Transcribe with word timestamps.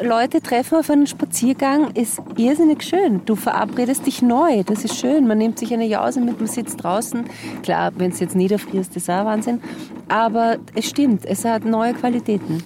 Leute 0.00 0.40
treffen 0.40 0.78
auf 0.78 0.90
einen 0.90 1.06
Spaziergang 1.08 1.90
ist 1.92 2.20
irrsinnig 2.36 2.82
schön. 2.84 3.24
Du 3.24 3.34
verabredest 3.34 4.06
dich 4.06 4.22
neu, 4.22 4.62
das 4.62 4.84
ist 4.84 4.96
schön. 4.96 5.26
Man 5.26 5.38
nimmt 5.38 5.58
sich 5.58 5.72
eine 5.72 5.86
Jause 5.86 6.20
mit, 6.20 6.38
man 6.38 6.46
sitzt 6.46 6.82
draußen. 6.82 7.24
Klar, 7.62 7.92
wenn 7.96 8.12
es 8.12 8.20
jetzt 8.20 8.36
niederfrierst, 8.36 8.94
ist 8.96 9.10
auch 9.10 9.24
Wahnsinn. 9.24 9.60
Aber 10.08 10.58
es 10.74 10.88
stimmt, 10.88 11.24
es 11.24 11.44
hat 11.44 11.64
neue 11.64 11.94
Qualitäten. 11.94 12.62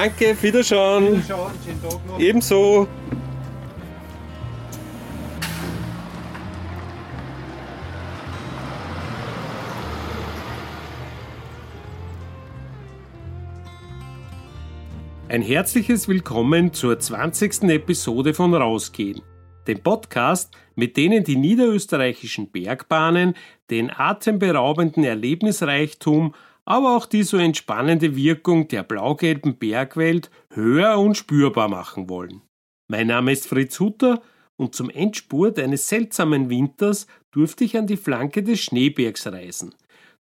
Danke, 0.00 0.40
Wiederschauen. 0.40 1.08
Wiederschauen, 1.08 1.52
schönen 1.64 1.82
Tag 1.82 2.06
noch. 2.06 2.20
Ebenso. 2.20 2.86
Ein 15.28 15.42
herzliches 15.42 16.06
Willkommen 16.06 16.72
zur 16.72 17.00
20. 17.00 17.64
Episode 17.64 18.34
von 18.34 18.54
Rausgehen, 18.54 19.22
dem 19.66 19.80
Podcast, 19.82 20.56
mit 20.76 20.96
denen 20.96 21.24
die 21.24 21.34
niederösterreichischen 21.34 22.52
Bergbahnen 22.52 23.34
den 23.68 23.90
atemberaubenden 23.90 25.02
Erlebnisreichtum 25.02 26.36
aber 26.68 26.94
auch 26.94 27.06
die 27.06 27.22
so 27.22 27.38
entspannende 27.38 28.14
Wirkung 28.14 28.68
der 28.68 28.82
blau-gelben 28.82 29.56
Bergwelt 29.56 30.30
höher 30.52 30.98
und 30.98 31.16
spürbar 31.16 31.66
machen 31.68 32.10
wollen. 32.10 32.42
Mein 32.88 33.06
Name 33.06 33.32
ist 33.32 33.46
Fritz 33.46 33.80
Hutter 33.80 34.20
und 34.56 34.74
zum 34.74 34.90
Endspurt 34.90 35.58
eines 35.58 35.88
seltsamen 35.88 36.50
Winters 36.50 37.06
durfte 37.30 37.64
ich 37.64 37.78
an 37.78 37.86
die 37.86 37.96
Flanke 37.96 38.42
des 38.42 38.60
Schneebergs 38.60 39.26
reisen. 39.28 39.74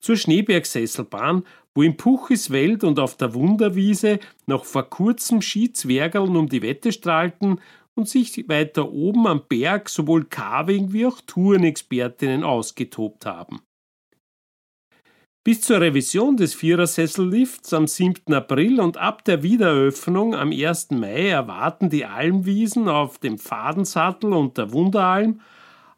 Zur 0.00 0.18
Schneebergsesselbahn, 0.18 1.44
wo 1.74 1.82
im 1.82 1.96
Puchiswelt 1.96 2.84
und 2.84 2.98
auf 2.98 3.16
der 3.16 3.32
Wunderwiese 3.32 4.18
noch 4.44 4.66
vor 4.66 4.90
kurzem 4.90 5.40
Skizwergeln 5.40 6.36
um 6.36 6.50
die 6.50 6.60
Wette 6.60 6.92
strahlten 6.92 7.58
und 7.94 8.06
sich 8.06 8.50
weiter 8.50 8.92
oben 8.92 9.26
am 9.26 9.44
Berg 9.48 9.88
sowohl 9.88 10.26
Carving 10.26 10.92
wie 10.92 11.06
auch 11.06 11.22
Tourenexpertinnen 11.22 12.44
ausgetobt 12.44 13.24
haben. 13.24 13.62
Bis 15.44 15.60
zur 15.60 15.82
Revision 15.82 16.38
des 16.38 16.54
Vierersessellifts 16.54 17.74
am 17.74 17.86
7. 17.86 18.32
April 18.32 18.80
und 18.80 18.96
ab 18.96 19.26
der 19.26 19.42
Wiedereröffnung 19.42 20.34
am 20.34 20.52
1. 20.52 20.92
Mai 20.92 21.28
erwarten 21.28 21.90
die 21.90 22.06
Almwiesen 22.06 22.88
auf 22.88 23.18
dem 23.18 23.36
Fadensattel 23.36 24.32
und 24.32 24.56
der 24.56 24.72
Wunderalm, 24.72 25.42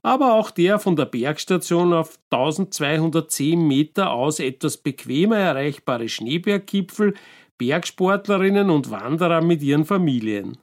aber 0.03 0.35
auch 0.35 0.51
der 0.51 0.81
von 0.81 0.97
der 0.97 1.05
Bergstation 1.05 1.93
auf 1.93 2.19
1210 2.31 3.69
Meter 3.69 4.11
aus 4.11 4.41
etwas 4.41 4.79
bequemer 4.79 5.37
erreichbare 5.37 6.09
Schneeberggipfel 6.09 7.15
Bergsportlerinnen 7.57 8.69
und 8.69 8.91
Wanderer 8.91 9.43
mit 9.43 9.63
ihren 9.63 9.85
Familien. 9.85 10.59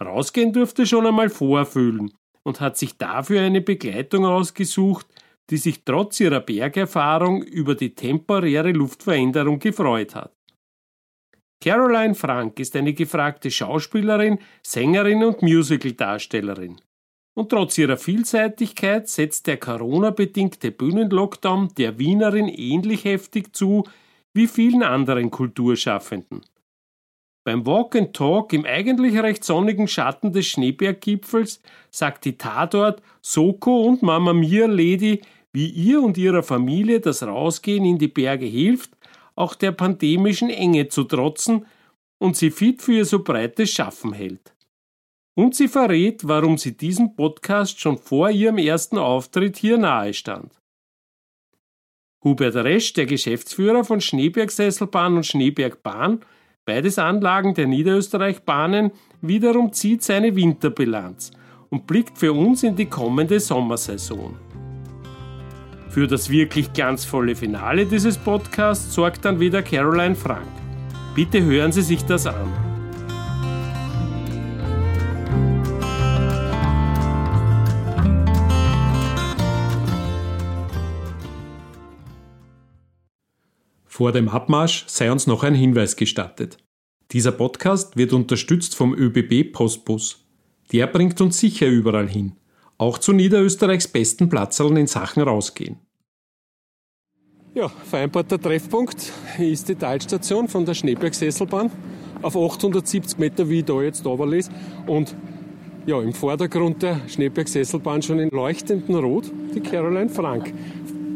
Rausgehen 0.00 0.52
durfte 0.52 0.84
schon 0.84 1.06
einmal 1.06 1.30
vorfühlen 1.30 2.12
und 2.42 2.60
hat 2.60 2.76
sich 2.76 2.98
dafür 2.98 3.42
eine 3.42 3.60
Begleitung 3.60 4.26
ausgesucht, 4.26 5.06
die 5.50 5.56
sich 5.56 5.84
trotz 5.84 6.20
ihrer 6.20 6.40
Bergerfahrung 6.40 7.42
über 7.42 7.74
die 7.74 7.94
temporäre 7.94 8.72
Luftveränderung 8.72 9.58
gefreut 9.58 10.14
hat. 10.14 10.32
Caroline 11.60 12.14
Frank 12.14 12.60
ist 12.60 12.76
eine 12.76 12.92
gefragte 12.92 13.50
Schauspielerin, 13.50 14.38
Sängerin 14.62 15.24
und 15.24 15.42
Musicaldarstellerin. 15.42 16.80
Und 17.34 17.50
trotz 17.50 17.78
ihrer 17.78 17.96
Vielseitigkeit 17.96 19.08
setzt 19.08 19.46
der 19.46 19.58
Corona-bedingte 19.58 20.70
Bühnenlockdown 20.70 21.70
der 21.76 21.98
Wienerin 21.98 22.48
ähnlich 22.48 23.04
heftig 23.04 23.54
zu 23.54 23.84
wie 24.34 24.46
vielen 24.46 24.82
anderen 24.82 25.30
Kulturschaffenden. 25.30 26.42
Beim 27.44 27.64
Walk 27.64 27.96
and 27.96 28.14
Talk 28.14 28.52
im 28.52 28.64
eigentlich 28.64 29.16
recht 29.18 29.42
sonnigen 29.42 29.88
Schatten 29.88 30.32
des 30.32 30.46
Schneeberggipfels 30.48 31.62
sagt 31.90 32.24
die 32.24 32.36
Tatort 32.36 33.02
Soko 33.22 33.82
und 33.82 34.02
Mama 34.02 34.32
Mia 34.32 34.66
Lady 34.66 35.22
wie 35.52 35.68
ihr 35.68 36.02
und 36.02 36.18
ihrer 36.18 36.42
Familie 36.42 37.00
das 37.00 37.22
Rausgehen 37.22 37.84
in 37.84 37.98
die 37.98 38.08
Berge 38.08 38.46
hilft, 38.46 38.90
auch 39.34 39.54
der 39.54 39.72
pandemischen 39.72 40.50
Enge 40.50 40.88
zu 40.88 41.04
trotzen 41.04 41.66
und 42.18 42.36
sie 42.36 42.50
fit 42.50 42.82
für 42.82 42.94
ihr 42.94 43.04
so 43.04 43.22
breites 43.22 43.70
Schaffen 43.70 44.12
hält. 44.12 44.54
Und 45.34 45.54
sie 45.54 45.68
verrät, 45.68 46.26
warum 46.26 46.58
sie 46.58 46.76
diesem 46.76 47.14
Podcast 47.14 47.78
schon 47.78 47.96
vor 47.96 48.30
ihrem 48.30 48.58
ersten 48.58 48.98
Auftritt 48.98 49.56
hier 49.56 49.78
nahe 49.78 50.12
stand. 50.12 50.52
Hubert 52.24 52.56
Resch, 52.56 52.92
der 52.94 53.06
Geschäftsführer 53.06 53.84
von 53.84 54.00
Schneebergsesselbahn 54.00 55.16
und 55.16 55.26
Schneebergbahn, 55.26 56.20
beides 56.64 56.98
Anlagen 56.98 57.54
der 57.54 57.68
Niederösterreichbahnen, 57.68 58.90
wiederum 59.20 59.72
zieht 59.72 60.02
seine 60.02 60.34
Winterbilanz 60.34 61.30
und 61.70 61.86
blickt 61.86 62.18
für 62.18 62.32
uns 62.32 62.64
in 62.64 62.74
die 62.74 62.86
kommende 62.86 63.38
Sommersaison. 63.38 64.47
Für 65.98 66.06
das 66.06 66.30
wirklich 66.30 66.72
glanzvolle 66.72 67.34
Finale 67.34 67.84
dieses 67.84 68.16
Podcasts 68.16 68.94
sorgt 68.94 69.24
dann 69.24 69.40
wieder 69.40 69.64
Caroline 69.64 70.14
Frank. 70.14 70.46
Bitte 71.16 71.42
hören 71.42 71.72
Sie 71.72 71.82
sich 71.82 72.04
das 72.04 72.24
an. 72.24 72.52
Vor 83.84 84.12
dem 84.12 84.28
Abmarsch 84.28 84.84
sei 84.86 85.10
uns 85.10 85.26
noch 85.26 85.42
ein 85.42 85.56
Hinweis 85.56 85.96
gestattet. 85.96 86.58
Dieser 87.10 87.32
Podcast 87.32 87.96
wird 87.96 88.12
unterstützt 88.12 88.76
vom 88.76 88.94
ÖBB 88.94 89.52
Postbus. 89.52 90.24
Der 90.70 90.86
bringt 90.86 91.20
uns 91.20 91.40
sicher 91.40 91.66
überall 91.66 92.08
hin 92.08 92.38
auch 92.78 92.98
zu 92.98 93.12
Niederösterreichs 93.12 93.88
besten 93.88 94.28
Platzerln 94.28 94.76
in 94.76 94.86
Sachen 94.86 95.22
rausgehen. 95.22 95.80
Ja, 97.58 97.68
vereinbarter 97.68 98.40
Treffpunkt 98.40 99.12
ist 99.36 99.68
die 99.68 99.74
Talstation 99.74 100.46
von 100.46 100.64
der 100.64 100.74
Schneebergsesselbahn 100.74 101.72
auf 102.22 102.36
870 102.36 103.18
Meter, 103.18 103.48
wie 103.48 103.58
ich 103.58 103.64
da 103.64 103.82
jetzt 103.82 104.06
runterlese. 104.06 104.52
Und 104.86 105.12
ja, 105.84 106.00
im 106.00 106.12
Vordergrund 106.12 106.84
der 106.84 107.00
Schneebergsesselbahn 107.08 108.00
schon 108.02 108.20
in 108.20 108.30
leuchtendem 108.30 108.94
Rot 108.94 109.32
die 109.56 109.58
Caroline 109.58 110.08
Frank 110.08 110.54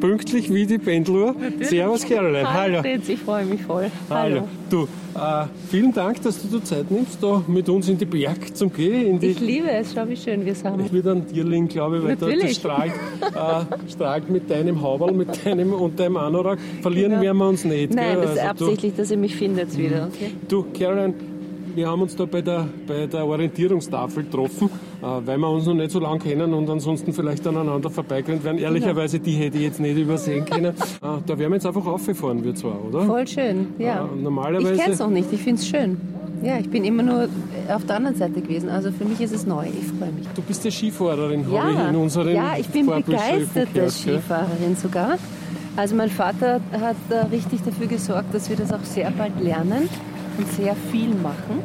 pünktlich 0.02 0.52
wie 0.52 0.66
die 0.66 0.78
Pendeluhr. 0.78 1.36
Servus 1.60 2.04
Caroline. 2.04 2.52
Hallo. 2.52 2.82
Ich 3.06 3.20
freue 3.20 3.44
mich 3.44 3.62
voll. 3.62 3.88
Hallo. 4.10 4.40
Hallo. 4.40 4.48
Du, 4.68 4.88
äh, 5.14 5.46
vielen 5.70 5.92
Dank, 5.92 6.20
dass 6.22 6.42
du 6.42 6.48
dir 6.48 6.64
Zeit 6.64 6.90
nimmst, 6.90 7.22
da 7.22 7.44
mit 7.46 7.68
uns 7.68 7.88
in 7.88 7.98
die 7.98 8.04
Berg 8.04 8.56
zum 8.56 8.72
Gehen. 8.72 9.22
ich 9.22 9.38
liebe 9.38 9.70
es, 9.70 9.94
schau 9.94 10.08
wie 10.08 10.16
schön 10.16 10.44
wir 10.44 10.56
sind. 10.56 10.80
Ich 10.84 10.92
wieder 10.92 11.12
ein 11.12 11.28
Tierling, 11.28 11.68
glaube 11.68 11.98
ich, 11.98 12.04
weil 12.04 12.16
da, 12.16 12.26
das 12.26 12.56
strahlt, 12.56 12.92
äh, 13.20 13.90
strahlt 13.92 14.28
mit 14.28 14.50
deinem 14.50 14.82
Hauberl, 14.82 15.12
mit 15.12 15.46
deinem 15.46 15.72
und 15.72 16.00
deinem 16.00 16.16
Anorak. 16.16 16.58
Verlieren 16.80 17.10
genau. 17.10 17.22
werden 17.22 17.38
wir 17.38 17.48
uns 17.48 17.64
nicht. 17.64 17.94
Nein, 17.94 18.14
gell? 18.14 18.22
das 18.22 18.32
ist 18.32 18.38
also 18.40 18.64
absichtlich, 18.64 18.92
du, 18.94 19.02
dass 19.02 19.10
ihr 19.12 19.18
mich 19.18 19.36
findet 19.36 19.78
wieder. 19.78 20.08
Okay? 20.12 20.32
Du, 20.48 20.64
Caroline, 20.76 21.14
wir 21.74 21.88
haben 21.88 22.02
uns 22.02 22.16
da 22.16 22.24
bei 22.24 22.42
der, 22.42 22.68
bei 22.86 23.06
der 23.06 23.26
Orientierungstafel 23.26 24.24
getroffen, 24.24 24.68
äh, 25.02 25.06
weil 25.24 25.38
wir 25.38 25.50
uns 25.50 25.66
noch 25.66 25.74
nicht 25.74 25.90
so 25.90 26.00
lange 26.00 26.18
kennen 26.18 26.52
und 26.54 26.68
ansonsten 26.68 27.12
vielleicht 27.12 27.46
aneinander 27.46 27.90
vorbeigerannt 27.90 28.44
werden. 28.44 28.58
Ehrlicherweise, 28.58 29.18
die 29.18 29.32
hätte 29.32 29.58
ich 29.58 29.64
jetzt 29.64 29.80
nicht 29.80 29.96
übersehen 29.96 30.44
können. 30.44 30.74
Äh, 31.02 31.18
da 31.26 31.38
wären 31.38 31.50
wir 31.50 31.56
jetzt 31.56 31.66
einfach 31.66 31.84
aufgefahren, 31.84 32.44
wir 32.44 32.54
zwar, 32.54 32.76
oder? 32.84 33.02
Voll 33.02 33.26
schön, 33.26 33.68
ja. 33.78 34.04
Äh, 34.04 34.22
normalerweise... 34.22 34.74
Ich 34.74 34.80
kenne 34.80 34.92
es 34.92 34.98
noch 35.00 35.10
nicht, 35.10 35.32
ich 35.32 35.40
finde 35.40 35.60
es 35.60 35.66
schön. 35.66 36.00
Ja, 36.42 36.58
ich 36.58 36.68
bin 36.68 36.84
immer 36.84 37.02
nur 37.02 37.28
auf 37.68 37.86
der 37.86 37.96
anderen 37.96 38.16
Seite 38.16 38.40
gewesen. 38.40 38.68
Also 38.68 38.92
für 38.92 39.04
mich 39.04 39.20
ist 39.20 39.34
es 39.34 39.46
neu. 39.46 39.66
Ich 39.66 39.86
freue 39.98 40.12
mich. 40.12 40.28
Du 40.34 40.42
bist 40.42 40.64
ja 40.64 40.70
Skifahrerin, 40.70 41.44
ja, 41.52 41.62
habe 41.62 41.72
ich 41.72 41.88
in 41.88 41.96
unseren 41.96 42.34
Ja, 42.34 42.56
ich 42.58 42.68
bin 42.68 42.86
begeisterte 42.86 43.90
Skifahrerin 43.90 44.76
sogar. 44.76 45.18
Also 45.76 45.96
mein 45.96 46.10
Vater 46.10 46.60
hat 46.78 46.96
da 47.08 47.22
richtig 47.32 47.62
dafür 47.64 47.86
gesorgt, 47.86 48.34
dass 48.34 48.48
wir 48.50 48.56
das 48.56 48.72
auch 48.72 48.84
sehr 48.84 49.10
bald 49.10 49.40
lernen 49.40 49.88
und 50.38 50.48
sehr 50.52 50.74
viel 50.90 51.14
machen. 51.14 51.62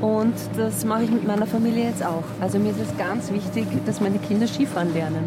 Und 0.00 0.34
das 0.56 0.84
mache 0.84 1.04
ich 1.04 1.10
mit 1.10 1.26
meiner 1.26 1.46
Familie 1.46 1.84
jetzt 1.84 2.04
auch. 2.04 2.24
Also 2.40 2.58
mir 2.58 2.70
ist 2.70 2.80
es 2.80 2.96
ganz 2.98 3.32
wichtig, 3.32 3.66
dass 3.86 4.00
meine 4.00 4.18
Kinder 4.18 4.46
Skifahren 4.46 4.92
lernen. 4.92 5.24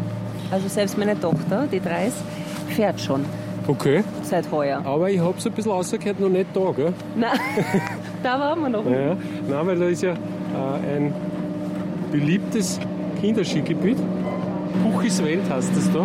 Also 0.50 0.68
selbst 0.68 0.96
meine 0.96 1.18
Tochter, 1.18 1.66
die 1.70 1.80
drei 1.80 2.06
ist, 2.06 2.18
fährt 2.68 3.00
schon. 3.00 3.24
Okay. 3.66 4.02
Seit 4.22 4.50
heuer. 4.50 4.82
Aber 4.84 5.10
ich 5.10 5.20
habe 5.20 5.34
es 5.38 5.46
ein 5.46 5.52
bisschen 5.52 5.72
rausgehört, 5.72 6.18
noch 6.18 6.28
nicht 6.28 6.46
da, 6.54 6.72
gell? 6.72 6.92
Nein, 7.16 7.38
da 8.22 8.38
waren 8.38 8.60
wir 8.62 8.68
noch 8.68 8.84
nicht. 8.84 8.96
Ja, 8.96 9.16
nein, 9.48 9.66
weil 9.66 9.78
da 9.78 9.86
ist 9.86 10.02
ja 10.02 10.12
äh, 10.12 10.96
ein 10.96 11.12
beliebtes 12.10 12.80
Kinderskigebiet. 13.20 13.98
Puchis 14.82 15.22
Welt 15.22 15.42
heißt 15.50 15.70
das 15.74 15.90
da. 15.92 16.00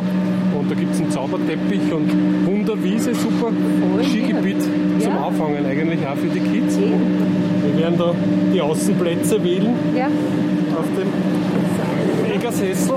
Und 0.58 0.70
da 0.72 0.76
gibt 0.76 0.94
es 0.94 1.02
einen 1.02 1.12
Zauberteppich 1.12 1.92
und 1.94 2.46
Wunderwiese, 2.46 3.14
super 3.14 3.52
Voll 3.52 4.04
Skigebiet 4.04 4.58
schön. 4.64 5.02
zum 5.02 5.12
Ja. 5.14 5.20
Auffangen 5.22 5.66
eigentlich 5.66 6.00
auch 6.08 6.16
für 6.16 6.28
die 6.28 6.40
Kids. 6.40 6.78
Eben. 6.78 7.74
Wir 7.76 7.84
werden 7.84 7.98
da 7.98 8.14
die 8.54 8.62
Außenplätze 8.62 9.44
wählen 9.44 9.74
Ja. 9.96 10.06
auf 10.08 10.86
dem 10.98 12.34
Egersessel. 12.34 12.96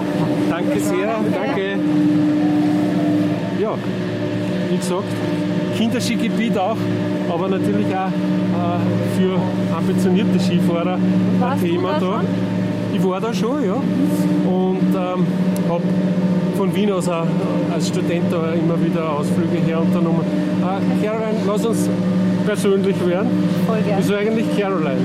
Danke 0.51 0.81
sehr, 0.81 1.21
danke. 1.33 1.79
Ja, 3.61 3.71
wie 4.71 4.77
gesagt, 4.77 5.05
Kinderskigebiet 5.77 6.57
auch, 6.59 6.77
aber 7.33 7.49
natürlich 7.49 7.87
auch 7.95 8.07
äh, 8.09 9.19
für 9.19 9.39
ambitionierte 9.77 10.39
Skifahrer 10.39 10.95
ein 10.95 11.61
Thema 11.61 11.93
da 11.95 11.99
da. 12.01 12.07
schon? 12.07 12.25
Ich 12.95 13.05
war 13.05 13.21
da 13.21 13.35
schon, 13.35 13.65
ja. 13.65 13.75
Und 13.75 14.95
ähm, 14.95 15.27
habe 15.69 15.83
von 16.57 16.75
Wien 16.75 16.91
aus 16.91 17.09
als 17.09 17.89
Student 17.89 18.33
immer 18.33 18.85
wieder 18.85 19.13
Ausflüge 19.13 19.59
her 19.65 19.81
unternommen. 19.81 20.23
Äh, 20.61 21.05
Caroline, 21.05 21.39
lass 21.47 21.65
uns 21.65 21.89
persönlich 22.45 22.97
werden. 23.07 23.29
Voll 23.67 23.81
gern. 23.83 23.99
Wieso 23.99 24.15
eigentlich 24.15 24.47
Caroline? 24.59 25.01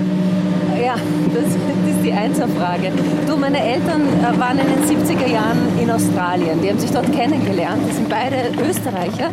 Ja, 0.82 0.96
das, 1.34 1.44
das 1.44 1.54
ist 1.96 2.04
die 2.04 2.12
Einzelfrage. 2.12 2.92
Du, 3.28 3.38
meine 3.38 3.62
Eltern 3.64 4.02
äh, 4.02 4.40
waren 4.40 4.58
in 4.58 4.68
den 4.68 4.84
70er 4.84 5.32
Jahren 5.32 5.60
in 5.80 5.92
Australien. 5.92 6.60
Die 6.64 6.70
haben 6.70 6.80
sich 6.80 6.92
dort 6.92 7.12
kennengelernt. 7.14 7.82
Das 7.88 7.98
sind 7.98 8.10
beide 8.10 8.36
Österreicher, 8.68 9.30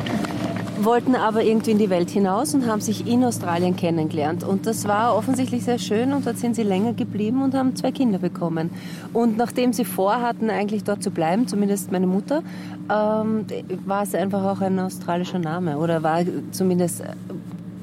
wollten 0.85 1.15
aber 1.15 1.43
irgendwie 1.43 1.73
in 1.73 1.79
die 1.79 1.91
Welt 1.91 2.11
hinaus 2.11 2.55
und 2.55 2.67
haben 2.67 2.81
sich 2.81 3.07
in 3.07 3.25
Australien 3.25 3.77
kennengelernt. 3.77 4.45
Und 4.45 4.67
das 4.67 4.87
war 4.87 5.17
offensichtlich 5.17 5.65
sehr 5.65 5.79
schön 5.79 6.13
und 6.13 6.27
dort 6.27 6.39
sind 6.39 6.57
sie 6.57 6.63
länger 6.63 6.93
geblieben 6.93 7.43
und 7.43 7.55
haben 7.55 7.77
zwei 7.77 7.93
Kinder 7.93 8.19
bekommen. 8.19 8.71
Und 9.13 9.37
nachdem 9.37 9.73
sie 9.73 9.85
vorhatten, 9.85 10.51
eigentlich 10.51 10.85
dort 10.85 11.03
zu 11.03 11.11
bleiben, 11.11 11.47
zumindest 11.47 11.93
meine 11.93 12.07
Mutter, 12.07 12.43
ähm, 12.91 13.47
war 13.87 14.03
es 14.03 14.15
einfach 14.15 14.45
auch 14.45 14.61
ein 14.61 14.79
australischer 14.79 15.39
Name 15.39 15.79
oder 15.79 16.03
war 16.03 16.23
zumindest 16.51 17.03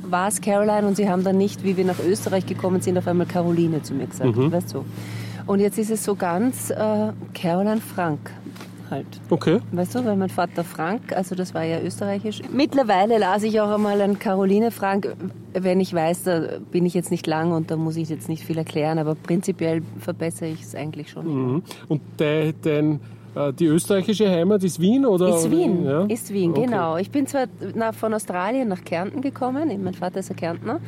war 0.10 0.30
es 0.30 0.40
Caroline 0.42 0.88
und 0.88 0.96
sie 0.96 1.10
haben 1.10 1.24
dann 1.24 1.38
nicht, 1.38 1.64
wie 1.64 1.76
wir 1.76 1.86
nach 1.86 2.00
Österreich 2.00 2.46
gekommen 2.46 2.82
sind, 2.82 2.98
auf 2.98 3.08
einmal 3.08 3.28
Caroline 3.28 3.82
zu 3.82 3.94
mir 3.94 4.08
gesagt. 4.08 4.36
Weißt 4.36 4.74
du? 4.74 4.86
Und 5.46 5.60
jetzt 5.60 5.78
ist 5.78 5.92
es 5.92 6.04
so 6.04 6.16
ganz 6.16 6.70
äh, 6.70 7.12
Caroline 7.34 7.82
Frank 7.82 8.32
halt. 8.90 9.06
Okay. 9.30 9.60
Weißt 9.72 9.96
du, 9.96 10.06
weil 10.06 10.16
mein 10.16 10.30
Vater 10.30 10.64
Frank, 10.64 11.14
also 11.16 11.36
das 11.36 11.54
war 11.54 11.64
ja 11.64 11.80
österreichisch. 11.82 12.42
Mittlerweile 12.52 13.18
las 13.18 13.44
ich 13.44 13.60
auch 13.62 13.70
einmal 13.70 14.02
an 14.02 14.20
Caroline 14.20 14.72
Frank, 14.72 15.16
wenn 15.54 15.80
ich 15.80 15.94
weiß, 15.94 16.24
da 16.24 16.42
bin 16.72 16.86
ich 16.86 16.94
jetzt 16.94 17.12
nicht 17.12 17.28
lang 17.28 17.52
und 17.52 17.70
da 17.72 17.78
muss 17.78 17.96
ich 17.98 18.10
jetzt 18.10 18.30
nicht 18.30 18.44
viel 18.44 18.58
erklären, 18.58 19.00
aber 19.00 19.16
prinzipiell 19.16 19.82
verbessere 20.00 20.50
ich 20.50 20.62
es 20.64 20.76
eigentlich 20.76 21.10
schon. 21.10 21.28
Mhm. 21.54 21.64
Und 21.88 22.02
de, 22.20 22.54
dein, 22.62 23.00
äh, 23.36 23.54
die 23.54 23.66
österreichische 23.66 24.30
Heimat 24.30 24.64
ist 24.64 24.80
Wien? 24.80 25.06
Oder? 25.06 25.30
Ist 25.36 25.50
Wien, 25.52 25.86
Ja? 25.86 26.06
ist 26.06 26.34
Wien, 26.34 26.52
Okay. 26.52 26.66
genau. 26.66 26.98
Ich 26.98 27.12
bin 27.12 27.28
zwar 27.28 27.46
nach, 27.76 27.94
von 27.94 28.14
Australien 28.14 28.68
nach 28.68 28.84
Kärnten 28.84 29.22
gekommen, 29.22 29.70
mein 29.84 29.94
Vater 29.94 30.20
ist 30.20 30.30
ein 30.30 30.36
Kärntner, 30.36 30.80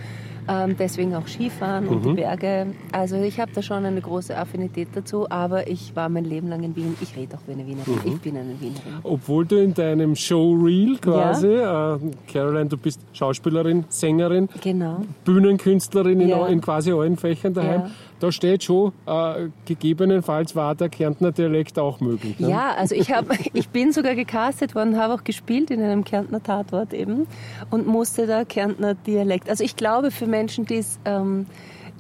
ähm, 0.50 0.76
deswegen 0.80 1.14
auch 1.16 1.28
Skifahren 1.28 1.88
und 1.88 2.04
Mhm. 2.04 2.10
die 2.10 2.22
Berge. 2.22 2.68
Also 2.92 3.18
ich 3.18 3.40
habe 3.40 3.52
da 3.54 3.62
schon 3.62 3.86
eine 3.86 4.02
große 4.02 4.36
Affinität 4.36 4.88
dazu, 4.96 5.28
aber 5.30 5.68
ich 5.68 5.96
war 5.96 6.10
mein 6.10 6.26
Leben 6.26 6.48
lang 6.50 6.64
in 6.64 6.76
Wien. 6.76 6.96
Ich 7.02 7.16
rede 7.16 7.36
auch 7.38 7.42
wie 7.48 7.52
eine 7.54 7.68
Wienerin, 7.68 7.94
Mhm. 7.94 8.12
ich 8.14 8.20
bin 8.22 8.36
eine 8.36 8.60
Wienerin. 8.60 8.94
Obwohl 9.04 9.46
du 9.46 9.58
in 9.58 9.74
deinem 9.76 10.16
Showreel 10.16 10.98
quasi, 10.98 11.48
äh, 11.48 11.98
Caroline, 12.32 12.66
du 12.70 12.78
bist 12.78 13.00
Schauspielerin, 13.14 13.86
Sängerin, 13.90 14.50
Genau. 14.62 15.02
Bühnenkünstlerin 15.24 16.20
in, 16.22 16.30
Ja. 16.30 16.48
in 16.48 16.62
quasi 16.62 16.92
allen 16.92 17.16
Fächern 17.18 17.54
daheim. 17.54 17.82
Ja. 17.82 17.90
Da 18.20 18.32
steht 18.32 18.64
schon, 18.64 18.92
äh, 19.06 19.48
gegebenenfalls 19.66 20.56
war 20.56 20.76
der 20.76 20.90
Kärntner 20.90 21.32
Dialekt 21.32 21.80
auch 21.80 22.02
möglich. 22.02 22.40
Ne? 22.40 22.50
Ja, 22.50 22.76
also 22.76 22.94
ich, 22.94 23.12
hab, 23.12 23.28
ich 23.54 23.70
bin 23.70 23.92
sogar 23.94 24.16
gecastet 24.16 24.76
worden, 24.76 24.98
habe 24.98 25.14
auch 25.14 25.24
gespielt 25.24 25.72
in 25.72 25.82
einem 25.82 26.04
Kärntner 26.04 26.44
Tatort 26.44 26.94
eben 26.94 27.28
und 27.70 27.88
musste 27.88 28.28
da 28.28 28.44
Kärntner 28.44 28.96
Dialekt. 28.96 29.50
Also 29.50 29.64
ich 29.64 29.76
glaube, 29.76 30.12
für 30.12 30.28
Menschen, 30.28 30.66
die 30.66 30.78
es 30.78 31.00
ähm, 31.06 31.46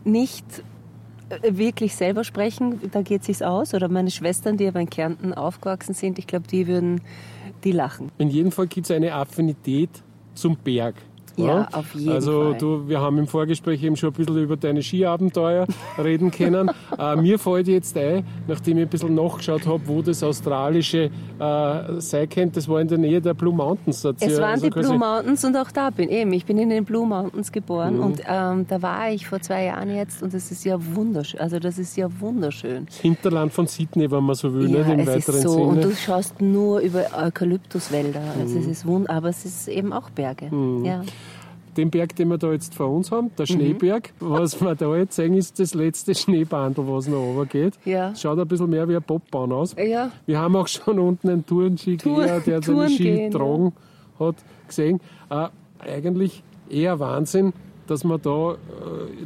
nicht 0.04 0.46
äh, 1.30 1.58
wirklich 1.58 1.96
selber 1.96 2.24
sprechen, 2.24 2.80
da 2.92 3.02
geht 3.02 3.22
es 3.22 3.28
sich 3.28 3.46
aus. 3.46 3.74
Oder 3.74 3.88
meine 3.88 4.12
Schwestern, 4.12 4.58
die 4.58 4.68
aber 4.68 4.82
in 4.82 4.90
Kärnten 4.90 5.34
aufgewachsen 5.34 5.94
sind, 5.94 6.20
ich 6.20 6.28
glaube, 6.28 6.48
die 6.48 6.68
würden, 6.68 7.02
die 7.64 7.72
lachen. 7.72 8.12
In 8.18 8.30
jedem 8.30 8.52
Fall 8.52 8.68
gibt 8.68 8.90
es 8.90 8.92
eine 8.92 9.14
Affinität 9.14 9.90
zum 10.34 10.58
Berg. 10.58 10.96
Ja, 11.48 11.68
auf 11.72 11.94
jeden 11.96 12.12
also 12.12 12.44
Fall. 12.44 12.58
Du, 12.58 12.88
wir 12.88 13.00
haben 13.02 13.18
im 13.18 13.28
Vorgespräch 13.28 13.84
eben 13.84 13.96
schon 13.96 14.10
ein 14.10 14.14
bisschen 14.14 14.38
über 14.38 14.58
deine 14.58 14.82
Skiabenteuer 14.82 15.66
reden 15.98 16.32
können. 16.32 16.72
äh, 16.98 17.16
mir 17.16 17.40
fällt 17.40 17.68
jetzt 17.68 17.98
ein, 17.98 18.26
nachdem 18.48 18.78
ich 18.78 18.84
ein 18.84 18.90
bisschen 18.90 19.16
nachgeschaut 19.16 19.66
habe, 19.68 19.82
wo 19.86 20.02
das 20.02 20.24
australische 20.24 21.10
äh, 21.40 22.00
sein 22.00 22.30
könnte, 22.30 22.56
das 22.56 22.68
war 22.68 22.82
in 22.82 22.88
der 22.88 22.98
Nähe 22.98 23.22
der 23.22 23.34
Blue 23.34 23.54
Mountains. 23.54 24.04
Es 24.04 24.22
ja 24.22 24.42
waren 24.42 24.52
also 24.52 24.70
die 24.70 24.72
Blue 24.72 24.98
Mountains 24.98 25.44
und 25.46 25.56
auch 25.58 25.72
da 25.72 25.90
bin 25.90 26.10
eben. 26.10 26.34
Ich 26.34 26.46
bin 26.46 26.58
in 26.58 26.70
den 26.70 26.86
Blue 26.86 27.06
Mountains 27.08 27.52
geboren 27.52 27.98
Mhm. 27.98 28.04
und 28.04 28.22
ähm, 28.28 28.66
da 28.68 28.82
war 28.82 29.12
ich 29.12 29.28
vor 29.28 29.40
zwei 29.42 29.66
Jahren 29.66 29.94
jetzt 29.96 30.22
und 30.22 30.34
das 30.34 30.52
ist 30.52 30.64
ja 30.66 30.78
wunderschön. 30.96 31.40
Also 31.40 31.60
das 31.60 31.78
ist 31.78 31.96
ja 31.98 32.08
wunderschön. 32.20 32.86
Das 32.86 32.98
Hinterland 32.98 33.54
von 33.54 33.68
Sydney, 33.68 34.10
wenn 34.12 34.24
man 34.24 34.36
so 34.36 34.54
will, 34.54 34.70
Ja, 34.70 34.80
nicht 34.80 34.90
im 34.94 35.00
es 35.00 35.08
weiteren 35.08 35.36
ist 35.36 35.42
so. 35.44 35.50
Sinne. 35.54 35.66
Und 35.66 35.84
du 35.84 35.96
schaust 35.96 36.42
nur 36.42 36.80
über 36.80 37.06
Eukalyptuswälder. 37.18 38.22
Also 38.40 38.60
es 38.60 38.66
ist 38.68 38.86
wund, 38.86 39.10
aber 39.10 39.30
es 39.30 39.46
ist 39.46 39.68
eben 39.68 39.94
auch 39.94 40.10
Berge. 40.10 40.50
Ja. 40.84 41.02
Den 41.78 41.90
Berg, 41.90 42.16
den 42.16 42.30
wir 42.30 42.38
da 42.38 42.52
jetzt 42.52 42.74
vor 42.76 42.90
uns 42.90 43.12
haben, 43.12 43.28
Mhm. 43.28 43.32
der 43.38 43.46
Schneeberg, 43.46 44.14
was 44.20 44.60
wir 44.62 44.76
da 44.76 44.96
jetzt 44.96 45.16
sehen, 45.16 45.34
ist 45.34 45.60
das 45.60 45.74
letzte 45.74 46.14
Schneebandel, 46.16 46.86
was 46.88 47.08
noch 47.08 47.20
runtergeht. 47.20 47.74
Ja. 47.86 48.14
Schaut 48.16 48.40
ein 48.40 48.48
bisschen 48.48 48.70
mehr 48.70 48.88
wie 48.90 48.96
ein 48.96 49.04
Bobbahn 49.04 49.52
aus. 49.52 49.76
Ja. 49.78 50.12
Wir 50.26 50.40
haben 50.40 50.56
auch 50.56 50.68
schon 50.68 51.00
unten 51.00 51.30
einen 51.30 51.46
Tourenskigeher, 51.46 52.40
der 52.40 52.42
seine 52.42 52.60
Touren 52.62 52.90
Ski 52.90 53.30
getragen 53.30 53.74
hat, 54.20 54.36
gesehen. 54.68 55.00
Äh, 55.30 55.48
eigentlich 55.80 56.44
eher 56.70 57.00
Wahnsinn, 57.00 57.54
dass 57.88 58.04
man 58.04 58.22
da 58.22 58.52
äh, 58.52 58.56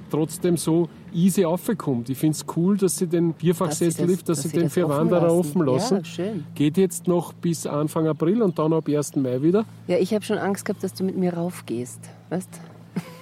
trotzdem 0.09 0.55
so 0.55 0.87
easy 1.13 1.43
raufkommt. 1.43 2.09
Ich 2.09 2.17
finde 2.17 2.37
es 2.37 2.45
cool, 2.55 2.77
dass 2.77 2.97
sie 2.97 3.07
den 3.07 3.33
Vierfachsessellift, 3.33 4.29
dass, 4.29 4.37
dass 4.37 4.43
sie 4.43 4.49
sie 4.49 4.57
den 4.59 4.69
für 4.69 4.85
offen 4.85 4.97
Wanderer 5.11 5.21
lassen. 5.23 5.37
offen 5.39 5.65
lassen. 5.65 5.95
Ja, 5.97 6.03
schön. 6.05 6.45
Geht 6.55 6.77
jetzt 6.77 7.07
noch 7.07 7.33
bis 7.33 7.67
Anfang 7.67 8.07
April 8.07 8.41
und 8.41 8.57
dann 8.57 8.71
ab 8.71 8.87
1. 8.87 9.17
Mai 9.17 9.41
wieder. 9.41 9.65
Ja, 9.87 9.97
ich 9.97 10.13
habe 10.13 10.23
schon 10.23 10.37
Angst 10.37 10.63
gehabt, 10.65 10.81
dass 10.83 10.93
du 10.93 11.03
mit 11.03 11.17
mir 11.17 11.33
raufgehst. 11.33 11.99
Weißt? 12.33 12.49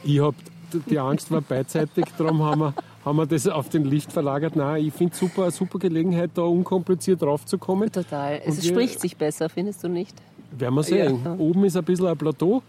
Ich 0.05 0.21
hab, 0.21 0.35
die 0.89 0.97
Angst 0.97 1.29
war 1.31 1.41
beidseitig, 1.41 2.05
darum 2.17 2.41
haben 2.43 2.61
wir, 2.61 2.73
haben 3.03 3.17
wir 3.17 3.25
das 3.25 3.45
auf 3.45 3.67
den 3.67 3.83
Lift 3.83 4.13
verlagert. 4.13 4.55
Nein, 4.55 4.85
ich 4.85 4.93
finde 4.93 5.11
es 5.13 5.19
super, 5.19 5.43
eine 5.43 5.51
super 5.51 5.79
Gelegenheit, 5.79 6.31
da 6.35 6.43
unkompliziert 6.43 7.21
raufzukommen. 7.21 7.91
Total. 7.91 8.41
Es 8.45 8.63
wir- 8.63 8.71
spricht 8.71 9.01
sich 9.01 9.17
besser, 9.17 9.49
findest 9.49 9.83
du 9.83 9.89
nicht? 9.89 10.15
Werden 10.57 10.75
wir 10.75 10.83
sehen. 10.83 11.19
Ja. 11.25 11.33
Oben 11.37 11.65
ist 11.65 11.75
ein 11.75 11.83
bisschen 11.83 12.07
ein 12.07 12.17
Plateau, 12.17 12.61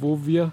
wo 0.00 0.18
wir 0.24 0.52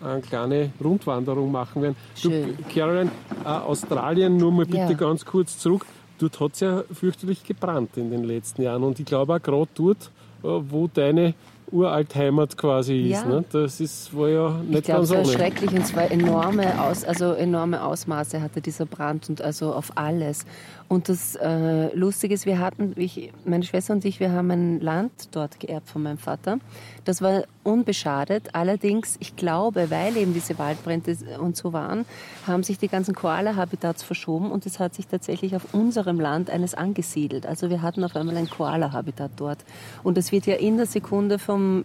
eine 0.00 0.20
kleine 0.20 0.70
Rundwanderung 0.82 1.50
machen 1.50 1.82
werden. 1.82 1.96
Schön. 2.14 2.56
Du, 2.56 2.62
Caroline, 2.72 3.10
äh, 3.44 3.48
Australien, 3.48 4.36
nur 4.36 4.52
mal 4.52 4.66
bitte 4.66 4.78
Ja. 4.78 4.92
ganz 4.92 5.24
kurz 5.24 5.58
zurück. 5.58 5.84
Dort 6.18 6.38
hat 6.40 6.52
es 6.54 6.60
ja 6.60 6.84
fürchterlich 6.92 7.42
gebrannt 7.44 7.96
in 7.96 8.10
den 8.10 8.22
letzten 8.24 8.62
Jahren. 8.62 8.82
Und 8.84 8.98
ich 9.00 9.06
glaube 9.06 9.34
auch 9.34 9.42
gerade 9.42 9.68
dort, 9.74 10.10
äh, 10.44 10.46
wo 10.70 10.88
deine 10.92 11.34
Uraltheimat 11.72 12.56
quasi 12.56 13.10
ist. 13.10 13.22
Ja. 13.22 13.24
Ne? 13.26 13.44
Das 13.52 13.80
ist, 13.80 14.16
war 14.16 14.28
ja 14.28 14.50
nicht 14.62 14.78
Ich 14.80 14.84
glaube, 14.84 15.06
ganz 15.06 15.28
ohne. 15.28 15.36
schrecklich 15.36 15.72
und 15.72 15.86
zwar 15.86 16.10
enorme, 16.10 16.82
Aus, 16.82 17.04
also 17.04 17.32
enorme 17.32 17.82
Ausmaße 17.84 18.40
hatte 18.40 18.60
dieser 18.60 18.86
Brand 18.86 19.28
und 19.28 19.42
also 19.42 19.72
auf 19.72 19.92
alles. 19.96 20.44
Und 20.90 21.08
das 21.08 21.36
äh, 21.36 21.94
Lustige 21.94 22.34
ist, 22.34 22.46
wir 22.46 22.58
hatten, 22.58 22.94
ich, 22.96 23.32
meine 23.44 23.62
Schwester 23.62 23.92
und 23.92 24.04
ich, 24.04 24.18
wir 24.18 24.32
haben 24.32 24.50
ein 24.50 24.80
Land 24.80 25.12
dort 25.30 25.60
geerbt 25.60 25.88
von 25.88 26.02
meinem 26.02 26.18
Vater. 26.18 26.58
Das 27.04 27.22
war 27.22 27.44
unbeschadet. 27.62 28.56
Allerdings, 28.56 29.16
ich 29.20 29.36
glaube, 29.36 29.92
weil 29.92 30.16
eben 30.16 30.34
diese 30.34 30.58
Waldbrände 30.58 31.16
und 31.38 31.56
so 31.56 31.72
waren, 31.72 32.06
haben 32.44 32.64
sich 32.64 32.76
die 32.76 32.88
ganzen 32.88 33.14
Koala-Habitats 33.14 34.02
verschoben 34.02 34.50
und 34.50 34.66
es 34.66 34.80
hat 34.80 34.96
sich 34.96 35.06
tatsächlich 35.06 35.54
auf 35.54 35.74
unserem 35.74 36.18
Land 36.18 36.50
eines 36.50 36.74
angesiedelt. 36.74 37.46
Also 37.46 37.70
wir 37.70 37.82
hatten 37.82 38.02
auf 38.02 38.16
einmal 38.16 38.36
ein 38.36 38.50
Koala-Habitat 38.50 39.30
dort. 39.36 39.58
Und 40.02 40.18
das 40.18 40.32
wird 40.32 40.46
ja 40.46 40.56
in 40.56 40.76
der 40.76 40.86
Sekunde 40.86 41.38
vom 41.38 41.84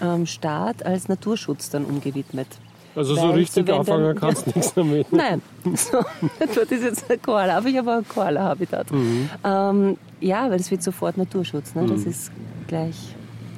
ähm, 0.00 0.26
Staat 0.26 0.86
als 0.86 1.08
Naturschutz 1.08 1.70
dann 1.70 1.84
umgewidmet. 1.84 2.46
Also 2.96 3.14
so 3.16 3.30
richtig 3.30 3.66
wenn 3.66 3.74
anfangen 3.74 4.04
dann- 4.04 4.16
kannst 4.16 4.46
du 4.46 4.50
nichts 4.54 4.74
damit. 4.74 5.12
Nein, 5.12 5.42
so, 5.74 5.98
dort 6.54 6.70
ist 6.72 6.82
jetzt 6.84 7.10
ein 7.10 7.20
Koala, 7.20 7.56
aber 7.58 7.68
ich 7.68 7.76
habe 7.76 7.90
auch 7.92 7.96
ein 7.98 8.08
Koala-Habitat. 8.08 8.86
Ähm, 9.44 9.96
ja, 10.20 10.50
weil 10.50 10.60
es 10.60 10.70
wird 10.70 10.82
sofort 10.82 11.16
Naturschutz, 11.16 11.74
ne? 11.74 11.86
das 11.86 12.04
ist 12.04 12.30
gleich 12.68 12.96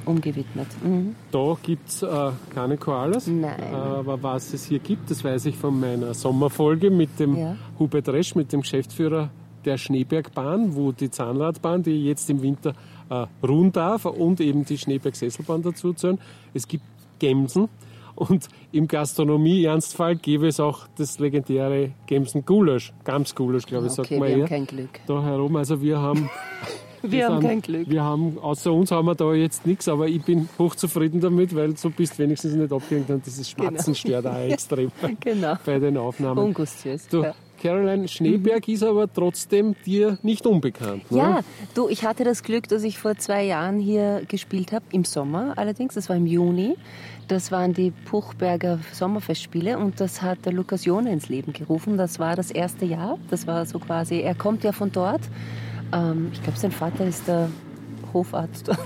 umgewidmet. 0.05 0.67
Mhm. 0.85 1.15
Da 1.33 1.57
gibt 1.63 1.89
es 1.89 2.03
äh, 2.03 2.31
keine 2.55 2.77
Koalas. 2.77 3.27
Nein. 3.27 3.75
Aber 3.75 4.23
was 4.23 4.53
es 4.55 4.65
hier 4.67 4.79
gibt, 4.79 5.11
das 5.11 5.23
weiß 5.25 5.47
ich 5.47 5.57
von 5.57 5.79
meiner 5.81 6.15
Sommerfolge 6.15 6.91
mit 6.91 7.19
dem 7.19 7.37
Ja. 7.37 7.57
Hubert 7.79 8.09
Resch, 8.09 8.35
mit 8.37 8.53
dem 8.53 8.61
Geschäftsführer 8.63 9.31
der 9.65 9.79
Schneebergbahn, 9.79 10.77
wo 10.77 10.93
die 10.93 11.11
Zahnradbahn, 11.11 11.83
die 11.83 12.05
jetzt 12.05 12.31
im 12.31 12.41
Winter 12.41 12.73
äh, 13.11 13.27
ruhen 13.45 13.73
darf, 13.73 14.05
und 14.05 14.41
eben 14.41 14.65
die 14.65 14.79
Schneebergsesselbahn 14.79 15.63
dazu 15.63 15.93
zählen. 15.93 16.19
Es 16.55 16.69
gibt 16.69 16.85
Gemsen. 17.19 17.69
Und 18.17 18.49
im 18.73 18.89
Gastronomie-Ernstfall 18.89 20.17
gäbe 20.17 20.49
es 20.49 20.59
auch 20.59 20.89
das 20.97 21.19
legendäre 21.19 21.93
Gemsen-Gulasch. 22.07 22.93
Gamsgulasch, 23.05 23.67
glaube 23.67 23.87
ich, 23.87 23.93
sagt 23.93 24.11
Okay, 24.11 24.19
man 24.19 24.29
wir 24.29 24.37
haben 24.37 24.49
kein 24.49 24.67
Glück. 24.67 25.01
Da 25.07 25.23
herum. 25.23 25.57
Also 25.57 25.81
wir 25.81 25.99
haben 26.01 26.29
Wir 27.03 27.29
haben 27.29 27.41
kein 27.41 27.61
Glück. 27.61 27.89
Wir 27.89 28.03
haben, 28.03 28.39
außer 28.39 28.73
uns 28.73 28.91
haben 28.91 29.07
wir 29.07 29.15
da 29.15 29.33
jetzt 29.33 29.67
nichts, 29.67 29.89
aber 29.89 30.09
ich 30.09 30.23
bin 30.23 30.49
hochzufrieden 30.59 31.21
damit, 31.21 31.55
weil 31.55 31.75
du 31.75 31.91
bist 31.91 32.19
wenigstens 32.19 32.55
nicht 32.55 32.73
abgehängt 32.73 33.11
und 33.11 33.25
dieses 33.25 33.51
Schmatzen 33.51 33.93
genau. 33.93 33.95
stört 33.95 34.27
auch 34.27 34.39
extrem 34.51 34.91
genau. 35.21 35.55
bei 35.65 35.79
den 35.79 35.97
Aufnahmen. 35.97 36.39
Ungustiös. 36.39 37.07
Du, 37.09 37.23
ja. 37.23 37.35
Caroline 37.61 38.09
Schneeberg 38.09 38.69
mhm. 38.69 38.75
ist 38.75 38.83
aber 38.83 39.13
trotzdem 39.13 39.75
dir 39.85 40.19
nicht 40.23 40.47
unbekannt. 40.47 41.11
Ne? 41.11 41.19
Ja, 41.19 41.41
du, 41.75 41.89
ich 41.89 42.05
hatte 42.05 42.25
das 42.25 42.43
Glück, 42.43 42.69
dass 42.69 42.83
ich 42.83 42.99
vor 42.99 43.17
zwei 43.17 43.45
Jahren 43.45 43.79
hier 43.79 44.23
gespielt 44.29 44.73
habe, 44.73 44.85
im 44.93 45.05
Sommer 45.05 45.55
allerdings, 45.57 45.95
das 45.95 46.09
war 46.09 46.17
im 46.17 46.27
Juni. 46.27 46.77
Das 47.29 47.51
waren 47.51 47.75
die 47.75 47.91
Puchberger 47.91 48.79
Sommerfestspiele 48.93 49.79
und 49.79 50.01
das 50.01 50.23
hat 50.23 50.47
der 50.47 50.53
Lukas 50.53 50.85
Jone 50.85 51.13
ins 51.13 51.29
Leben 51.29 51.53
gerufen. 51.53 51.97
Das 51.97 52.21
war 52.21 52.37
das 52.37 52.53
erste 52.53 52.85
Jahr. 52.85 53.19
Das 53.31 53.49
war 53.49 53.67
so 53.67 53.81
quasi, 53.81 54.21
er 54.21 54.37
kommt 54.37 54.63
ja 54.63 54.71
von 54.71 54.93
dort. 54.93 55.23
Ähm, 55.93 56.31
ich 56.33 56.43
glaube, 56.43 56.59
sein 56.59 56.71
Vater 56.71 57.05
ist 57.05 57.27
der 57.27 57.49
Hofarzt 58.13 58.69
dort. 58.69 58.79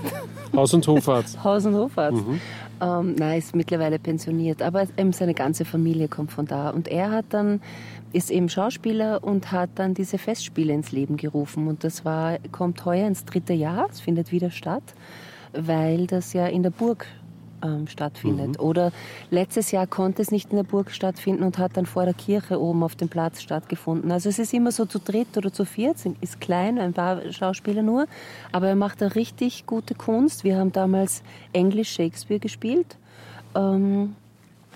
Haus- 0.55 0.73
und 0.73 0.87
Hofarzt. 0.87 1.41
Haus- 1.43 1.65
und 1.65 1.75
Hofarzt. 1.75 2.27
Mhm. 2.27 2.41
Ähm, 2.81 3.15
nein, 3.15 3.37
ist 3.37 3.55
mittlerweile 3.55 3.99
pensioniert, 3.99 4.61
aber 4.63 4.87
eben 4.97 5.13
seine 5.13 5.35
ganze 5.35 5.63
Familie 5.63 6.07
kommt 6.07 6.31
von 6.31 6.47
da. 6.47 6.71
Und 6.71 6.87
er 6.87 7.11
hat 7.11 7.25
dann 7.29 7.61
ist 8.13 8.29
eben 8.31 8.49
Schauspieler 8.49 9.23
und 9.23 9.51
hat 9.51 9.69
dann 9.75 9.93
diese 9.93 10.17
Festspiele 10.17 10.73
ins 10.73 10.91
Leben 10.91 11.17
gerufen. 11.17 11.67
Und 11.67 11.83
das 11.83 12.05
war, 12.05 12.37
kommt 12.51 12.83
heuer 12.85 13.07
ins 13.07 13.25
dritte 13.25 13.53
Jahr, 13.53 13.87
es 13.89 14.01
findet 14.01 14.31
wieder 14.31 14.51
statt, 14.51 14.83
weil 15.53 16.07
das 16.07 16.33
ja 16.33 16.47
in 16.47 16.63
der 16.63 16.71
Burg 16.71 17.07
ähm, 17.63 17.87
stattfindet. 17.87 18.59
Mhm. 18.59 18.65
Oder 18.65 18.91
letztes 19.29 19.71
Jahr 19.71 19.87
konnte 19.87 20.21
es 20.21 20.31
nicht 20.31 20.51
in 20.51 20.57
der 20.57 20.63
Burg 20.63 20.91
stattfinden 20.91 21.43
und 21.43 21.57
hat 21.57 21.77
dann 21.77 21.85
vor 21.85 22.05
der 22.05 22.13
Kirche 22.13 22.59
oben 22.59 22.83
auf 22.83 22.95
dem 22.95 23.09
Platz 23.09 23.41
stattgefunden. 23.41 24.11
Also 24.11 24.29
es 24.29 24.39
ist 24.39 24.53
immer 24.53 24.71
so 24.71 24.85
zu 24.85 24.99
dritt 24.99 25.37
oder 25.37 25.51
zu 25.51 25.65
viert, 25.65 25.97
ist 26.21 26.41
klein, 26.41 26.79
ein 26.79 26.93
paar 26.93 27.31
Schauspieler 27.31 27.81
nur, 27.81 28.07
aber 28.51 28.67
er 28.67 28.75
macht 28.75 29.01
da 29.01 29.07
richtig 29.07 29.65
gute 29.65 29.95
Kunst. 29.95 30.43
Wir 30.43 30.57
haben 30.57 30.71
damals 30.71 31.23
Englisch 31.53 31.91
Shakespeare 31.91 32.39
gespielt. 32.39 32.97
Ähm, 33.55 34.15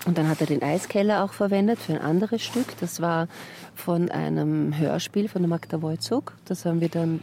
und 0.04 0.18
dann 0.18 0.28
hat 0.28 0.40
er 0.40 0.46
den 0.46 0.62
Eiskeller 0.62 1.24
auch 1.24 1.32
verwendet 1.32 1.78
für 1.78 1.94
ein 1.94 2.00
anderes 2.00 2.42
Stück. 2.42 2.66
Das 2.80 3.00
war 3.00 3.26
von 3.74 4.10
einem 4.10 4.76
Hörspiel 4.78 5.28
von 5.28 5.42
der 5.42 5.48
Magda 5.48 5.82
Wojcuk. 5.82 6.34
Das 6.44 6.64
haben 6.64 6.80
wir 6.80 6.88
dann 6.88 7.20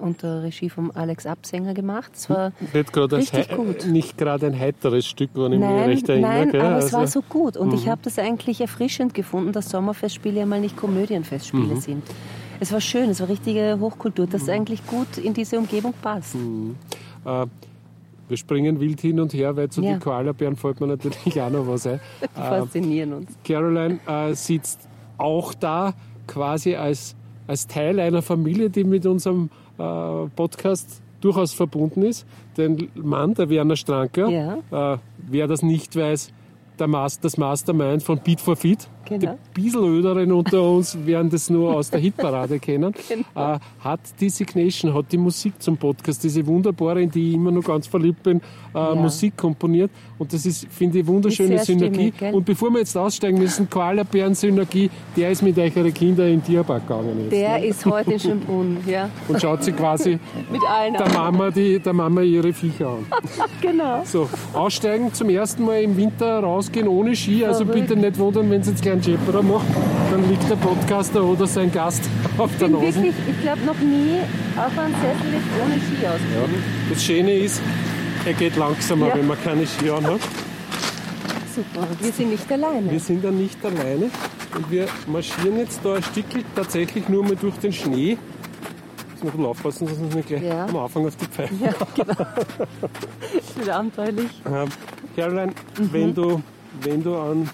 unter 0.00 0.42
Regie 0.42 0.70
von 0.70 0.90
Alex 0.92 1.26
Absänger 1.26 1.74
gemacht. 1.74 2.12
Das 2.14 2.30
war 2.30 2.52
nicht 2.72 2.96
richtig 2.96 3.48
gut. 3.54 3.86
Nicht 3.86 4.16
gerade 4.16 4.46
ein 4.46 4.58
heiteres 4.58 5.06
Stück, 5.06 5.30
wenn 5.34 5.52
ich 5.52 5.60
nein, 5.60 5.76
mich 5.76 5.98
recht 5.98 6.08
erinnere. 6.08 6.46
Nein, 6.46 6.60
aber 6.60 6.74
also, 6.76 6.86
es 6.86 6.92
war 6.92 7.06
so 7.06 7.22
gut. 7.22 7.56
Und 7.56 7.68
mhm. 7.68 7.74
ich 7.74 7.88
habe 7.88 8.00
das 8.02 8.18
eigentlich 8.18 8.60
erfrischend 8.60 9.14
gefunden, 9.14 9.52
dass 9.52 9.68
Sommerfestspiele 9.68 10.40
ja 10.40 10.46
mal 10.46 10.60
nicht 10.60 10.76
Komödienfestspiele 10.76 11.74
mhm. 11.74 11.80
sind. 11.80 12.04
Es 12.60 12.72
war 12.72 12.80
schön, 12.80 13.10
es 13.10 13.20
war 13.20 13.28
richtige 13.28 13.78
Hochkultur, 13.80 14.26
das 14.26 14.44
mhm. 14.44 14.50
eigentlich 14.50 14.86
gut 14.86 15.18
in 15.18 15.34
diese 15.34 15.58
Umgebung 15.58 15.92
passt. 16.00 16.34
Mhm. 16.36 16.76
Äh, 17.26 17.46
wir 18.28 18.36
springen 18.36 18.80
wild 18.80 19.00
hin 19.00 19.20
und 19.20 19.34
her, 19.34 19.56
weil 19.56 19.68
zu 19.68 19.82
ja. 19.82 19.92
den 19.92 20.00
Koalabären 20.00 20.56
fällt 20.56 20.80
mir 20.80 20.86
natürlich 20.86 21.40
auch 21.40 21.50
noch 21.50 21.66
was 21.66 21.86
ein. 21.86 22.00
Die 22.20 22.40
faszinieren 22.40 23.12
uns. 23.12 23.30
Caroline 23.44 23.98
äh, 24.06 24.34
sitzt 24.34 24.88
auch 25.18 25.54
da 25.54 25.94
quasi 26.26 26.74
als, 26.74 27.14
als 27.46 27.66
Teil 27.66 28.00
einer 28.00 28.22
Familie, 28.22 28.70
die 28.70 28.84
mit 28.84 29.06
unserem 29.06 29.50
äh, 29.78 29.82
Podcast 30.34 31.02
durchaus 31.20 31.52
verbunden 31.52 32.02
ist. 32.02 32.26
Den 32.56 32.88
Mann, 32.94 33.34
der 33.34 33.48
Werner 33.48 33.76
Stranker, 33.76 34.28
ja. 34.28 34.94
äh, 34.94 34.98
wer 35.18 35.46
das 35.46 35.62
nicht 35.62 35.96
weiß, 35.96 36.32
Master, 36.86 37.22
das 37.22 37.36
Mastermind 37.36 38.02
von 38.02 38.18
Beat 38.18 38.40
for 38.40 38.56
Feed. 38.56 38.88
Genau. 39.04 39.38
Die 39.56 39.60
Bieselöderen 39.60 40.32
unter 40.32 40.62
uns 40.62 40.96
werden 41.04 41.30
das 41.30 41.50
nur 41.50 41.74
aus 41.74 41.90
der 41.90 42.00
Hitparade 42.00 42.58
kennen. 42.58 42.94
Genau. 43.12 43.54
Äh, 43.54 43.58
hat 43.80 44.00
die 44.20 44.30
Signation, 44.30 44.94
hat 44.94 45.06
die 45.12 45.18
Musik 45.18 45.60
zum 45.60 45.76
Podcast, 45.76 46.22
diese 46.24 46.46
wunderbare, 46.46 47.02
in 47.02 47.10
die 47.10 47.30
ich 47.30 47.34
immer 47.34 47.50
noch 47.50 47.64
ganz 47.64 47.86
verliebt 47.86 48.22
bin, 48.22 48.38
äh, 48.38 48.42
ja. 48.78 48.94
Musik 48.94 49.36
komponiert. 49.36 49.90
Und 50.18 50.32
das 50.32 50.46
ist, 50.46 50.66
finde 50.70 51.00
ich, 51.00 51.06
wunderschöne 51.06 51.58
Synergie. 51.58 52.12
Stimmig, 52.14 52.34
und 52.34 52.44
bevor 52.44 52.70
wir 52.70 52.78
jetzt 52.78 52.96
aussteigen 52.96 53.38
müssen, 53.38 53.68
Koalabären-Synergie, 53.68 54.88
der 55.16 55.30
ist 55.30 55.42
mit 55.42 55.58
euren 55.58 55.92
Kindern 55.92 56.28
in 56.28 56.40
den 56.40 56.44
Tierpark 56.44 56.86
gegangen. 56.86 57.18
Jetzt, 57.24 57.32
der 57.32 57.58
ne? 57.58 57.66
ist 57.66 57.84
heute 57.84 58.12
in 58.12 58.20
Schönbrunn, 58.20 58.76
ja. 58.86 59.10
Und 59.28 59.40
schaut 59.40 59.62
sich 59.62 59.76
quasi 59.76 60.18
mit 60.50 60.62
allen 60.66 60.94
der, 60.94 61.08
Mama, 61.12 61.50
die, 61.50 61.78
der 61.80 61.92
Mama 61.92 62.22
ihre 62.22 62.52
Viecher 62.52 62.88
an. 62.88 63.06
genau. 63.60 64.02
So, 64.04 64.28
aussteigen 64.54 65.12
zum 65.12 65.28
ersten 65.28 65.64
Mal 65.64 65.82
im 65.82 65.96
Winter, 65.96 66.40
rausgehen 66.62 66.88
ohne 66.88 67.16
Ski. 67.16 67.44
Also 67.44 67.64
Verrückt. 67.64 67.88
bitte 67.88 68.00
nicht 68.00 68.18
wundern, 68.18 68.50
wenn 68.50 68.60
es 68.60 68.68
jetzt 68.68 68.82
gleich 68.82 68.94
einen 68.94 69.02
Jepperer 69.02 69.42
macht, 69.42 69.66
dann 70.10 70.28
liegt 70.28 70.48
der 70.48 70.56
Podcaster 70.56 71.24
oder 71.24 71.46
sein 71.46 71.72
Gast 71.72 72.02
auf 72.38 72.50
der 72.58 72.68
Nase. 72.68 72.84
Wirklich, 72.86 73.14
ich 73.28 73.42
glaube 73.42 73.60
noch 73.62 73.78
nie 73.78 74.18
auf 74.56 74.78
einem 74.78 74.94
Sessel 74.94 75.34
ist 75.34 75.46
ohne 75.60 75.74
Ski 75.74 76.06
ausgegangen. 76.06 76.54
Ja. 76.54 76.94
Das 76.94 77.04
Schöne 77.04 77.32
ist, 77.32 77.62
er 78.24 78.32
geht 78.34 78.56
langsamer, 78.56 79.08
ja. 79.08 79.16
wenn 79.16 79.26
man 79.26 79.42
keine 79.42 79.66
Ski 79.66 79.90
anhat. 79.90 80.20
Super, 81.54 81.86
wir 82.00 82.12
sind 82.12 82.30
nicht 82.30 82.50
alleine. 82.50 82.90
Wir 82.90 83.00
sind 83.00 83.22
da 83.24 83.30
nicht 83.30 83.62
alleine 83.64 84.10
und 84.56 84.70
wir 84.70 84.86
marschieren 85.06 85.58
jetzt 85.58 85.80
da 85.84 85.94
ein 85.94 86.02
Stückchen 86.02 86.44
tatsächlich 86.54 87.08
nur 87.08 87.24
mal 87.24 87.36
durch 87.36 87.56
den 87.56 87.72
Schnee. 87.72 88.16
Müssen 89.22 89.24
wir 89.24 89.28
ein 89.28 89.30
bisschen 89.32 89.44
aufpassen, 89.44 89.86
dass 89.86 89.98
wir 89.98 90.06
uns 90.06 90.14
nicht 90.14 90.28
gleich 90.28 90.42
ja. 90.42 90.64
am 90.64 90.76
Anfang 90.76 91.06
auf 91.06 91.16
die 91.16 91.26
Pfeife 91.26 91.54
Ja, 91.60 91.72
genau. 91.94 92.14
das 93.34 93.56
wird 93.56 93.68
abenteuerlich. 93.68 94.30
Ähm, 94.46 94.68
Caroline, 95.14 95.52
mhm. 95.78 95.92
wenn, 95.92 96.14
du, 96.14 96.42
wenn 96.80 97.02
du 97.02 97.16
an 97.16 97.48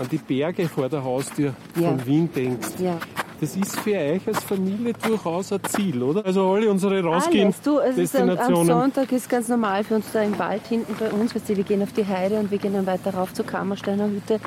an 0.00 0.08
die 0.08 0.18
Berge 0.18 0.68
vor 0.68 0.88
der 0.88 1.04
Haustür 1.04 1.54
ja. 1.76 1.88
von 1.88 2.06
Wien 2.06 2.30
denkst. 2.32 2.68
Ja. 2.78 2.98
Das 3.40 3.56
ist 3.56 3.78
für 3.80 3.96
euch 3.96 4.26
als 4.26 4.44
Familie 4.44 4.92
durchaus 4.92 5.52
ein 5.52 5.64
Ziel, 5.64 6.02
oder? 6.02 6.24
Also 6.26 6.46
alle 6.50 6.70
unsere 6.70 7.02
rausgehen 7.02 7.46
Alles. 7.46 7.60
Du, 7.62 7.78
es 7.78 7.96
Destinationen. 7.96 8.38
Ist 8.38 8.70
am, 8.70 8.78
am 8.78 8.82
Sonntag 8.82 9.12
ist 9.12 9.28
ganz 9.30 9.48
normal 9.48 9.82
für 9.84 9.94
uns 9.94 10.06
da 10.12 10.22
im 10.22 10.38
Wald 10.38 10.66
hinten 10.66 10.94
bei 10.98 11.10
uns. 11.10 11.34
Weißt 11.34 11.48
du, 11.48 11.56
wir 11.56 11.64
gehen 11.64 11.82
auf 11.82 11.92
die 11.92 12.06
Heide 12.06 12.38
und 12.38 12.50
wir 12.50 12.58
gehen 12.58 12.74
dann 12.74 12.86
weiter 12.86 13.14
rauf 13.14 13.32
zur 13.32 13.46
Kammersteiner 13.46 14.08
Hütte. 14.08 14.40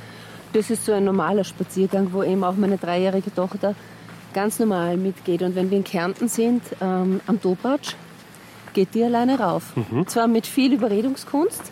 Das 0.54 0.70
ist 0.70 0.86
so 0.86 0.92
ein 0.92 1.06
normaler 1.06 1.44
Spaziergang, 1.44 2.10
wo 2.12 2.22
eben 2.22 2.44
auch 2.44 2.56
meine 2.56 2.78
dreijährige 2.78 3.34
Tochter 3.34 3.74
ganz 4.34 4.60
normal 4.60 4.98
mitgeht. 4.98 5.42
Und 5.42 5.56
wenn 5.56 5.72
wir 5.72 5.78
in 5.78 5.84
Kärnten 5.84 6.28
sind, 6.28 6.62
ähm, 6.80 7.20
am 7.26 7.42
Dobratsch, 7.42 7.96
geht 8.74 8.94
die 8.94 9.04
alleine 9.04 9.40
rauf. 9.40 9.76
Mhm. 9.76 10.08
Zwar 10.08 10.28
mit 10.28 10.46
viel 10.46 10.74
Überredungskunst, 10.74 11.72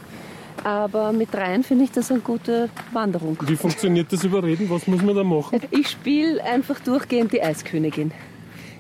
aber 0.64 1.12
mit 1.12 1.34
dreien 1.34 1.64
finde 1.64 1.86
ich 1.86 1.92
das 1.92 2.12
eine 2.12 2.20
gute 2.20 2.70
Wanderung. 2.92 3.38
Wie 3.42 3.56
funktioniert 3.56 4.12
das 4.12 4.24
Überreden? 4.24 4.70
Was 4.70 4.88
muss 4.88 5.02
man 5.02 5.16
da 5.16 5.24
machen? 5.24 5.60
Ich 5.72 5.90
spiele 5.90 6.44
einfach 6.44 6.80
durchgehend 6.80 7.34
die 7.34 7.42
Eiskönigin. 7.42 8.12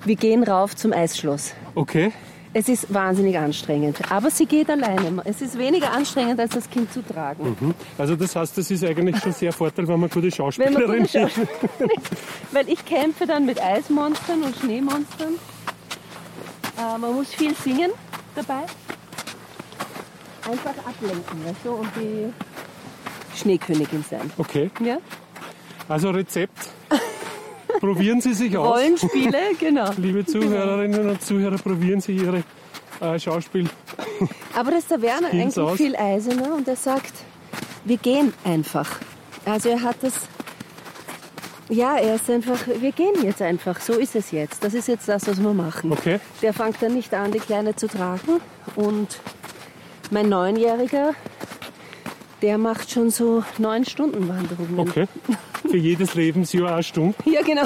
Wir 0.05 0.15
gehen 0.15 0.43
rauf 0.43 0.75
zum 0.75 0.93
Eisschloss. 0.93 1.53
Okay. 1.75 2.11
Es 2.53 2.67
ist 2.67 2.93
wahnsinnig 2.93 3.37
anstrengend, 3.37 4.11
aber 4.11 4.29
sie 4.29 4.45
geht 4.45 4.69
alleine. 4.69 5.21
Es 5.23 5.41
ist 5.41 5.57
weniger 5.57 5.93
anstrengend, 5.93 6.37
als 6.37 6.53
das 6.53 6.69
Kind 6.69 6.91
zu 6.91 7.01
tragen. 7.01 7.55
Mhm. 7.59 7.73
Also 7.97 8.17
das 8.17 8.35
heißt, 8.35 8.57
das 8.57 8.69
ist 8.69 8.83
eigentlich 8.83 9.17
schon 9.19 9.31
sehr 9.31 9.53
Vorteil, 9.53 9.87
wenn 9.87 9.99
man 9.99 10.09
gute 10.09 10.29
Schauspielerin 10.29 11.05
ist. 11.05 11.15
Weil 12.51 12.67
ich 12.67 12.83
kämpfe 12.83 13.25
dann 13.25 13.45
mit 13.45 13.61
Eismonstern 13.63 14.43
und 14.43 14.55
Schneemonstern. 14.57 15.35
Äh, 16.77 16.97
man 16.97 17.13
muss 17.13 17.29
viel 17.33 17.55
singen 17.55 17.91
dabei 18.35 18.65
einfach 20.47 20.75
ablenken, 20.85 21.45
weißt 21.45 21.59
du, 21.63 21.71
und 21.71 21.89
die 21.95 22.31
Schneekönigin 23.37 24.03
sein. 24.09 24.31
Okay. 24.37 24.69
Ja? 24.83 24.97
Also 25.87 26.09
Rezept. 26.11 26.69
probieren 27.79 28.21
Sie 28.21 28.33
sich 28.33 28.55
aus. 28.57 28.77
Rollenspiele, 28.79 29.55
genau. 29.59 29.89
Liebe 29.97 30.25
Zuhörerinnen 30.25 31.09
und 31.09 31.21
Zuhörer, 31.21 31.57
probieren 31.57 32.01
Sie 32.01 32.15
Ihre 32.15 32.43
äh, 32.99 33.19
Schauspiel. 33.19 33.69
Aber 34.55 34.71
das 34.71 34.81
ist 34.81 34.91
der 34.91 35.01
Werner 35.01 35.29
eigentlich 35.29 35.57
aus. 35.57 35.77
viel 35.77 35.95
eiserner 35.95 36.55
und 36.55 36.67
er 36.67 36.75
sagt, 36.75 37.13
wir 37.85 37.97
gehen 37.97 38.33
einfach. 38.43 38.89
Also 39.45 39.69
er 39.69 39.81
hat 39.81 39.97
das 40.01 40.13
ja, 41.71 41.95
er 41.95 42.15
ist 42.15 42.29
einfach, 42.29 42.59
wir 42.67 42.91
gehen 42.91 43.13
jetzt 43.23 43.41
einfach, 43.41 43.79
so 43.79 43.93
ist 43.93 44.13
es 44.15 44.31
jetzt. 44.31 44.61
Das 44.61 44.73
ist 44.73 44.89
jetzt 44.89 45.07
das, 45.07 45.25
was 45.25 45.41
wir 45.41 45.53
machen. 45.53 45.93
Okay. 45.93 46.19
Der 46.41 46.53
fängt 46.53 46.81
dann 46.81 46.93
nicht 46.93 47.13
an, 47.13 47.31
die 47.31 47.39
Kleine 47.39 47.73
zu 47.77 47.87
tragen 47.87 48.41
und 48.75 49.07
mein 50.11 50.29
Neunjähriger, 50.29 51.13
der 52.41 52.57
macht 52.57 52.91
schon 52.91 53.09
so 53.09 53.43
neun 53.57 53.85
Stunden 53.85 54.27
Wanderungen. 54.27 54.79
Okay. 54.79 55.07
Für 55.69 55.77
jedes 55.77 56.13
Lebensjahr 56.15 56.73
eine 56.73 56.83
Stunde. 56.83 57.15
Ja, 57.25 57.41
genau. 57.41 57.63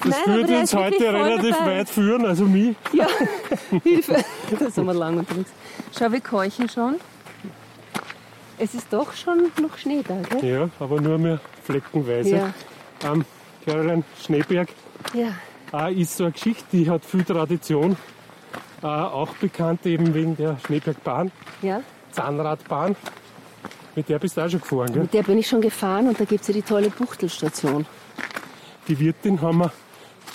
Das 0.00 0.16
Nein, 0.26 0.36
würde 0.36 0.58
uns 0.60 0.74
heute 0.74 1.12
relativ 1.12 1.56
dabei. 1.56 1.78
weit 1.78 1.88
führen, 1.88 2.24
also 2.24 2.44
mich. 2.44 2.76
Ja, 2.92 3.08
Hilfe. 3.82 4.24
Da 4.58 4.70
sind 4.70 4.86
wir 4.86 4.94
lang 4.94 5.18
unterwegs. 5.18 5.50
Schau, 5.96 6.12
wir 6.12 6.20
keuchen 6.20 6.68
schon. 6.68 6.96
Es 8.58 8.74
ist 8.74 8.92
doch 8.92 9.12
schon 9.12 9.50
noch 9.60 9.76
Schnee 9.78 10.02
da, 10.06 10.20
gell? 10.20 10.50
Ja, 10.50 10.68
aber 10.78 11.00
nur 11.00 11.18
mehr 11.18 11.40
fleckenweise. 11.64 12.36
Ja. 12.36 12.54
Ähm, 13.04 13.24
Caroline 13.64 14.04
Schneeberg 14.24 14.68
ja. 15.14 15.32
äh, 15.72 15.94
ist 15.94 16.16
so 16.16 16.24
eine 16.24 16.32
Geschichte, 16.32 16.64
die 16.72 16.88
hat 16.88 17.04
viel 17.04 17.24
Tradition. 17.24 17.96
Äh, 18.82 18.86
auch 18.86 19.28
bekannt 19.36 19.84
eben 19.86 20.14
wegen 20.14 20.36
der 20.36 20.56
Schneebergbahn. 20.64 21.32
Ja. 21.62 21.82
Zahnradbahn. 22.12 22.94
Mit 23.96 24.08
der 24.08 24.18
bist 24.20 24.36
du 24.36 24.44
auch 24.44 24.48
schon 24.48 24.60
gefahren, 24.60 24.92
gell? 24.92 25.02
Mit 25.02 25.14
der 25.14 25.22
bin 25.24 25.38
ich 25.38 25.48
schon 25.48 25.60
gefahren 25.60 26.08
und 26.08 26.20
da 26.20 26.24
gibt 26.24 26.42
es 26.42 26.48
ja 26.48 26.54
die 26.54 26.62
tolle 26.62 26.90
Buchtelstation. 26.90 27.86
Die 28.86 28.98
Wirtin 29.00 29.40
haben 29.42 29.58
wir 29.58 29.72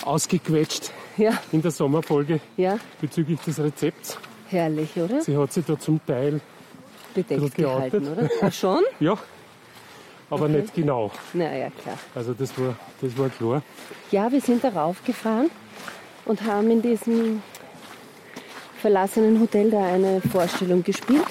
ausgequetscht 0.04 0.90
Ja. 1.16 1.32
in 1.52 1.62
der 1.62 1.70
Sommerfolge 1.70 2.40
Ja, 2.56 2.78
bezüglich 3.00 3.40
des 3.40 3.58
Rezepts. 3.58 4.18
herrlich, 4.50 4.94
oder? 4.96 5.22
Sie 5.22 5.36
hat 5.36 5.52
sich 5.52 5.64
da 5.64 5.78
zum 5.78 6.04
Teil, 6.06 6.40
Bedeckt 7.14 7.54
gehalten, 7.54 8.08
oder? 8.08 8.28
Ach 8.42 8.52
schon? 8.52 8.82
ja, 9.00 9.16
aber 10.28 10.44
Okay. 10.46 10.60
nicht 10.60 10.74
genau. 10.74 11.10
Na 11.32 11.56
ja, 11.56 11.70
klar. 11.70 11.96
Also 12.14 12.34
das 12.34 12.56
war, 12.58 12.74
das 13.00 13.16
war 13.16 13.28
klar. 13.30 13.62
Ja, 14.10 14.30
wir 14.30 14.40
sind 14.40 14.62
darauf 14.64 15.02
gefahren 15.04 15.48
und 16.26 16.42
haben 16.42 16.70
in 16.70 16.82
diesem 16.82 17.42
verlassenen 18.84 19.40
Hotel 19.40 19.70
da 19.70 19.82
eine 19.82 20.20
Vorstellung 20.20 20.82
gespielt. 20.82 21.24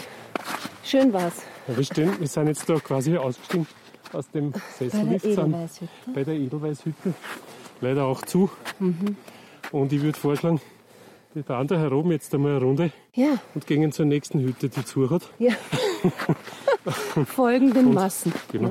Schön 0.83 1.13
war's. 1.13 1.43
Ja, 1.67 1.77
wir, 1.77 1.83
stehen, 1.83 2.19
wir 2.19 2.27
sind 2.27 2.47
jetzt 2.47 2.67
da 2.67 2.79
quasi 2.79 3.15
ausgestiegen 3.15 3.67
aus 4.11 4.27
dem 4.31 4.51
Bei 4.51 4.59
der 4.79 4.89
Sessellift, 4.89 5.25
Edelweißhütte. 5.25 5.91
bei 6.15 6.23
der 6.23 6.33
Edelweißhütte. 6.33 7.13
Leider 7.79 8.05
auch 8.05 8.23
zu. 8.23 8.49
Mhm. 8.79 9.17
Und 9.71 9.93
ich 9.93 10.01
würde 10.01 10.17
vorschlagen, 10.17 10.61
wir 11.35 11.43
fahren 11.43 11.67
da 11.67 11.77
herum 11.77 12.11
jetzt 12.11 12.33
einmal 12.33 12.55
eine 12.55 12.65
Runde 12.65 12.91
Ja, 13.13 13.37
und 13.53 13.67
gehen 13.67 13.91
zur 13.91 14.05
nächsten 14.07 14.39
Hütte, 14.39 14.69
die 14.69 14.83
zu 14.83 15.07
hat. 15.11 15.21
ja. 15.37 15.53
Folgenden 17.27 17.93
Massen. 17.93 18.33
Genau. 18.51 18.69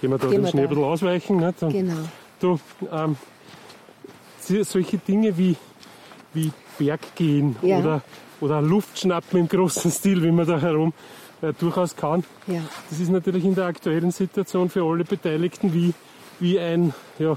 Gehen 0.00 0.10
wir 0.12 0.18
da 0.18 0.28
Gehen 0.28 0.36
dem 0.36 0.44
wir 0.44 0.50
Schnee 0.50 0.62
ein 0.62 0.68
bisschen 0.68 0.84
ausweichen. 0.84 1.36
Nicht? 1.38 1.62
Und 1.64 1.72
Genau. 1.72 1.94
du, 2.38 2.60
ähm, 2.92 3.16
solche 4.62 4.98
Dinge 4.98 5.36
wie, 5.36 5.56
wie 6.34 6.52
Berggehen 6.78 7.56
Ja. 7.62 7.78
oder, 7.78 8.02
oder 8.40 8.62
Luftschnappen 8.62 9.38
im 9.40 9.48
großen 9.48 9.90
Stil, 9.90 10.22
wie 10.22 10.30
man 10.30 10.46
da 10.46 10.60
herum 10.60 10.92
äh, 11.42 11.52
durchaus 11.58 11.96
kann. 11.96 12.24
Ja. 12.46 12.62
Das 12.88 13.00
ist 13.00 13.10
natürlich 13.10 13.44
in 13.44 13.54
der 13.54 13.66
aktuellen 13.66 14.10
Situation 14.10 14.68
für 14.70 14.84
alle 14.84 15.04
Beteiligten 15.04 15.72
wie, 15.74 15.92
wie, 16.38 16.58
ein, 16.58 16.94
ja, 17.18 17.36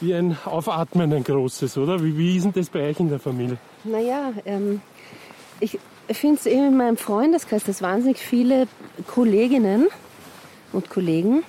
wie 0.00 0.14
ein 0.14 0.36
Aufatmen, 0.44 1.12
ein 1.12 1.24
großes, 1.24 1.78
oder? 1.78 2.02
Wie, 2.02 2.16
wie 2.16 2.36
ist 2.36 2.44
denn 2.44 2.52
das 2.52 2.68
bei 2.68 2.88
euch 2.88 3.00
in 3.00 3.08
der 3.08 3.18
Familie? 3.18 3.58
Naja, 3.84 4.32
ähm, 4.44 4.80
ich 5.60 5.78
finde 6.10 6.36
es 6.36 6.46
eben 6.46 6.68
in 6.68 6.76
meinem 6.76 6.96
Freundeskreis, 6.96 7.64
dass 7.64 7.82
wahnsinnig 7.82 8.18
viele 8.18 8.66
Kolleginnen 9.06 9.88
und 10.72 10.90
Kollegen 10.90 11.42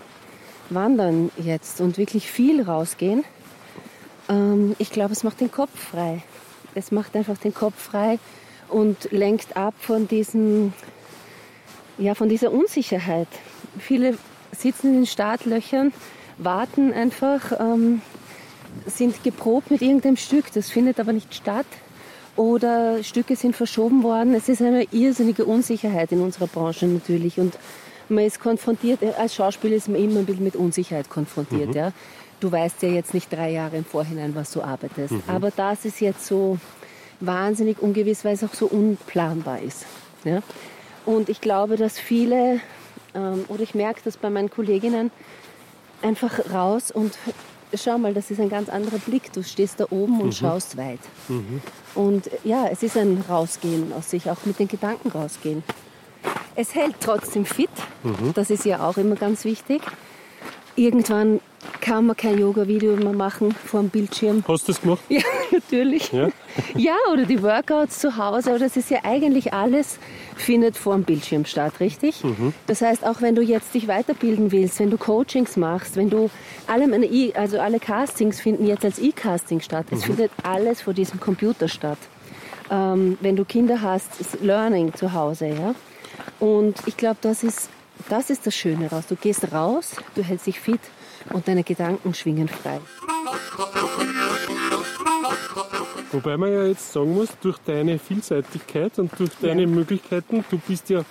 wandern 0.69 1.31
jetzt 1.38 1.81
und 1.81 1.97
wirklich 1.97 2.29
viel 2.29 2.61
rausgehen. 2.61 3.23
Ähm, 4.29 4.75
ich 4.79 4.91
glaube, 4.91 5.13
es 5.13 5.23
macht 5.23 5.41
den 5.41 5.51
Kopf 5.51 5.71
frei. 5.91 6.23
Es 6.79 6.91
macht 6.91 7.15
einfach 7.15 7.38
den 7.38 7.53
Kopf 7.53 7.75
frei 7.75 8.19
und 8.69 9.12
lenkt 9.12 9.57
ab 9.57 9.74
von 9.79 10.07
diesem, 10.07 10.74
ja, 11.98 12.15
von 12.15 12.29
dieser 12.29 12.51
Unsicherheit. 12.51 13.27
Viele 13.77 14.17
sitzen 14.55 14.88
in 14.88 14.93
den 15.01 15.05
Startlöchern, 15.05 15.91
warten 16.38 16.93
einfach, 16.93 17.51
ähm, 17.59 18.01
sind 18.86 19.24
geprobt 19.24 19.71
mit 19.71 19.81
irgendeinem 19.81 20.15
Stück, 20.15 20.51
das 20.53 20.69
findet 20.69 21.00
aber 21.00 21.12
nicht 21.12 21.33
statt. 21.33 21.65
Oder 22.38 23.03
Stücke 23.03 23.36
sind 23.36 23.57
verschoben 23.57 24.01
worden. 24.01 24.33
Es 24.33 24.48
ist 24.48 24.62
eine 24.62 24.83
irrsinnige 24.91 25.43
Unsicherheit 25.43 26.13
in 26.13 26.21
unserer 26.21 26.48
Branche 26.48 26.86
natürlich. 26.86 27.38
Und 27.38 27.57
man 28.07 28.24
ist 28.24 28.39
konfrontiert, 28.39 29.03
als 29.17 29.36
Schauspieler 29.36 29.75
ist 29.75 29.89
man 29.89 30.01
immer 30.01 30.19
ein 30.19 30.25
bisschen 30.25 30.45
mit 30.45 30.55
Unsicherheit 30.55 31.09
konfrontiert. 31.09 31.75
Ja? 31.75 31.91
Du 32.39 32.51
weißt 32.51 32.81
ja 32.84 32.89
jetzt 32.89 33.13
nicht 33.13 33.31
drei 33.31 33.51
Jahre 33.51 33.77
im 33.77 33.86
Vorhinein, 33.86 34.34
was 34.36 34.51
du 34.51 34.62
arbeitest. 34.62 35.13
Aber 35.27 35.51
das 35.51 35.86
ist 35.86 36.00
jetzt 36.00 36.25
so 36.25 36.58
wahnsinnig 37.19 37.81
ungewiss, 37.81 38.24
weil 38.24 38.34
es 38.34 38.43
auch 38.43 38.53
so 38.53 38.65
unplanbar 38.67 39.60
ist. 39.62 39.86
Ja? 40.24 40.41
Und 41.05 41.29
ich 41.29 41.41
glaube, 41.41 41.75
dass 41.75 42.00
viele, 42.00 42.62
ähm, 43.13 43.46
oder 43.48 43.62
ich 43.63 43.75
merke 43.75 44.01
das 44.03 44.17
bei 44.17 44.29
meinen 44.29 44.50
Kolleginnen, 44.50 45.12
einfach 46.01 46.39
raus 46.53 46.91
und 46.91 47.17
schau 47.74 47.98
mal, 47.98 48.13
das 48.13 48.31
ist 48.31 48.39
ein 48.39 48.50
ganz 48.50 48.69
anderer 48.69 49.00
Blick. 49.00 49.34
Du 49.34 49.43
stehst 49.43 49.79
da 49.79 49.88
oben 49.89 50.22
und 50.22 50.34
schaust 50.34 50.77
weit. 50.77 51.00
Und 51.93 52.29
ja, 52.43 52.67
es 52.67 52.84
ist 52.84 52.96
ein 52.96 53.24
Rausgehen 53.27 53.91
aus 53.93 54.10
sich, 54.10 54.29
auch 54.29 54.46
mit 54.46 54.60
den 54.60 54.67
Gedanken 54.67 55.10
rausgehen. 55.10 55.63
Es 56.55 56.74
hält 56.75 56.96
trotzdem 57.00 57.46
fit, 57.46 57.69
das 58.34 58.50
ist 58.50 58.65
ja 58.65 58.88
auch 58.88 58.98
immer 58.98 59.15
ganz 59.15 59.46
wichtig. 59.46 59.81
Irgendwann 60.75 61.41
kann 61.82 62.06
man 62.06 62.15
kein 62.15 62.38
Yoga-Video 62.39 62.95
mehr 62.95 63.13
machen 63.13 63.54
vor 63.54 63.82
dem 63.82 63.89
Bildschirm. 63.89 64.43
Hast 64.48 64.67
du 64.67 64.72
das 64.72 64.82
gemacht? 64.82 65.02
Ja, 65.10 65.22
natürlich. 65.52 66.12
Ja? 66.12 66.30
Ja, 66.76 66.95
oder 67.12 67.26
die 67.26 67.41
Workouts 67.41 68.00
zu 68.00 68.17
Hause. 68.17 68.52
Aber 68.52 68.60
das 68.60 68.78
ist 68.78 68.89
ja 68.89 69.00
eigentlich 69.04 69.54
alles, 69.54 69.98
findet 70.36 70.78
vor 70.78 70.95
dem 70.95 71.04
Bildschirm 71.04 71.45
statt, 71.45 71.74
richtig? 71.80 72.22
Das 72.67 72.82
heißt, 72.82 73.06
auch 73.06 73.22
wenn 73.22 73.36
du 73.36 73.41
jetzt 73.41 73.74
dich 73.74 73.88
weiterbilden 73.88 74.52
willst, 74.52 74.80
wenn 74.80 74.89
du 74.89 74.98
Coachings 74.98 75.58
machst, 75.58 75.95
wenn 75.95 76.10
du 76.10 76.30
alle, 76.67 76.88
meine 76.88 77.06
E- 77.06 77.34
also 77.36 77.60
alle 77.60 77.80
Castings 77.80 78.39
finden 78.39 78.65
jetzt 78.65 78.86
als 78.86 79.00
E-Casting 79.00 79.60
statt. 79.62 79.86
Es 79.91 80.04
findet 80.06 80.32
alles 80.43 80.82
vor 80.82 80.93
diesem 80.93 81.19
Computer 81.19 81.67
statt. 81.67 81.98
Ähm, 82.72 83.17
wenn 83.22 83.36
du 83.36 83.45
Kinder 83.45 83.82
hast, 83.82 84.19
ist 84.22 84.41
Learning 84.41 84.93
zu 84.93 85.13
Hause, 85.13 85.48
ja. 85.48 85.76
Und 86.39 86.76
ich 86.86 86.95
glaube, 86.98 87.17
das 87.22 87.43
ist, 87.43 87.69
das 88.10 88.30
ist 88.30 88.45
das 88.48 88.56
Schöne 88.56 88.89
raus. 88.89 89.06
Du 89.10 89.15
gehst 89.15 89.52
raus, 89.52 89.95
du 90.15 90.24
hältst 90.24 90.48
dich 90.48 90.60
fit 90.60 90.80
und 91.34 91.48
deine 91.48 91.63
Gedanken 91.63 92.13
schwingen 92.13 92.48
frei. 92.48 92.80
Wobei 96.12 96.38
man 96.38 96.52
ja 96.52 96.63
jetzt 96.65 96.92
sagen 96.92 97.13
muss, 97.13 97.30
durch 97.42 97.58
deine 97.60 98.00
Vielseitigkeit 98.00 98.98
und 99.00 99.12
durch 99.20 99.32
deine 99.42 99.62
Ja. 99.63 99.68
Möglichkeiten, 99.68 100.44
du 100.50 100.58
bist 100.58 100.89
ja 100.89 101.04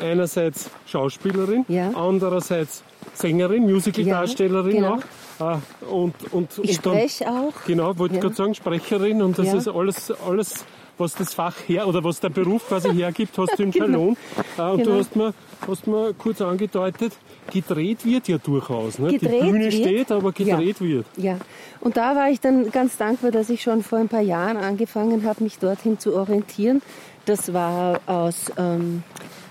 einerseits 0.00 0.70
Schauspielerin, 0.86 1.64
Ja. 1.68 1.90
andererseits 1.94 2.82
Sängerin, 3.14 3.70
Musicaldarstellerin 3.70 4.72
genau. 4.76 4.98
auch. 5.38 5.58
Und, 5.90 6.14
und, 6.32 6.50
Ich 6.62 6.76
und 6.78 6.86
dann, 6.86 6.92
spreche 6.94 7.28
auch. 7.28 7.52
genau, 7.66 7.96
wollte 7.98 8.16
Ja. 8.16 8.20
gerade 8.20 8.34
sagen, 8.34 8.54
Sprecherin 8.54 9.22
und 9.22 9.38
das 9.38 9.46
Ja. 9.46 9.56
ist 9.56 9.68
alles, 9.68 10.10
alles, 10.26 10.64
was 10.98 11.14
das 11.14 11.34
Fach 11.34 11.54
her 11.66 11.86
oder 11.88 12.02
was 12.04 12.20
der 12.20 12.28
Beruf 12.30 12.68
quasi 12.68 12.92
hergibt, 12.94 13.36
hast 13.38 13.58
du 13.58 13.62
im 13.64 13.70
Genau. 13.72 13.86
Salon. 13.86 14.16
Äh, 14.58 14.62
Und 14.72 14.78
du 14.80 14.84
Genau. 14.84 14.98
hast 14.98 15.16
mir, 15.16 15.34
hast 15.66 15.86
mir 15.86 16.14
kurz 16.14 16.40
angedeutet, 16.40 17.12
gedreht 17.52 18.04
wird 18.04 18.28
ja 18.28 18.38
durchaus. 18.38 18.98
Ne? 18.98 19.08
Die 19.08 19.18
Bühne 19.18 19.64
wird. 19.64 19.74
steht, 19.74 20.12
aber 20.12 20.32
gedreht 20.32 20.80
wird. 20.80 21.06
Ja, 21.16 21.38
und 21.80 21.96
da 21.96 22.14
war 22.14 22.30
ich 22.30 22.40
dann 22.40 22.70
ganz 22.70 22.96
dankbar, 22.96 23.30
dass 23.30 23.50
ich 23.50 23.62
schon 23.62 23.82
vor 23.82 23.98
ein 23.98 24.08
paar 24.08 24.20
Jahren 24.22 24.56
angefangen 24.56 25.24
habe, 25.24 25.42
mich 25.42 25.58
dorthin 25.58 25.98
zu 25.98 26.14
orientieren. 26.14 26.80
Das 27.26 27.52
war 27.52 28.00
aus, 28.06 28.52
ähm, 28.58 29.02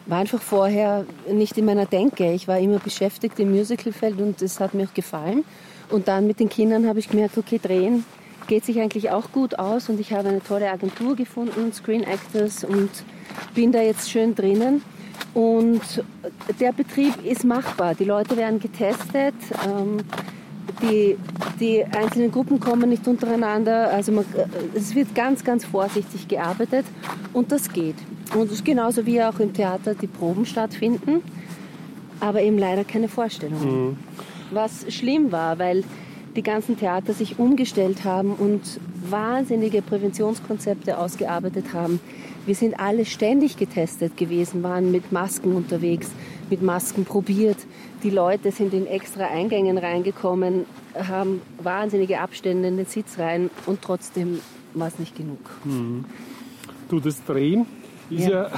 war 0.05 0.19
einfach 0.19 0.41
vorher 0.41 1.05
nicht 1.31 1.57
in 1.57 1.65
meiner 1.65 1.85
Denke. 1.85 2.31
Ich 2.33 2.47
war 2.47 2.59
immer 2.59 2.79
beschäftigt 2.79 3.39
im 3.39 3.51
Musicalfeld 3.51 4.19
und 4.19 4.41
das 4.41 4.59
hat 4.59 4.73
mir 4.73 4.87
auch 4.87 4.93
gefallen. 4.93 5.43
Und 5.89 6.07
dann 6.07 6.27
mit 6.27 6.39
den 6.39 6.49
Kindern 6.49 6.87
habe 6.87 6.99
ich 6.99 7.09
gemerkt, 7.09 7.37
okay, 7.37 7.59
drehen 7.61 8.05
geht 8.47 8.65
sich 8.65 8.79
eigentlich 8.79 9.09
auch 9.11 9.31
gut 9.31 9.57
aus 9.59 9.89
und 9.89 9.99
ich 9.99 10.13
habe 10.13 10.29
eine 10.29 10.43
tolle 10.43 10.69
Agentur 10.69 11.15
gefunden, 11.15 11.71
Screen 11.73 12.03
Actors 12.03 12.63
und 12.63 12.89
bin 13.53 13.71
da 13.71 13.81
jetzt 13.81 14.09
schön 14.09 14.35
drinnen. 14.35 14.81
Und 15.33 15.81
der 16.59 16.71
Betrieb 16.73 17.13
ist 17.25 17.43
machbar. 17.43 17.95
Die 17.95 18.03
Leute 18.03 18.37
werden 18.37 18.59
getestet. 18.59 19.33
Ähm, 19.65 19.97
die, 20.81 21.17
die 21.59 21.83
einzelnen 21.83 22.31
Gruppen 22.31 22.59
kommen 22.59 22.89
nicht 22.89 23.07
untereinander. 23.07 23.89
Also 23.91 24.11
man, 24.11 24.25
äh, 24.35 24.77
es 24.77 24.93
wird 24.93 25.15
ganz, 25.15 25.43
ganz 25.43 25.65
vorsichtig 25.65 26.27
gearbeitet 26.27 26.85
und 27.33 27.51
das 27.51 27.71
geht. 27.71 27.95
Und 28.35 28.47
es 28.47 28.53
ist 28.53 28.65
genauso 28.65 29.05
wie 29.05 29.21
auch 29.21 29.39
im 29.39 29.53
Theater 29.53 29.95
die 29.95 30.07
Proben 30.07 30.45
stattfinden, 30.45 31.21
aber 32.19 32.41
eben 32.41 32.57
leider 32.57 32.83
keine 32.83 33.07
Vorstellungen. 33.07 33.97
Was 34.51 34.91
schlimm 34.93 35.31
war, 35.31 35.59
weil 35.59 35.83
die 36.35 36.43
ganzen 36.43 36.77
Theater 36.77 37.13
sich 37.13 37.39
umgestellt 37.39 38.03
haben 38.03 38.33
und 38.33 38.61
wahnsinnige 39.09 39.81
Präventionskonzepte 39.81 40.97
ausgearbeitet 40.97 41.73
haben. 41.73 41.99
Wir 42.45 42.55
sind 42.55 42.79
alle 42.79 43.05
ständig 43.05 43.57
getestet 43.57 44.17
gewesen, 44.17 44.63
waren 44.63 44.91
mit 44.91 45.11
Masken 45.11 45.55
unterwegs, 45.55 46.11
mit 46.49 46.61
Masken 46.61 47.05
probiert. 47.05 47.57
Die 48.03 48.09
Leute 48.09 48.51
sind 48.51 48.73
in 48.73 48.85
extra 48.87 49.27
Eingängen 49.27 49.77
reingekommen, 49.77 50.65
haben 50.95 51.41
wahnsinnige 51.61 52.19
Abstände 52.19 52.67
in 52.67 52.77
den 52.77 52.85
Sitzreihen 52.85 53.49
und 53.65 53.81
trotzdem 53.81 54.39
war 54.73 54.87
es 54.87 54.99
nicht 54.99 55.15
genug. 55.15 55.39
Du, 56.89 56.99
das 56.99 57.23
Drehen 57.23 57.65
ist 58.09 58.27
ja, 58.27 58.49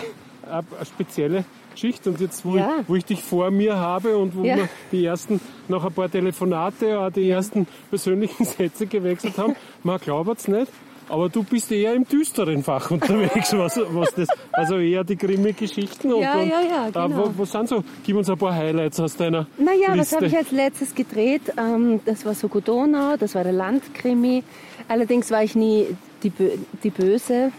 Ja. 0.50 0.64
eine 0.78 0.86
spezielle 0.86 1.46
Geschichte. 1.76 2.10
Und 2.10 2.20
jetzt, 2.20 2.44
wo, 2.46 2.58
Ja. 2.58 2.78
ich, 2.82 2.90
wo 2.90 2.96
ich 2.96 3.06
dich 3.06 3.22
vor 3.22 3.52
mir 3.52 3.76
habe 3.78 4.18
und 4.18 4.36
wo 4.36 4.44
Ja. 4.44 4.56
wir 4.58 4.70
die 4.92 5.06
ersten, 5.06 5.40
nach 5.68 5.86
ein 5.86 5.94
paar 5.94 6.10
Telefonate, 6.10 7.00
auch 7.00 7.12
die 7.12 7.30
ersten 7.30 7.68
persönlichen 7.90 8.44
Sätze 8.46 8.88
gewechselt 8.88 9.38
haben, 9.38 9.56
man 9.84 10.00
glaubt 10.00 10.40
es 10.40 10.48
nicht, 10.48 10.72
aber 11.08 11.30
du 11.30 11.44
bist 11.44 11.72
eher 11.72 11.94
im 11.94 12.04
düsteren 12.08 12.64
Fach 12.64 12.90
unterwegs, 12.90 13.54
was, 13.58 13.80
was 13.90 14.14
das, 14.16 14.28
also 14.52 14.78
eher 14.80 15.04
die 15.04 15.16
Krimi-Geschichten. 15.16 16.12
und- 16.14 16.22
Ja, 16.22 16.42
ja, 16.42 16.62
ja, 16.62 16.88
äh, 16.88 16.92
genau. 16.92 17.28
wo- 17.28 17.32
Was 17.44 17.52
sind 17.52 17.70
so? 17.70 17.84
Gib 18.04 18.16
uns 18.18 18.30
ein 18.30 18.38
paar 18.38 18.56
Highlights 18.56 19.00
aus 19.00 19.16
deiner 19.16 19.46
Naja, 19.58 19.90
was 19.90 19.98
Liste. 19.98 20.16
habe 20.16 20.26
ich 20.28 20.38
als 20.38 20.52
letztes 20.52 20.96
gedreht? 20.96 21.42
Ähm, 21.58 22.00
das 22.06 22.26
war 22.26 22.34
Soko 22.34 22.60
Donau, 22.60 23.16
das 23.20 23.36
war 23.36 23.44
der 23.44 23.54
Landkrimi. 23.54 24.44
Allerdings 24.88 25.30
war 25.32 25.44
ich 25.44 25.56
nie 25.56 25.86
die, 26.24 26.30
Bö 26.30 26.50
die 26.84 26.90
Böse. 26.90 27.52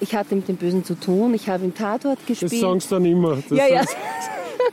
Ich 0.00 0.14
hatte 0.14 0.34
mit 0.36 0.48
dem 0.48 0.56
Bösen 0.56 0.84
zu 0.84 0.94
tun. 0.94 1.34
Ich 1.34 1.48
habe 1.48 1.64
im 1.64 1.74
Tatort 1.74 2.18
Das 2.20 2.40
gespielt. 2.40 2.60
sagen 2.60 2.80
sie 2.80 2.88
dann 2.88 3.04
immer. 3.04 3.36
Das 3.36 3.58
ja, 3.58 3.66
ja. 3.66 3.84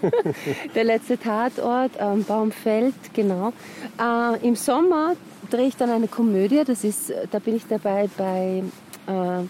der 0.75 0.83
letzte 0.83 1.17
Tatort, 1.17 1.91
ähm, 1.99 2.23
Baumfeld, 2.23 2.93
genau. 3.13 3.53
Äh, 3.99 4.45
Im 4.47 4.55
Sommer 4.55 5.15
drehe 5.49 5.67
ich 5.67 5.77
dann 5.77 5.89
eine 5.89 6.07
Komödie, 6.07 6.63
das 6.65 6.83
ist, 6.83 7.13
da 7.31 7.39
bin 7.39 7.55
ich 7.55 7.65
dabei 7.67 8.09
bei, 8.17 8.63
äh, 9.07 9.43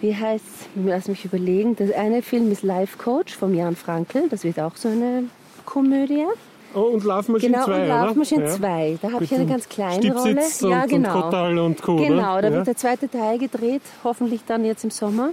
wie 0.00 0.16
heißt, 0.16 0.44
lass 0.74 1.08
mich 1.08 1.24
überlegen, 1.24 1.76
das 1.76 1.92
eine 1.92 2.22
Film 2.22 2.50
ist 2.50 2.62
Life 2.62 2.98
Coach 2.98 3.34
von 3.36 3.54
Jan 3.54 3.76
Frankl, 3.76 4.28
das 4.28 4.44
wird 4.44 4.58
auch 4.58 4.76
so 4.76 4.88
eine 4.88 5.24
Komödie. 5.66 6.24
Oh, 6.74 6.80
und 6.80 7.04
Laufmaschine 7.04 7.52
genau, 7.52 7.64
2, 7.66 7.82
und? 7.82 7.88
Laufmaschine 7.88 8.44
Ja. 8.44 8.50
2. 8.50 8.98
Da 9.02 9.12
habe 9.12 9.24
ich 9.24 9.34
eine 9.34 9.46
ganz 9.46 9.68
kleine 9.68 10.12
Rolle. 10.14 10.30
Stippsitz 10.30 10.62
und, 10.62 10.70
ja, 10.70 10.82
und 10.82 10.88
genau. 10.88 11.20
Kottal 11.22 11.58
und 11.58 11.82
Co. 11.82 11.96
Genau, 11.96 12.32
oder? 12.38 12.42
da 12.42 12.48
ja. 12.48 12.54
wird 12.56 12.66
der 12.68 12.76
zweite 12.76 13.08
Teil 13.08 13.38
gedreht, 13.38 13.82
hoffentlich 14.04 14.42
dann 14.46 14.64
jetzt 14.64 14.84
im 14.84 14.90
Sommer. 14.90 15.30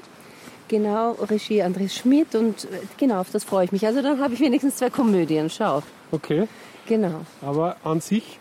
Genau, 0.68 1.12
Regie 1.30 1.62
Andres 1.62 1.96
Schmidt 1.96 2.36
und 2.36 2.66
äh, 2.66 2.68
genau, 2.98 3.22
auf 3.22 3.30
das 3.32 3.44
freue 3.44 3.66
ich 3.66 3.72
mich. 3.72 3.86
Also 3.86 4.02
dann 4.02 4.20
habe 4.20 4.34
ich 4.34 4.40
wenigstens 4.42 4.76
zwei 4.78 4.90
Komödien, 4.90 5.50
schau. 5.50 5.82
Okay, 6.12 6.48
Genau. 6.88 7.22
aber 7.42 7.78
an 7.84 8.02
sich 8.02 8.40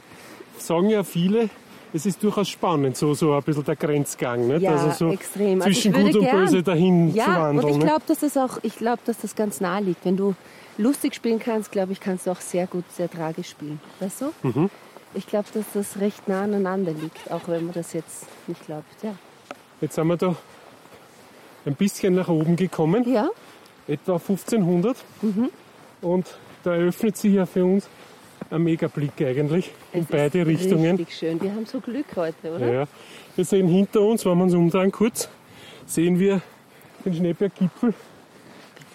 sagen 0.59 0.89
ja 0.89 1.05
viele, 1.05 1.49
es 1.93 2.05
ist 2.07 2.23
durchaus 2.23 2.49
spannend, 2.49 2.97
so, 2.97 3.15
so 3.15 3.33
ein 3.33 3.43
bisschen 3.43 3.65
der 3.65 3.77
Grenzgang. 3.77 4.49
Nicht? 4.49 4.63
Ja, 4.63 4.73
also 4.73 4.91
so 4.91 5.13
extrem. 5.13 5.63
Also 5.63 5.73
zwischen 5.73 5.95
würde 5.95 6.07
Gut 6.11 6.17
und 6.17 6.25
gern- 6.25 6.41
Böse 6.41 6.63
dahin 6.63 7.11
zu 7.13 7.17
Ja, 7.19 7.43
wandeln. 7.43 7.65
und 7.65 7.71
ich 7.79 7.81
glaube, 7.87 8.03
dass 8.09 8.19
das 8.21 8.37
auch, 8.37 8.59
ich 8.63 8.77
glaube, 8.77 8.99
dass 9.05 9.19
das 9.19 9.35
ganz 9.37 9.61
nah 9.61 9.79
liegt. 9.79 10.05
Wenn 10.05 10.17
du 10.17 10.35
lustig 10.79 11.15
spielen 11.15 11.39
kannst, 11.39 11.73
glaube 11.73 11.93
ich, 11.93 12.01
kannst 12.01 12.27
du 12.27 12.31
auch 12.31 12.41
sehr 12.41 12.67
gut 12.67 12.85
sehr 12.93 13.11
tragisch 13.11 13.51
spielen. 13.51 13.81
Weißt 14.01 14.23
du? 14.23 14.33
Mhm. 14.43 14.71
Ich 15.15 15.27
glaube, 15.27 15.49
dass 15.55 15.65
das 15.73 16.01
recht 16.01 16.29
nah 16.29 16.43
aneinander 16.43 16.93
liegt, 16.93 17.31
auch 17.31 17.49
wenn 17.49 17.65
man 17.65 17.75
das 17.75 17.93
jetzt 17.93 18.27
nicht 18.47 18.65
glaubt. 18.67 18.85
Ja. 19.03 19.15
Jetzt 19.81 19.95
sind 19.95 20.07
wir 20.07 20.17
da 20.17 20.37
ein 21.65 21.75
bisschen 21.75 22.15
nach 22.15 22.29
oben 22.29 22.57
gekommen, 22.57 23.11
Ja, 23.11 23.31
etwa 23.89 24.15
auf 24.15 24.29
1500. 24.29 24.97
Mhm. 25.23 25.51
Und 26.03 26.27
da 26.63 26.75
eröffnet 26.75 27.17
sich 27.17 27.35
ja 27.35 27.47
für 27.47 27.65
uns 27.65 27.89
ein 28.51 28.63
Megablick 28.63 29.21
eigentlich 29.23 29.73
in 29.93 30.03
es 30.03 30.07
beide 30.07 30.41
ist 30.41 30.47
Richtungen. 30.47 30.97
Richtig 30.97 31.17
schön. 31.17 31.41
Wir 31.41 31.53
haben 31.53 31.67
so 31.67 31.81
Glück 31.81 32.07
heute, 32.17 32.55
oder? 32.55 32.73
Ja, 32.73 32.89
wir 33.35 33.45
sehen 33.45 33.69
hinter 33.69 34.03
uns, 34.03 34.25
wenn 34.25 34.37
wir 34.37 34.45
uns 34.45 34.55
umdrehen 34.55 34.93
kurz, 34.93 35.29
sehen 35.87 36.19
wir 36.19 36.41
den 37.05 37.15
Schneeberggipfel 37.15 37.95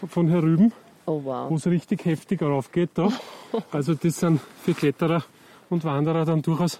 von 0.07 0.27
herüben, 0.29 0.73
Oh 1.05 1.21
wow. 1.23 1.49
wo 1.49 1.55
es 1.55 1.65
richtig 1.67 2.05
heftig 2.05 2.41
raufgeht. 2.41 2.91
Da. 2.93 3.09
Also 3.71 3.95
das 3.95 4.19
sind 4.19 4.39
für 4.63 4.73
Kletterer 4.73 5.23
und 5.69 5.83
Wanderer 5.83 6.23
dann 6.25 6.41
durchaus 6.41 6.79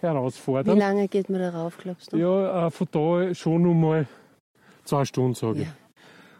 Wie 0.00 0.06
herausfordernd. 0.06 0.78
lange 0.78 1.06
geht 1.08 1.28
man 1.30 1.40
darauf, 1.40 1.76
glaubst 1.78 2.12
du? 2.12 2.16
Ja, 2.16 2.66
äh, 2.66 2.70
von 2.70 2.88
da 2.90 3.34
schon 3.34 3.66
um 3.66 3.80
mal 3.80 4.06
zwei 4.84 5.04
Stunden, 5.04 5.34
sage 5.34 5.60
ich. 5.60 5.66
Ja. 5.66 5.72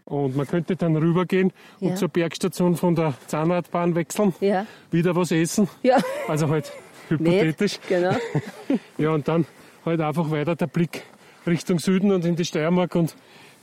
Und 0.06 0.34
man 0.36 0.46
könnte 0.46 0.74
dann 0.74 0.96
rübergehen 0.96 1.52
Ja. 1.80 1.90
und 1.90 1.98
zur 1.98 2.08
Bergstation 2.08 2.74
von 2.76 2.94
der 2.94 3.14
Zahnradbahn 3.26 3.94
wechseln, 3.94 4.34
Ja. 4.40 4.66
wieder 4.90 5.14
was 5.14 5.30
essen, 5.32 5.68
Ja. 5.82 5.98
also 6.26 6.48
halt 6.48 6.72
Nicht. 7.10 7.20
hypothetisch. 7.20 7.78
Genau. 7.88 8.16
Ja, 8.98 9.10
und 9.10 9.28
dann 9.28 9.46
halt 9.84 10.00
einfach 10.00 10.30
weiter 10.30 10.56
der 10.56 10.66
Blick 10.66 11.02
Richtung 11.46 11.78
Süden 11.78 12.10
und 12.10 12.24
in 12.24 12.34
die 12.36 12.44
Steiermark 12.44 12.94
und 12.96 13.14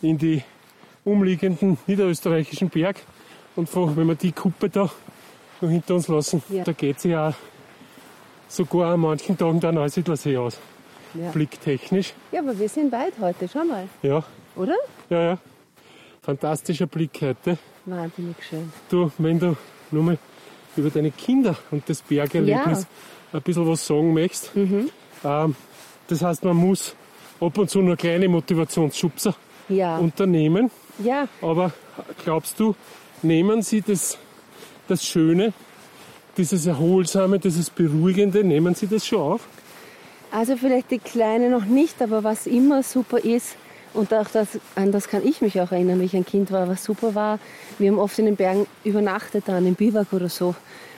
in 0.01 0.17
die 0.17 0.43
umliegenden 1.03 1.77
niederösterreichischen 1.87 2.69
Berg. 2.69 2.97
Und 3.55 3.69
von, 3.69 3.95
wenn 3.95 4.07
wir 4.07 4.15
die 4.15 4.31
Kuppe 4.31 4.69
da 4.69 4.89
noch 5.61 5.69
hinter 5.69 5.95
uns 5.95 6.07
lassen, 6.07 6.43
Ja. 6.49 6.63
da 6.63 6.71
geht 6.73 6.99
sie 6.99 7.09
ja 7.09 7.33
sogar 8.47 8.93
an 8.93 8.99
manchen 8.99 9.37
Tagen 9.37 9.59
der 9.59 9.71
Neusiedlersee 9.71 10.37
aus, 10.37 10.59
Ja. 11.13 11.31
blicktechnisch. 11.31 12.13
ja, 12.31 12.41
aber 12.41 12.57
wir 12.57 12.69
sind 12.69 12.91
weit 12.91 13.13
heute. 13.19 13.47
Schau 13.51 13.63
mal. 13.63 13.87
Ja, 14.01 14.23
Oder? 14.55 14.75
ja, 15.09 15.21
ja. 15.21 15.37
Fantastischer 16.21 16.87
Blick 16.87 17.19
heute. 17.21 17.57
Wahnsinnig 17.85 18.35
schön. 18.49 18.71
Du, 18.89 19.11
wenn 19.19 19.39
du 19.39 19.55
nur 19.91 20.03
mal 20.03 20.17
über 20.75 20.89
deine 20.89 21.11
Kinder 21.11 21.55
und 21.71 21.87
das 21.87 22.01
Bergerlebnis 22.01 22.87
ein 23.31 23.41
bisschen 23.41 23.67
was 23.67 23.85
sagen 23.85 24.13
möchtest. 24.13 24.55
Mhm. 24.55 24.89
Ähm, 25.23 25.55
das 26.07 26.21
heißt, 26.21 26.43
man 26.43 26.57
muss 26.57 26.95
ab 27.39 27.57
und 27.57 27.69
zu 27.69 27.79
nur 27.81 27.95
kleine 27.95 28.27
Motivationsschubser 28.27 29.35
Ja. 29.69 29.97
unternehmen. 29.97 30.71
ja. 30.99 31.27
Aber 31.41 31.71
glaubst 32.23 32.59
du, 32.59 32.75
nehmen 33.25 33.61
sie 33.61 33.81
das, 33.81 34.17
das 34.87 35.05
Schöne, 35.05 35.53
dieses 36.37 36.65
Erholsame, 36.65 37.39
dieses 37.39 37.69
Beruhigende, 37.69 38.43
nehmen 38.43 38.75
sie 38.75 38.87
das 38.87 39.05
schon 39.05 39.19
auf? 39.19 39.47
Also 40.31 40.57
vielleicht 40.57 40.91
die 40.91 40.99
Kleine 40.99 41.49
noch 41.49 41.65
nicht, 41.65 42.01
aber 42.01 42.23
was 42.23 42.45
immer 42.45 42.83
super 42.83 43.19
ist, 43.19 43.55
und 43.93 44.13
auch 44.13 44.27
das, 44.27 44.59
an 44.75 44.91
das 44.91 45.07
kann 45.07 45.25
ich 45.25 45.39
mich 45.41 45.61
auch 45.61 45.71
erinnern, 45.71 46.01
wie 46.01 46.05
ich 46.05 46.15
ein 46.15 46.25
Kind 46.25 46.51
war, 46.51 46.67
was 46.67 46.83
super 46.83 47.15
war, 47.15 47.39
wir 47.79 47.89
haben 47.89 47.97
oft 47.97 48.19
in 48.19 48.25
den 48.25 48.35
Bergen 48.35 48.67
übernachtet 48.83 49.45
dann 49.47 49.65
im 49.65 49.75
Biwak 49.75 50.11
oder 50.11 50.27
so 50.27 50.53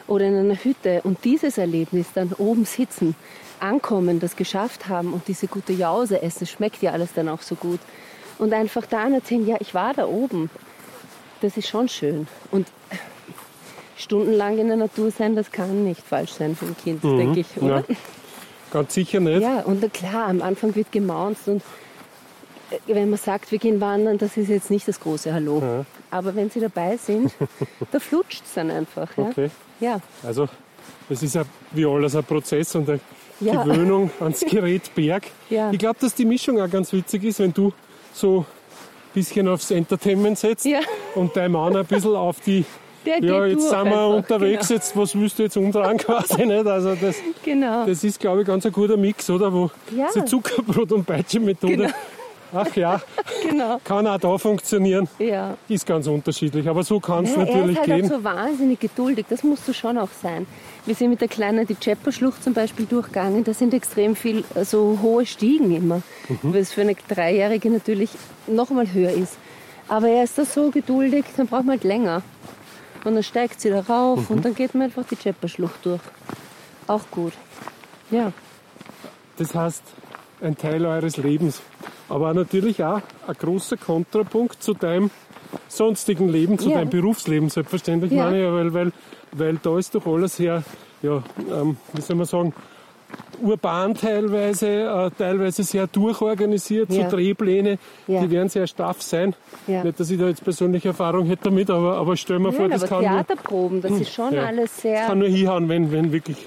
oder 0.08 0.26
in 0.26 0.36
einer 0.36 0.56
Hütte 0.56 1.02
und 1.04 1.24
dieses 1.24 1.60
Erlebnis, 1.60 2.08
dann 2.16 2.34
oben 2.34 2.66
sitzen, 2.66 3.16
ankommen, 3.60 4.20
das 4.20 4.36
geschafft 4.36 4.88
haben 4.88 5.14
und 5.14 5.28
diese 5.28 5.48
gute 5.48 5.74
Jause 5.74 6.22
essen, 6.22 6.44
es 6.44 6.52
schmeckt 6.52 6.82
ja 6.82 6.92
alles 6.92 7.14
dann 7.14 7.30
auch 7.30 7.42
so 7.42 7.56
gut 7.56 7.80
und 8.40 8.54
einfach 8.54 8.86
dann 8.88 9.14
erzählen, 9.14 9.46
ja, 9.48 9.58
ich 9.60 9.74
war 9.74 9.94
da 9.94 10.08
oben, 10.08 10.50
das 11.42 11.58
ist 11.58 11.68
schon 11.68 11.88
schön 11.90 12.28
und 12.52 12.68
stundenlang 13.98 14.58
in 14.60 14.68
der 14.68 14.78
Natur 14.78 15.12
sein, 15.12 15.36
das 15.36 15.52
kann 15.52 15.84
nicht 15.84 16.02
falsch 16.02 16.32
sein 16.32 16.56
für 16.56 16.66
ein 16.66 16.76
Kind, 16.78 17.04
denke 17.04 17.40
ich, 17.42 17.48
oder? 17.62 17.84
Ja, 17.88 17.96
ganz 18.72 18.94
sicher 18.94 19.20
nicht. 19.20 19.42
Ja, 19.42 19.62
und 19.62 19.92
klar, 19.94 20.28
am 20.28 20.42
Anfang 20.42 20.76
wird 20.76 20.92
gemaunzt 20.92 21.48
und 21.48 21.62
äh, 22.72 22.94
wenn 22.94 23.10
man 23.10 23.20
sagt, 23.20 23.52
wir 23.52 23.60
gehen 23.60 23.82
wandern, 23.82 24.18
das 24.18 24.38
ist 24.38 24.50
jetzt 24.50 24.70
nicht 24.70 24.88
das 24.88 25.00
große 25.00 25.34
Hallo. 25.34 25.62
Ja. 25.62 25.86
Aber 26.12 26.36
wenn 26.36 26.50
sie 26.50 26.60
dabei 26.60 26.98
sind, 26.98 27.34
da 27.92 28.00
flutscht 28.00 28.44
es 28.46 28.54
dann 28.54 28.70
einfach. 28.72 29.10
Ja? 29.18 29.26
Okay. 29.26 29.50
ja. 29.80 30.00
Also, 30.24 30.48
es 31.10 31.24
ist 31.24 31.36
ja 31.36 31.44
wie 31.72 31.86
alles 31.86 32.16
ein 32.16 32.24
Prozess 32.24 32.76
und 32.76 32.90
eine 32.90 33.00
Ja. 33.40 33.64
Gewöhnung 33.64 34.12
ans 34.20 34.42
Gerät 34.50 34.94
Berg. 34.94 35.24
Ja. 35.50 35.72
Ich 35.72 35.80
glaube, 35.80 35.98
dass 36.00 36.14
die 36.14 36.26
Mischung 36.26 36.62
auch 36.62 36.70
ganz 36.70 36.94
witzig 36.94 37.24
ist, 37.24 37.40
wenn 37.40 37.54
du 37.54 37.74
so 38.14 38.46
bisschen 39.14 39.48
aufs 39.48 39.72
Entertainment 39.72 40.38
setzt 40.38 40.66
Ja. 40.66 40.80
und 41.16 41.36
dein 41.36 41.52
Mann 41.52 41.76
ein 41.76 41.86
bisschen 41.86 42.16
auf 42.16 42.40
die 42.42 42.66
Der 43.06 43.24
ja, 43.24 43.46
jetzt 43.46 43.70
sind 43.70 43.86
wir 43.86 44.08
unterwegs, 44.08 44.68
Genau. 44.68 44.78
jetzt 44.80 44.98
was 44.98 45.16
willst 45.18 45.40
du 45.40 45.44
jetzt 45.44 45.56
umdrehen 45.58 45.98
quasi 45.98 46.46
nicht? 46.46 46.68
Also 46.68 46.96
das, 46.96 47.16
genau. 47.44 47.86
das 47.86 48.04
ist, 48.04 48.20
glaube 48.20 48.42
ich, 48.42 48.48
ganz 48.48 48.66
ein 48.66 48.72
guter 48.72 48.98
Mix, 48.98 49.30
oder? 49.30 49.52
Wo 49.54 49.72
Ja. 49.96 50.08
diese 50.14 50.26
Zuckerbrot- 50.26 50.92
und 50.94 51.06
Peitsche-Methode, 51.06 51.76
Genau. 51.78 51.90
Ach 52.54 52.76
ja, 52.76 53.02
genau. 53.50 53.80
kann 53.84 54.06
auch 54.08 54.20
da 54.20 54.38
funktionieren. 54.38 55.08
Ja. 55.20 55.56
Ist 55.68 55.86
ganz 55.86 56.08
unterschiedlich, 56.08 56.68
aber 56.68 56.84
so 56.84 57.00
kann 57.00 57.26
es 57.26 57.36
Ja, 57.36 57.44
er 57.44 57.46
natürlich 57.46 57.72
ist 57.72 57.78
halt 57.80 58.02
gehen. 58.02 58.06
auch 58.12 58.18
so 58.18 58.24
wahnsinnig 58.24 58.80
geduldig, 58.80 59.26
das 59.30 59.44
musst 59.44 59.68
du 59.68 59.74
schon 59.74 59.98
auch 59.98 60.10
sein. 60.22 60.46
Wir 60.86 60.96
sind 60.96 61.10
mit 61.10 61.22
der 61.22 61.28
Kleinen 61.28 61.66
die 61.68 61.76
Tschepper-Schlucht 61.76 62.44
zum 62.44 62.54
Beispiel 62.54 62.86
durchgegangen, 62.86 63.44
da 63.44 63.54
sind 63.54 63.74
extrem 63.74 64.16
viel 64.16 64.44
so 64.64 65.00
hohe 65.02 65.26
Stiegen 65.26 65.76
immer, 65.76 66.02
Mhm. 66.30 66.40
was 66.54 66.72
für 66.74 66.82
eine 66.82 66.96
Dreijährige 67.08 67.70
natürlich 67.70 68.10
noch 68.48 68.70
mal 68.70 68.92
höher 68.92 69.12
ist. 69.12 69.38
Aber 69.90 70.08
er 70.10 70.24
ist 70.24 70.38
da 70.38 70.46
so 70.46 70.70
geduldig, 70.72 71.26
dann 71.38 71.48
braucht 71.48 71.64
man 71.66 71.72
halt 71.76 71.84
länger. 71.84 72.22
Und 73.06 73.14
dann 73.16 73.24
steigt 73.24 73.62
sie 73.62 73.70
da 73.70 73.80
rauf 73.82 74.30
Mhm. 74.30 74.36
und 74.38 74.46
dann 74.46 74.56
geht 74.56 74.74
man 74.74 74.84
einfach 74.84 75.04
die 75.10 75.16
Tschepper-Schlucht 75.16 75.86
durch. 75.86 76.02
Auch 76.88 77.04
gut. 77.12 77.34
Ja, 78.12 78.32
Das 79.38 79.54
heißt, 79.54 79.84
ein 80.42 80.58
Teil 80.58 80.86
eures 80.86 81.18
Lebens. 81.18 81.62
Aber 82.10 82.34
natürlich 82.34 82.84
auch 82.84 83.02
ein 83.28 83.36
großer 83.40 83.78
Kontrapunkt 83.78 84.62
zu 84.64 84.74
deinem 84.74 85.10
sonstigen 85.68 86.30
Leben, 86.30 86.58
zu 86.60 86.70
Ja. 86.70 86.78
deinem 86.78 86.90
Berufsleben, 86.90 87.50
selbstverständlich 87.50 88.12
Ja. 88.12 88.26
meine 88.26 88.46
ich, 88.46 88.52
weil, 88.52 88.74
weil, 88.74 88.92
weil 89.32 89.58
da 89.62 89.78
ist 89.78 89.96
doch 89.96 90.06
alles 90.06 90.36
sehr, 90.38 90.64
ja, 91.02 91.24
ähm, 91.52 91.78
wie 91.94 92.02
soll 92.02 92.16
man 92.18 92.26
sagen, 92.26 92.54
urban 93.42 93.94
teilweise, 93.96 94.68
äh, 94.68 95.12
teilweise 95.18 95.64
sehr 95.64 95.88
durchorganisiert, 95.88 96.92
Ja. 96.92 97.10
so 97.10 97.16
Drehpläne, 97.16 97.78
Ja. 98.08 98.22
die 98.22 98.32
werden 98.32 98.50
sehr 98.50 98.68
straff 98.68 99.02
sein. 99.02 99.34
Ja. 99.68 99.84
Nicht, 99.84 100.00
dass 100.00 100.10
ich 100.10 100.20
da 100.20 100.28
jetzt 100.28 100.44
persönliche 100.44 100.90
Erfahrung 100.90 101.26
hätte 101.28 101.46
damit, 101.46 101.70
aber, 101.70 101.98
aber 101.98 102.16
stell 102.18 102.40
mir 102.40 102.52
vor, 102.52 102.68
Nein, 102.68 102.72
das 102.72 102.84
aber 102.84 103.02
kann 103.02 103.14
nur, 103.16 103.26
Theaterproben, 103.26 103.82
das 103.82 103.92
ist 103.94 104.14
schon 104.14 104.38
alles 104.38 104.82
sehr... 104.82 105.06
kann 105.08 105.20
nur 105.20 105.28
hinhauen, 105.30 105.70
wenn, 105.70 105.92
wenn 105.92 106.12
wirklich 106.12 106.38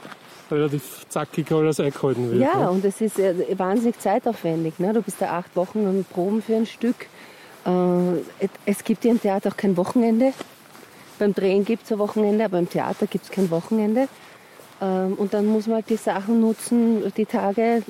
relativ 0.51 1.07
zackig 1.09 1.51
alles 1.53 1.81
eingehalten 1.81 2.31
wird. 2.31 2.41
Ja, 2.41 2.61
ne? 2.61 2.71
und 2.71 2.85
es 2.85 3.01
ist 3.01 3.19
äh, 3.19 3.35
wahnsinnig 3.59 3.99
zeitaufwendig. 3.99 4.79
Ne? 4.79 4.93
Du 4.93 5.03
bist 5.03 5.21
da 5.21 5.39
acht 5.39 5.55
Wochen 5.57 5.87
am 5.87 6.05
Proben 6.05 6.43
für 6.43 6.57
ein 6.57 6.67
Stück. 6.67 7.07
Äh, 7.67 8.49
es 8.67 8.85
gibt 8.85 9.05
ja 9.05 9.11
im 9.11 9.21
Theater 9.21 9.51
auch 9.51 9.57
kein 9.57 9.77
Wochenende. 9.77 10.33
Beim 11.19 11.35
Drehen 11.35 11.65
gibt 11.65 11.85
es 11.85 11.93
ein 11.93 11.99
Wochenende, 11.99 12.45
aber 12.45 12.59
im 12.59 12.69
Theater 12.69 13.07
gibt 13.07 13.25
es 13.25 13.31
kein 13.31 13.51
Wochenende. 13.51 14.09
Ähm, 14.81 15.15
und 15.15 15.35
dann 15.35 15.47
muss 15.47 15.67
man 15.67 15.77
halt 15.77 15.91
die 15.91 15.97
Sachen 15.97 16.41
nutzen, 16.41 17.13
die 17.17 17.27
Tage, 17.27 17.83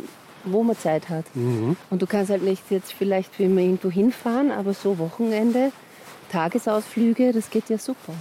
wo 0.45 0.63
man 0.63 0.77
Zeit 0.77 1.09
hat. 1.09 1.25
Mhm. 1.35 1.77
Und 1.91 2.03
du 2.03 2.07
kannst 2.07 2.31
halt 2.31 2.43
nicht 2.43 2.63
jetzt 2.71 2.93
vielleicht 2.93 3.39
wie 3.39 3.45
immer 3.45 3.61
irgendwo 3.61 3.91
hinfahren, 3.91 4.51
aber 4.51 4.75
so 4.75 4.99
Wochenende, 4.99 5.73
Tagesausflüge, 6.33 7.33
das 7.33 7.51
geht 7.51 7.69
ja 7.69 7.79
super. 7.79 8.13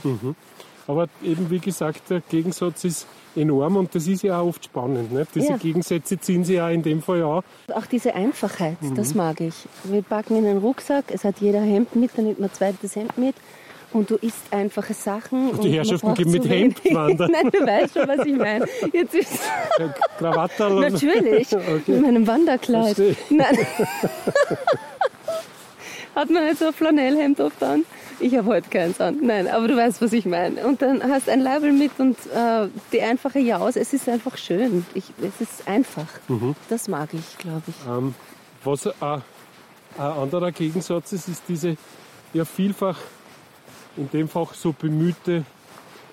Aber 0.88 1.08
eben 1.24 1.50
wie 1.50 1.60
gesagt, 1.60 2.10
der 2.10 2.22
Gegensatz 2.22 2.84
ist 2.84 3.08
enorm 3.36 3.78
und 3.78 3.94
das 3.96 4.08
ist 4.08 4.24
ja 4.24 4.40
auch 4.40 4.48
oft 4.48 4.66
spannend. 4.66 5.12
Nicht? 5.12 5.36
Diese 5.36 5.50
Ja. 5.50 5.58
Gegensätze 5.58 6.18
ziehen 6.20 6.44
sie 6.44 6.56
ja 6.56 6.70
in 6.70 6.82
dem 6.84 7.02
Fall 7.02 7.24
auch. 7.24 7.44
Auch 7.74 7.86
diese 7.86 8.14
Einfachheit, 8.16 8.82
Mhm. 8.82 8.96
das 8.96 9.14
mag 9.16 9.40
ich. 9.42 9.54
Wir 9.86 10.02
packen 10.02 10.36
in 10.38 10.46
einen 10.46 10.60
Rucksack, 10.60 11.06
es 11.10 11.24
hat 11.24 11.40
jeder 11.40 11.62
Hemd 11.62 11.96
mit, 11.96 12.12
dann 12.18 12.26
nimmt 12.26 12.40
man 12.40 12.50
ein 12.50 12.54
zweites 12.54 12.96
Hemd 12.96 13.18
mit 13.18 13.36
und 13.94 14.10
du 14.10 14.16
isst 14.18 14.52
einfache 14.52 14.94
Sachen. 14.94 15.50
Und 15.52 15.64
die 15.64 15.72
Herrschaften 15.72 16.14
gehen 16.14 16.32
mit 16.32 16.48
Hemd 16.48 16.80
wandern. 16.94 17.32
Nein, 17.34 17.50
du 17.52 17.66
weißt 17.66 17.94
schon, 17.98 18.08
was 18.08 18.26
ich 18.26 18.36
meine. 18.36 18.66
Jetzt 18.94 19.16
ist 19.16 19.40
Krawatte 20.18 20.70
Natürlich, 20.70 21.56
okay. 21.56 21.82
mit 21.88 22.02
meinem 22.02 22.28
Wanderkleid. 22.28 22.98
Nein. 23.30 23.58
Hat 26.16 26.30
man 26.30 26.46
nicht 26.46 26.58
so 26.60 26.68
ein 26.68 26.74
Flanellhemd 26.74 27.40
oft 27.40 27.64
an? 27.64 27.86
Ich 28.20 28.36
habe 28.36 28.48
heute 28.48 28.70
keins 28.70 29.00
an. 29.00 29.20
Nein, 29.22 29.48
aber 29.48 29.68
du 29.68 29.78
weißt, 29.78 30.02
was 30.02 30.14
ich 30.14 30.26
meine. 30.26 30.66
Und 30.66 30.82
dann 30.82 31.04
hast 31.04 31.28
du 31.28 31.32
ein 31.32 31.42
Label 31.42 31.72
mit 31.72 31.92
und 32.00 32.18
äh, 32.34 32.68
die 32.92 33.02
einfache 33.02 33.40
Jause. 33.40 33.80
Es 33.80 33.94
ist 33.94 34.10
einfach 34.10 34.38
schön. 34.38 34.86
Ich, 34.94 35.06
es 35.22 35.42
ist 35.42 35.68
einfach. 35.68 36.08
Das 36.70 36.88
mag 36.88 37.10
ich, 37.14 37.38
glaube 37.38 37.64
ich. 37.68 37.76
Ähm, 37.88 38.14
was 38.64 38.88
ein, 38.88 38.94
ein 39.02 39.22
anderer 39.98 40.52
Gegensatz 40.52 41.14
ist, 41.14 41.30
ist 41.30 41.44
diese 41.48 41.78
ja 42.34 42.46
vielfach 42.46 42.98
in 43.98 44.10
dem 44.12 44.28
Fach 44.28 44.54
so 44.54 44.74
bemühte 44.74 45.44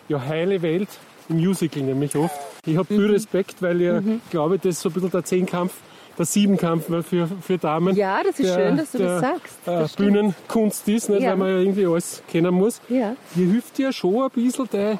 ja, 0.08 0.20
heile 0.20 0.62
Welt 0.62 0.88
im 1.28 1.38
Musical 1.38 1.82
nämlich 1.82 2.14
oft. 2.16 2.38
Ich 2.64 2.76
habe 2.76 2.86
viel 2.86 3.10
Respekt, 3.10 3.60
weil 3.60 3.80
ich 3.80 4.30
glaube, 4.30 4.58
das 4.58 4.76
ist 4.76 4.80
so 4.80 4.88
ein 4.88 4.92
bisschen 4.92 5.10
der 5.10 5.24
Zehnkampf, 5.24 5.74
der 6.18 6.26
Siebenkampf 6.26 6.86
für, 7.08 7.28
für 7.40 7.58
Damen. 7.58 7.94
Ja, 7.96 8.22
das 8.22 8.38
ist 8.40 8.54
schön, 8.54 8.76
dass 8.76 8.92
du 8.92 8.98
das 8.98 9.20
sagst. 9.20 9.58
Äh, 9.66 9.70
Das 9.70 9.92
stimmt. 9.92 10.12
Bühnenkunst 10.12 10.88
ist, 10.88 11.08
nicht, 11.10 11.22
Ja. 11.22 11.30
weil 11.30 11.36
man 11.36 11.48
ja 11.48 11.58
irgendwie 11.58 11.86
alles 11.86 12.22
kennen 12.28 12.54
muss. 12.54 12.80
Ja. 12.88 13.14
Hier 13.34 13.46
hilft 13.46 13.78
dir 13.78 13.92
schon 13.92 14.22
ein 14.24 14.30
bisschen 14.30 14.68
de, 14.72 14.96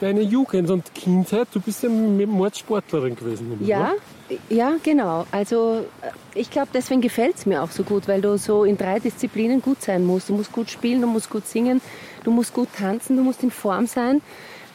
deine 0.00 0.22
Jugend 0.22 0.70
und 0.70 0.94
Kindheit. 0.94 1.48
Du 1.52 1.60
bist 1.60 1.82
ja 1.82 1.88
Mordsportlerin 1.88 3.16
gewesen. 3.16 3.58
Ja, 3.64 3.92
ja, 4.48 4.72
genau. 4.82 5.24
Also 5.30 5.84
äh, 6.02 6.10
ich 6.38 6.50
glaube, 6.50 6.68
deswegen 6.74 7.00
gefällt 7.00 7.36
es 7.36 7.46
mir 7.46 7.62
auch 7.62 7.70
so 7.70 7.82
gut, 7.82 8.08
weil 8.08 8.20
du 8.20 8.36
so 8.38 8.64
in 8.64 8.76
drei 8.76 8.98
Disziplinen 8.98 9.62
gut 9.62 9.82
sein 9.82 10.04
musst. 10.04 10.28
Du 10.28 10.34
musst 10.34 10.52
gut 10.52 10.70
spielen, 10.70 11.00
du 11.00 11.06
musst 11.06 11.30
gut 11.30 11.46
singen, 11.46 11.80
du 12.24 12.30
musst 12.30 12.52
gut 12.52 12.68
tanzen, 12.76 13.16
du 13.16 13.22
musst 13.22 13.42
in 13.42 13.50
Form 13.50 13.86
sein. 13.86 14.20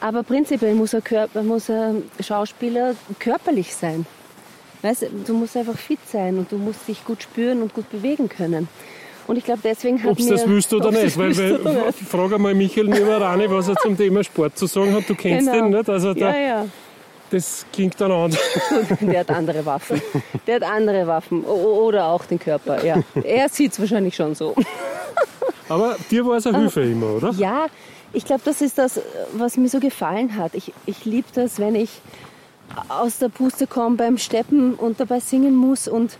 Aber 0.00 0.24
prinzipiell 0.24 0.74
muss 0.74 0.94
ein, 0.94 1.04
Körper, 1.04 1.42
muss 1.44 1.70
ein 1.70 2.02
Schauspieler 2.18 2.94
körperlich 3.20 3.72
sein. 3.74 4.04
Weißt, 4.82 5.06
du, 5.26 5.34
musst 5.34 5.56
einfach 5.56 5.76
fit 5.78 6.00
sein 6.10 6.38
und 6.38 6.50
du 6.50 6.56
musst 6.58 6.88
dich 6.88 7.04
gut 7.04 7.22
spüren 7.22 7.62
und 7.62 7.72
gut 7.72 7.88
bewegen 7.90 8.28
können. 8.28 8.68
Und 9.28 9.36
ich 9.38 9.44
glaube, 9.44 9.60
deswegen 9.62 10.02
hat 10.02 10.10
Ob 10.10 10.16
du 10.18 10.24
mir... 10.24 10.30
das 10.30 10.48
willst 10.48 10.74
oder 10.74 10.90
nicht. 10.90 11.16
Weil, 11.16 11.36
weil, 11.36 11.60
oder 11.60 11.86
nicht. 11.86 11.98
frag 12.00 12.32
einmal 12.32 12.54
Michael 12.54 12.88
Niederrani, 12.88 13.48
was 13.48 13.68
er 13.68 13.76
zum 13.76 13.96
Thema 13.96 14.24
Sport 14.24 14.58
zu 14.58 14.66
sagen 14.66 14.92
hat. 14.94 15.08
Du 15.08 15.14
kennst 15.14 15.50
Genau. 15.50 15.64
den 15.68 15.76
nicht. 15.78 15.88
Also 15.88 16.12
da, 16.12 16.32
Ja, 16.34 16.36
ja. 16.40 16.66
das 17.30 17.64
klingt 17.72 18.00
dann 18.00 18.10
anders. 18.10 18.40
Der 19.00 19.20
hat 19.20 19.30
andere 19.30 19.64
Waffen. 19.64 20.02
Der 20.46 20.56
hat 20.56 20.62
andere 20.64 21.06
Waffen. 21.06 21.44
O- 21.44 21.84
Oder 21.86 22.06
auch 22.06 22.24
den 22.24 22.40
Körper, 22.40 22.84
ja. 22.84 22.96
Er 23.22 23.48
sieht 23.48 23.72
es 23.72 23.78
wahrscheinlich 23.80 24.16
schon 24.16 24.34
so. 24.34 24.54
Aber 25.68 25.96
dir 26.10 26.26
war 26.26 26.36
es 26.38 26.46
eine 26.48 26.58
Hilfe 26.58 26.82
immer, 26.82 27.14
oder? 27.14 27.30
Ja, 27.38 27.66
ich 28.12 28.24
glaube, 28.24 28.42
das 28.44 28.60
ist 28.60 28.76
das, 28.76 29.00
was 29.34 29.56
mir 29.56 29.68
so 29.68 29.78
gefallen 29.78 30.36
hat. 30.36 30.54
Ich, 30.54 30.72
ich 30.86 31.04
liebe 31.04 31.28
das, 31.34 31.58
wenn 31.60 31.76
ich 31.76 31.90
aus 32.88 33.18
der 33.18 33.28
Puste 33.28 33.66
komme 33.66 33.96
beim 33.96 34.18
Steppen 34.18 34.74
und 34.74 34.98
dabei 35.00 35.20
singen 35.20 35.54
muss 35.54 35.88
und 35.88 36.16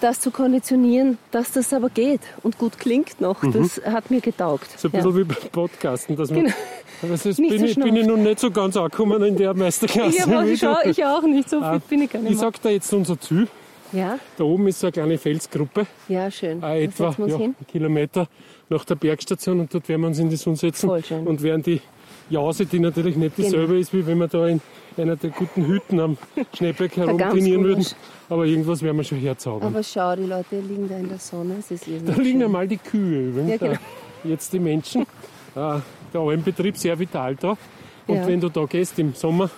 das 0.00 0.20
zu 0.20 0.30
konditionieren, 0.30 1.16
dass 1.30 1.52
das 1.52 1.72
aber 1.72 1.88
geht 1.88 2.20
und 2.42 2.58
gut 2.58 2.78
klingt 2.78 3.18
noch. 3.20 3.40
Das 3.52 3.80
hat 3.84 4.10
mir 4.10 4.20
getaugt. 4.20 4.68
Mhm. 4.72 4.78
So 4.78 4.88
ein 4.88 4.92
ja. 4.92 4.98
bisschen 5.00 5.16
wie 5.16 5.24
beim 5.24 5.50
Podcasten. 5.52 6.16
Dass 6.16 6.30
man, 6.30 6.52
Genau. 7.00 7.14
ist, 7.14 7.24
Nicht 7.38 7.50
bin, 7.50 7.58
so 7.60 7.64
ich, 7.66 7.74
bin 7.76 7.96
ich 7.96 8.06
noch 8.06 8.16
nicht 8.16 8.40
so 8.40 8.50
ganz 8.50 8.76
angekommen 8.76 9.22
in 9.22 9.36
der 9.36 9.54
Meisterklasse. 9.54 10.18
Wie 10.44 10.52
ich, 10.52 10.60
schau, 10.60 10.76
ich 10.84 11.04
auch 11.04 11.22
nicht, 11.22 11.48
so 11.48 11.60
Ah, 11.60 11.80
bin 11.88 12.02
ich 12.02 12.10
gar 12.12 12.20
nicht 12.20 12.32
Ich 12.32 12.38
sag 12.38 12.60
dir 12.60 12.72
jetzt 12.72 12.92
unser 12.92 13.18
Ziel. 13.18 13.48
Ja, 13.92 14.18
Da 14.36 14.42
oben 14.44 14.66
ist 14.66 14.80
so 14.80 14.88
eine 14.88 14.92
kleine 14.92 15.16
Felsgruppe, 15.16 15.86
ja, 16.08 16.28
schön. 16.28 16.58
äh, 16.58 16.60
Da 16.60 16.74
etwa 16.74 17.06
setzen 17.12 17.18
wir 17.18 17.24
uns 17.26 17.32
ja, 17.34 17.38
hin. 17.38 17.54
einen 17.58 17.66
Kilometer 17.68 18.28
nach 18.68 18.84
der 18.84 18.96
Bergstation 18.96 19.60
und 19.60 19.72
dort 19.72 19.88
werden 19.88 20.00
wir 20.00 20.08
uns 20.08 20.18
in 20.18 20.28
die 20.28 20.34
Sonne 20.36 20.56
setzen 20.56 20.88
Voll 20.88 21.04
schön. 21.04 21.24
und 21.26 21.40
werden 21.40 21.62
die 21.62 21.80
Jause, 22.28 22.66
die 22.66 22.80
natürlich 22.80 23.14
nicht 23.16 23.36
Genau. 23.36 23.48
dieselbe 23.48 23.78
ist, 23.78 23.94
wie 23.94 24.04
wenn 24.04 24.18
wir 24.18 24.26
da 24.26 24.44
in 24.48 24.60
einer 24.98 25.16
der 25.16 25.30
guten 25.30 25.66
Hütten 25.66 26.00
am 26.00 26.16
Schneeberg 26.56 26.96
herumtrainieren 26.96 27.64
würden. 27.64 27.86
Aber 28.28 28.44
irgendwas 28.46 28.82
werden 28.82 28.96
wir 28.96 29.04
schon 29.04 29.18
herzaubern. 29.18 29.68
Aber 29.68 29.82
schau, 29.82 30.16
die 30.16 30.24
Leute 30.24 30.60
liegen 30.60 30.88
da 30.88 30.96
in 30.96 31.08
der 31.08 31.18
Sonne. 31.18 31.56
Es 31.60 31.70
ist 31.70 31.86
Da 31.86 31.92
irrsinnig 31.92 32.16
liegen 32.18 32.38
schön. 32.40 32.42
einmal 32.46 32.66
die 32.68 32.78
Kühe 32.78 33.28
übrigens. 33.28 33.50
Ja, 33.52 33.56
genau. 33.58 33.72
da. 33.72 34.28
Jetzt 34.28 34.52
die 34.52 34.58
Menschen. 34.58 35.02
Äh, 35.02 35.04
der 36.12 36.20
Almbetrieb 36.20 36.76
sehr 36.76 36.98
vital 36.98 37.36
da. 37.36 37.56
Und 38.06 38.16
Ja. 38.16 38.26
wenn 38.26 38.40
du 38.40 38.48
da 38.48 38.64
gehst 38.64 38.98
im 38.98 39.14
Sommer, 39.14 39.50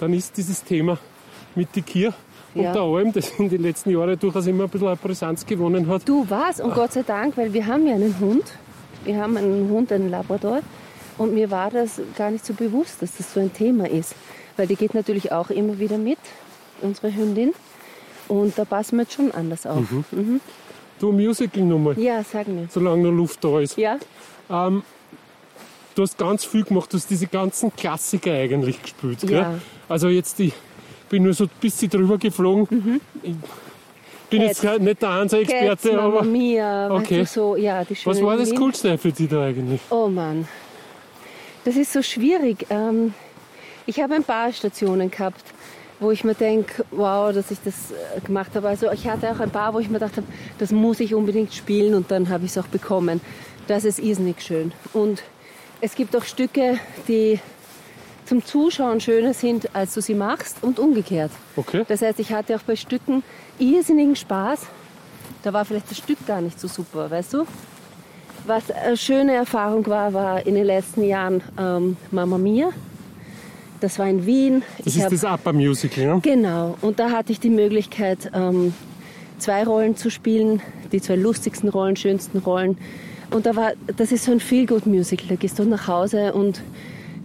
dann 0.00 0.12
ist 0.12 0.36
dieses 0.36 0.62
Thema 0.64 0.98
mit 1.54 1.68
die 1.74 1.82
Kier 1.82 2.12
und 2.54 2.62
Ja. 2.62 2.72
der 2.72 2.82
Alm, 2.82 3.12
das 3.12 3.30
in 3.38 3.48
den 3.48 3.62
letzten 3.62 3.90
Jahren 3.90 4.18
durchaus 4.18 4.46
immer 4.46 4.64
ein 4.64 4.70
bisschen 4.70 4.88
eine 4.88 4.96
Brisanz 4.96 5.44
gewonnen 5.46 5.86
hat. 5.88 6.08
Du 6.08 6.26
was? 6.28 6.60
Und 6.60 6.74
Gott 6.74 6.92
sei 6.92 7.02
Dank, 7.02 7.36
weil 7.36 7.52
wir 7.52 7.66
haben 7.66 7.86
ja 7.86 7.94
einen 7.94 8.18
Hund. 8.20 8.44
Wir 9.04 9.16
haben 9.20 9.36
einen 9.36 9.68
Hund, 9.68 9.90
einen 9.92 10.10
Labrador. 10.10 10.60
Und 11.18 11.34
mir 11.34 11.50
war 11.50 11.70
das 11.70 12.00
gar 12.16 12.30
nicht 12.30 12.44
so 12.44 12.54
bewusst, 12.54 13.02
dass 13.02 13.16
das 13.16 13.34
so 13.34 13.40
ein 13.40 13.52
Thema 13.52 13.88
ist. 13.88 14.14
Weil 14.56 14.66
die 14.66 14.76
geht 14.76 14.94
natürlich 14.94 15.32
auch 15.32 15.50
immer 15.50 15.78
wieder 15.78 15.98
mit, 15.98 16.18
unsere 16.82 17.14
Hündin. 17.14 17.52
Und 18.28 18.56
da 18.58 18.64
passen 18.64 18.96
wir 18.96 19.02
jetzt 19.02 19.14
schon 19.14 19.32
anders 19.32 19.66
auf. 19.66 19.90
Mhm. 20.10 20.40
Du 20.98 21.10
Musical-Nummer, 21.12 21.98
Ja, 21.98 22.22
sag 22.22 22.46
mir. 22.48 22.68
solange 22.70 23.02
noch 23.04 23.10
Luft 23.16 23.42
da 23.44 23.60
ist. 23.60 23.76
Ja? 23.76 23.98
Ähm, 24.48 24.82
du 25.94 26.02
hast 26.02 26.16
ganz 26.16 26.44
viel 26.44 26.62
gemacht, 26.64 26.92
du 26.92 26.96
hast 26.96 27.10
diese 27.10 27.26
ganzen 27.26 27.74
Klassiker 27.74 28.32
eigentlich 28.32 28.80
gespielt. 28.80 29.18
Gell? 29.22 29.32
Ja. 29.32 29.54
Also 29.88 30.08
jetzt, 30.08 30.38
ich 30.38 30.52
bin 31.08 31.24
nur 31.24 31.34
so 31.34 31.44
ein 31.44 31.50
bisschen 31.60 31.90
drüber 31.90 32.18
geflogen. 32.18 33.00
Ich 33.22 33.34
bin 34.30 34.42
jetzt 34.42 34.62
Cats. 34.62 34.78
nicht 34.80 35.02
der 35.02 35.08
Hansa-Experte, 35.12 35.88
Cats, 35.90 35.98
aber 35.98 36.22
Mia, 36.22 36.90
Okay. 36.90 37.20
weißt 37.22 37.36
du, 37.36 37.40
so, 37.40 37.56
ja, 37.56 37.84
die 37.84 37.96
was 38.04 38.22
war 38.22 38.36
das. 38.36 38.54
Coolste 38.54 38.96
für 38.96 39.12
dich 39.12 39.28
da 39.28 39.44
eigentlich? 39.44 39.80
Oh 39.90 40.08
Mann, 40.08 40.46
das 41.64 41.76
ist 41.76 41.92
so 41.92 42.00
schwierig. 42.00 42.64
Ähm, 42.70 43.12
ich 43.86 44.00
habe 44.00 44.14
ein 44.14 44.24
paar 44.24 44.52
Stationen 44.52 45.10
gehabt, 45.10 45.44
wo 46.00 46.10
ich 46.10 46.24
mir 46.24 46.34
denke, 46.34 46.84
wow, 46.90 47.32
dass 47.32 47.50
ich 47.50 47.58
das 47.64 47.92
äh, 47.92 48.20
gemacht 48.20 48.50
habe. 48.54 48.68
Also 48.68 48.90
ich 48.90 49.08
hatte 49.08 49.30
auch 49.30 49.40
ein 49.40 49.50
paar, 49.50 49.72
wo 49.72 49.78
ich 49.78 49.88
mir 49.88 49.98
gedacht 49.98 50.16
habe, 50.16 50.26
das 50.58 50.72
muss 50.72 51.00
ich 51.00 51.14
unbedingt 51.14 51.54
spielen 51.54 51.94
und 51.94 52.10
dann 52.10 52.28
habe 52.28 52.44
ich 52.44 52.50
es 52.50 52.58
auch 52.58 52.66
bekommen. 52.66 53.20
Das 53.68 53.84
ist 53.84 54.00
irrsinnig 54.00 54.42
schön. 54.42 54.72
Und 54.92 55.22
es 55.80 55.94
gibt 55.94 56.14
auch 56.16 56.24
Stücke, 56.24 56.78
die 57.08 57.38
zum 58.24 58.44
Zuschauen 58.44 59.00
schöner 59.00 59.34
sind, 59.34 59.74
als 59.74 59.94
du 59.94 60.00
sie 60.00 60.14
machst 60.14 60.58
und 60.62 60.78
umgekehrt. 60.78 61.30
Okay. 61.56 61.84
Das 61.86 62.02
heißt, 62.02 62.18
ich 62.20 62.32
hatte 62.32 62.56
auch 62.56 62.62
bei 62.62 62.76
Stücken 62.76 63.22
irrsinnigen 63.58 64.16
Spaß. 64.16 64.60
Da 65.42 65.52
war 65.52 65.64
vielleicht 65.64 65.90
das 65.90 65.98
Stück 65.98 66.24
gar 66.26 66.40
nicht 66.40 66.58
so 66.58 66.68
super, 66.68 67.10
weißt 67.10 67.34
du? 67.34 67.46
Was 68.46 68.70
eine 68.70 68.96
schöne 68.96 69.34
Erfahrung 69.34 69.86
war, 69.86 70.12
war 70.12 70.46
in 70.46 70.54
den 70.54 70.64
letzten 70.64 71.04
Jahren 71.04 71.42
ähm, 71.58 71.96
Mamma 72.10 72.38
Mia. 72.38 72.70
Das 73.82 73.98
war 73.98 74.08
in 74.08 74.24
Wien. 74.24 74.62
Das 74.78 74.86
ich 74.86 74.96
ist 74.96 75.02
hab- 75.04 75.10
das 75.10 75.24
Upper 75.24 75.52
Musical, 75.52 76.06
ne? 76.06 76.20
Genau, 76.22 76.76
und 76.80 76.98
da 76.98 77.10
hatte 77.10 77.32
ich 77.32 77.40
die 77.40 77.50
Möglichkeit, 77.50 78.30
ähm, 78.32 78.72
zwei 79.38 79.64
Rollen 79.64 79.96
zu 79.96 80.08
spielen, 80.10 80.62
die 80.92 81.00
zwei 81.00 81.16
lustigsten 81.16 81.68
Rollen, 81.68 81.96
schönsten 81.96 82.38
Rollen. 82.38 82.78
Und 83.32 83.44
da 83.44 83.56
war, 83.56 83.72
das 83.96 84.12
ist 84.12 84.24
so 84.24 84.32
ein 84.32 84.40
Feel-Good-Musical. 84.40 85.26
Da 85.28 85.34
gehst 85.34 85.58
du 85.58 85.64
nach 85.64 85.88
Hause 85.88 86.32
und 86.32 86.62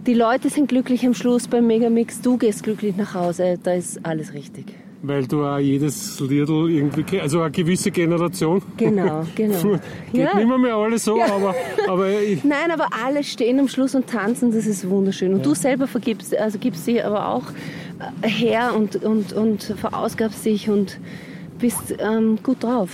die 0.06 0.14
Leute 0.14 0.50
sind 0.50 0.68
glücklich 0.68 1.06
am 1.06 1.14
Schluss 1.14 1.46
beim 1.46 1.66
Megamix. 1.66 2.20
Du 2.20 2.36
gehst 2.38 2.62
glücklich 2.64 2.96
nach 2.96 3.14
Hause. 3.14 3.58
Da 3.62 3.74
ist 3.74 4.04
alles 4.04 4.32
richtig. 4.32 4.66
Weil 5.00 5.28
du 5.28 5.44
auch 5.44 5.58
jedes 5.58 6.18
Liedl 6.18 6.68
irgendwie. 6.70 7.20
Also 7.20 7.40
eine 7.40 7.52
gewisse 7.52 7.90
Generation. 7.92 8.60
Genau, 8.76 9.24
genau. 9.36 9.62
Geht 10.12 10.24
Ja. 10.24 10.34
nicht 10.36 10.48
mehr, 10.48 10.58
mehr 10.58 10.74
alle 10.74 10.98
so, 10.98 11.16
Ja. 11.18 11.26
aber, 11.36 11.54
aber 11.86 12.20
ich, 12.20 12.42
Nein, 12.42 12.72
aber 12.72 12.88
alle 13.04 13.22
stehen 13.22 13.60
am 13.60 13.68
Schluss 13.68 13.94
und 13.94 14.08
tanzen, 14.08 14.50
das 14.52 14.66
ist 14.66 14.88
wunderschön. 14.90 15.32
Und 15.34 15.46
du 15.46 15.54
selber 15.54 15.86
vergibst, 15.86 16.36
also 16.36 16.58
gibst 16.58 16.84
sie 16.84 17.00
aber 17.00 17.28
auch 17.28 17.44
äh, 18.22 18.28
her 18.28 18.72
und, 18.76 18.96
und, 19.04 19.32
und 19.32 19.62
verausgabst 19.62 20.44
dich 20.44 20.68
und 20.68 20.98
bist 21.60 21.94
ähm, 22.00 22.38
gut 22.42 22.64
drauf. 22.64 22.90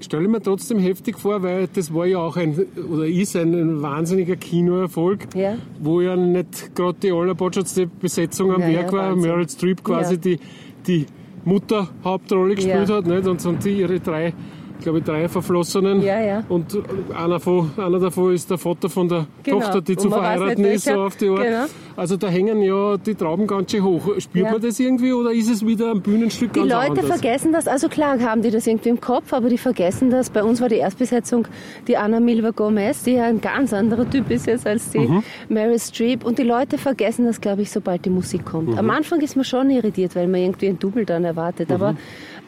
stelle 0.00 0.26
mir 0.26 0.40
trotzdem 0.40 0.78
heftig 0.78 1.18
vor, 1.18 1.42
weil 1.42 1.68
das 1.74 1.92
war 1.92 2.06
ja 2.06 2.16
auch 2.18 2.38
ein, 2.38 2.58
oder 2.90 3.06
ist 3.06 3.36
ein, 3.36 3.52
ein 3.54 3.82
wahnsinniger 3.82 4.36
Kinoerfolg, 4.36 5.34
Ja. 5.34 5.56
wo 5.80 6.00
ja 6.00 6.16
nicht 6.16 6.74
gerade 6.74 6.96
die 7.02 7.12
allerbotschatste 7.12 7.86
Besetzung 7.86 8.52
am 8.54 8.62
Ja, 8.62 8.68
ja, 8.68 8.78
Werk 8.80 8.92
war. 8.92 9.10
Wahnsinn. 9.10 9.30
Meryl 9.30 9.48
Streep 9.50 9.84
quasi 9.84 10.14
Ja. 10.14 10.20
die, 10.20 10.38
die 10.86 11.06
Mutter 11.44 11.88
Hauptrolle 12.04 12.54
gespielt 12.54 12.88
Ja. 12.88 12.96
hat 12.96 13.06
nicht? 13.06 13.26
Und, 13.26 13.44
und 13.46 13.64
die 13.64 13.80
ihre 13.80 13.98
drei, 14.00 14.34
glaube 14.80 14.98
ich, 14.98 15.04
drei 15.04 15.28
Verflossenen. 15.28 16.02
Ja, 16.02 16.20
ja. 16.20 16.44
Und 16.48 16.76
einer, 17.16 17.40
von, 17.40 17.70
einer 17.76 17.98
davon 17.98 18.34
ist 18.34 18.50
der 18.50 18.58
Vater 18.58 18.88
von 18.90 19.08
der 19.08 19.26
Genau. 19.42 19.60
Tochter, 19.60 19.80
die 19.80 19.96
zu 19.96 20.10
verheiraten 20.10 20.62
nicht 20.62 20.74
ist, 20.74 20.84
so 20.84 21.02
auf 21.02 21.16
die 21.16 21.28
Art. 21.28 21.42
Genau. 21.42 21.64
Also 22.00 22.16
da 22.16 22.28
hängen 22.28 22.62
ja 22.62 22.96
die 22.96 23.14
Trauben 23.14 23.46
ganz 23.46 23.70
schön 23.70 23.84
hoch. 23.84 24.00
Spürt 24.18 24.46
Ja. 24.46 24.52
man 24.52 24.60
das 24.62 24.80
irgendwie 24.80 25.12
oder 25.12 25.32
ist 25.32 25.50
es 25.50 25.66
wieder 25.66 25.90
ein 25.90 26.00
Bühnenstück 26.00 26.54
Die 26.54 26.60
ganz 26.60 26.72
Leute 26.72 26.90
anders? 27.02 27.06
vergessen 27.06 27.52
das, 27.52 27.68
also 27.68 27.90
klar 27.90 28.18
haben 28.20 28.40
die 28.40 28.50
das 28.50 28.66
irgendwie 28.66 28.88
im 28.88 29.00
Kopf, 29.02 29.34
aber 29.34 29.50
die 29.50 29.58
vergessen 29.58 30.08
das. 30.08 30.30
Bei 30.30 30.42
uns 30.42 30.62
war 30.62 30.70
die 30.70 30.76
Erstbesetzung 30.76 31.46
die 31.86 31.98
Anna 31.98 32.18
Milva 32.18 32.52
Gomez, 32.52 33.02
die 33.02 33.12
ja 33.12 33.24
ein 33.24 33.42
ganz 33.42 33.74
anderer 33.74 34.08
Typ 34.08 34.30
ist 34.30 34.46
jetzt 34.46 34.66
als 34.66 34.88
die 34.90 35.00
Mhm. 35.00 35.22
Mary 35.50 35.78
Streep. 35.78 36.24
Und 36.24 36.38
die 36.38 36.42
Leute 36.44 36.78
vergessen 36.78 37.26
das, 37.26 37.38
glaube 37.38 37.60
ich, 37.62 37.70
sobald 37.70 38.02
die 38.06 38.10
Musik 38.10 38.46
kommt. 38.46 38.68
Mhm. 38.70 38.78
Am 38.78 38.88
Anfang 38.88 39.20
ist 39.20 39.36
man 39.36 39.44
schon 39.44 39.68
irritiert, 39.68 40.16
weil 40.16 40.26
man 40.26 40.40
irgendwie 40.40 40.68
ein 40.68 40.78
Double 40.78 41.04
dann 41.04 41.24
erwartet. 41.24 41.70
Aber 41.70 41.96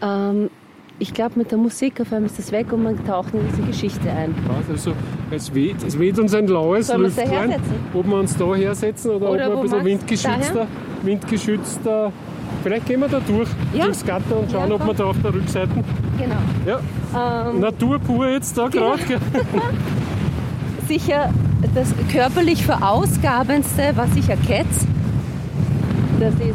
ähm, 0.03 0.49
ich 1.03 1.13
glaube, 1.13 1.33
mit 1.37 1.51
der 1.51 1.59
Musik 1.59 2.01
auf 2.01 2.13
einmal 2.13 2.31
ist 2.31 2.39
das 2.39 2.53
weg 2.53 2.73
und 2.73 2.85
man 2.85 3.05
taucht 3.05 3.35
in 3.35 3.41
diese 3.51 3.63
Geschichte 3.63 4.09
ein. 4.09 4.33
Also, 4.71 4.93
es, 5.33 5.53
weht, 5.53 5.83
es 5.85 5.99
weht 5.99 6.17
uns 6.21 6.33
ein 6.33 6.47
laues 6.47 6.95
Lüftlein. 6.95 7.57
Ob 7.93 8.07
wir 8.07 8.17
uns 8.17 8.37
da 8.37 8.55
hersetzen 8.55 9.11
oder, 9.11 9.31
Oder 9.31 9.47
ob 9.49 9.53
wir 9.55 9.57
ein 9.59 9.63
bisschen 9.63 9.85
windgeschützter, 9.85 10.67
windgeschützter. 11.03 12.13
Vielleicht 12.63 12.87
gehen 12.87 13.01
wir 13.01 13.09
da 13.09 13.19
durch, 13.27 13.49
Ja. 13.75 13.87
durchs 13.87 14.07
Gatter 14.07 14.39
und 14.39 14.49
schauen, 14.53 14.69
Ja, 14.71 14.77
ob 14.77 14.87
wir 14.87 14.95
da 14.95 15.05
auf 15.07 15.17
der 15.21 15.35
Rückseite. 15.35 15.71
Genau. 16.19 16.37
Ja, 17.13 17.51
Ähm, 17.51 17.59
Natur 17.61 17.99
pur 17.99 18.29
jetzt 18.29 18.57
da 18.57 18.69
Genau. 18.69 18.93
gerade. 18.93 19.21
sicher 20.87 21.31
das 21.75 21.93
körperlich 22.13 22.65
verausgabendste, 22.65 23.93
was 23.97 24.15
ich 24.15 24.29
erkenne. 24.29 24.69
Das 26.21 26.35
ist 26.35 26.55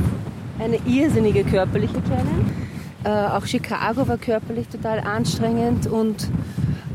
eine 0.64 0.78
irrsinnige 0.88 1.44
körperliche 1.44 2.02
Challenge. 2.04 2.67
Äh, 3.04 3.10
auch 3.10 3.46
Chicago 3.46 4.08
war 4.08 4.18
körperlich 4.18 4.68
total 4.68 5.00
anstrengend 5.00 5.88
und 5.88 6.28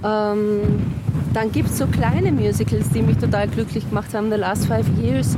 ähm, 0.05 0.61
dann 1.33 1.53
gibt 1.53 1.71
es 1.71 1.79
so 1.79 1.87
kleine 1.87 2.33
Musicals, 2.33 2.91
die 2.91 3.03
mich 3.03 3.17
total 3.19 3.49
glücklich 3.49 3.89
gemacht 3.89 4.13
haben, 4.13 4.31
The 4.31 4.37
Last 4.37 4.67
Five 4.67 4.87
Years, 5.01 5.37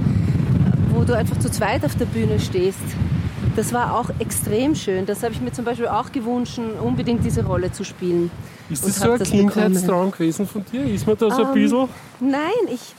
wo 0.92 1.04
du 1.04 1.16
einfach 1.16 1.38
zu 1.38 1.50
zweit 1.50 1.84
auf 1.84 1.94
der 1.96 2.06
Bühne 2.06 2.40
stehst. 2.40 2.78
Das 3.56 3.72
war 3.72 3.96
auch 3.96 4.10
extrem 4.18 4.74
schön. 4.74 5.06
Das 5.06 5.22
habe 5.22 5.32
ich 5.32 5.40
mir 5.40 5.52
zum 5.52 5.64
Beispiel 5.64 5.86
auch 5.86 6.10
gewünscht, 6.10 6.58
unbedingt 6.82 7.24
diese 7.24 7.44
Rolle 7.44 7.70
zu 7.70 7.84
spielen. 7.84 8.30
Ist 8.68 8.84
das 8.84 8.98
so 8.98 9.12
ein 9.12 9.18
das 9.18 9.30
Kindheitstraum 9.30 10.10
gewesen 10.10 10.48
von 10.48 10.64
dir? 10.72 10.82
Ist 10.84 11.06
man 11.06 11.16
da 11.16 11.30
so 11.30 11.42
ein 11.42 11.48
Ähm, 11.48 11.54
bisschen? 11.54 11.88
Nein, 12.18 12.40
ich, 12.72 12.94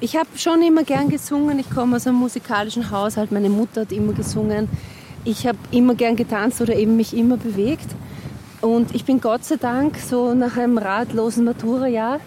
ich 0.00 0.16
habe 0.16 0.26
schon 0.36 0.62
immer 0.62 0.82
gern 0.82 1.10
gesungen. 1.10 1.60
Ich 1.60 1.70
komme 1.70 1.94
aus 1.96 2.08
einem 2.08 2.16
musikalischen 2.16 2.90
Haushalt. 2.90 3.30
Meine 3.30 3.50
Mutter 3.50 3.82
hat 3.82 3.92
immer 3.92 4.14
gesungen. 4.14 4.68
Ich 5.28 5.46
habe 5.46 5.58
immer 5.72 5.94
gern 5.94 6.16
getanzt 6.16 6.62
oder 6.62 6.74
eben 6.74 6.96
mich 6.96 7.14
immer 7.14 7.36
bewegt. 7.36 7.86
Und 8.62 8.94
ich 8.94 9.04
bin 9.04 9.20
Gott 9.20 9.44
sei 9.44 9.56
Dank 9.56 9.98
so 9.98 10.32
nach 10.32 10.56
einem 10.56 10.78
ratlosen 10.78 11.44
Maturajahr 11.44 12.18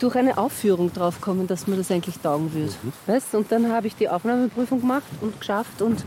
durch 0.00 0.16
eine 0.16 0.36
Aufführung 0.36 0.92
draufgekommen, 0.92 1.46
dass 1.46 1.68
mir 1.68 1.76
das 1.76 1.88
eigentlich 1.92 2.18
taugen 2.18 2.52
würde. 2.52 2.72
Weißt? 3.06 3.36
Und 3.36 3.52
dann 3.52 3.70
habe 3.70 3.86
ich 3.86 3.94
die 3.94 4.08
Aufnahmeprüfung 4.08 4.80
gemacht 4.80 5.06
und 5.20 5.38
geschafft 5.38 5.80
und 5.80 6.04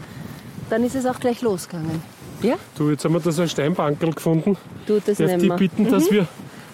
dann 0.69 0.83
ist 0.83 0.93
es 0.95 1.05
auch 1.05 1.21
gleich 1.21 1.41
losgegangen. 1.41 2.01
Ja, 2.43 2.55
Du, 2.77 2.89
jetzt 2.89 3.05
haben 3.05 3.13
wir 3.13 3.21
da 3.21 3.31
so 3.31 3.41
ein 3.43 3.47
Steinbankerl 3.49 4.11
gefunden. 4.11 4.57
du, 4.87 4.99
das 4.99 5.19
Darf 5.19 5.37
die 5.37 5.47
bitten, 5.47 5.89
dass, 5.89 6.11
wir, 6.11 6.27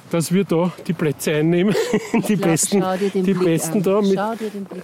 dass 0.10 0.32
wir 0.32 0.44
da 0.44 0.72
die 0.88 0.94
Plätze 0.94 1.34
einnehmen? 1.34 1.76
die 2.28 2.36
besten, 2.36 2.82
schau 2.82 2.98
dir 2.98 3.10
den 3.12 3.24
die 3.24 3.34
Blick 3.36 3.46
besten 3.46 3.78
an. 3.78 3.84
da 3.84 4.02
mit 4.02 4.18
an. 4.18 4.38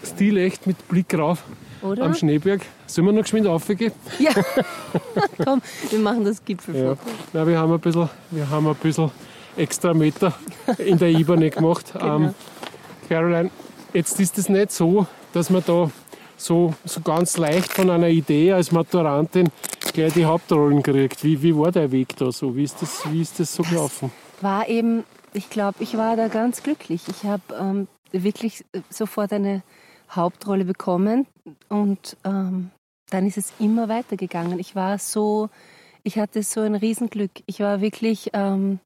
stilecht 0.05 0.67
mit 0.67 0.87
Blick 0.87 1.17
rauf 1.17 1.43
Oder? 1.81 2.05
am 2.05 2.13
Schneeberg. 2.13 2.61
Sollen 2.85 3.07
wir 3.07 3.13
noch 3.13 3.21
geschwind 3.23 3.47
aufgehen? 3.47 3.91
Ja, 4.19 4.31
komm, 5.43 5.61
wir 5.89 5.99
machen 5.99 6.25
das 6.25 6.37
Ja. 6.37 6.43
Gipfelfoto. 6.45 6.97
Na, 7.33 7.47
wir 7.47 7.57
haben 7.57 7.71
ein 7.73 7.79
bisschen, 7.79 8.09
wir 8.31 8.49
haben 8.49 8.67
ein 8.67 8.75
bisschen 8.75 9.11
extra 9.57 9.93
Meter 9.93 10.33
in 10.77 10.97
der 10.97 11.09
Ebene 11.09 11.49
gemacht. 11.49 11.93
Genau. 11.93 12.15
Ähm, 12.17 12.35
Caroline, 13.09 13.49
jetzt 13.93 14.19
ist 14.19 14.37
es 14.37 14.47
nicht 14.47 14.71
so, 14.71 15.05
dass 15.33 15.49
man 15.49 15.63
da 15.65 15.91
so, 16.37 16.73
so 16.85 17.01
ganz 17.01 17.37
leicht 17.37 17.73
von 17.73 17.89
einer 17.89 18.07
Idee 18.07 18.53
als 18.53 18.71
Maturantin 18.71 19.49
gleich 19.93 20.13
die 20.13 20.25
Hauptrollen 20.25 20.81
kriegt. 20.81 21.23
Wie, 21.23 21.41
wie 21.41 21.55
war 21.55 21.71
der 21.71 21.91
Weg 21.91 22.15
da 22.15 22.31
so? 22.31 22.55
Wie 22.55 22.63
ist 22.63 22.81
das, 22.81 23.03
wie 23.11 23.21
ist 23.21 23.39
das 23.39 23.53
so 23.53 23.63
gelaufen? 23.63 24.11
War 24.39 24.67
eben, 24.69 25.03
ich 25.33 25.49
glaube, 25.49 25.75
ich 25.83 25.97
war 25.97 26.15
da 26.15 26.29
ganz 26.29 26.63
glücklich. 26.63 27.01
Ich 27.09 27.27
habe 27.27 27.43
ähm, 27.59 27.87
wirklich 28.13 28.63
sofort 28.89 29.33
eine 29.33 29.61
Hauptrolle 30.11 30.65
bekommen 30.65 31.27
und 31.69 32.17
ähm, 32.23 32.71
dann 33.09 33.27
ist 33.27 33.37
es 33.37 33.53
immer 33.59 33.89
weitergegangen. 33.89 34.59
Ich 34.59 34.75
war 34.75 34.97
so, 34.97 35.49
ich 36.03 36.17
hatte 36.17 36.43
so 36.43 36.61
ein 36.61 36.75
Riesenglück. 36.75 37.31
Ich 37.45 37.59
war 37.59 37.81
wirklich, 37.81 38.29
ähm, 38.33 38.79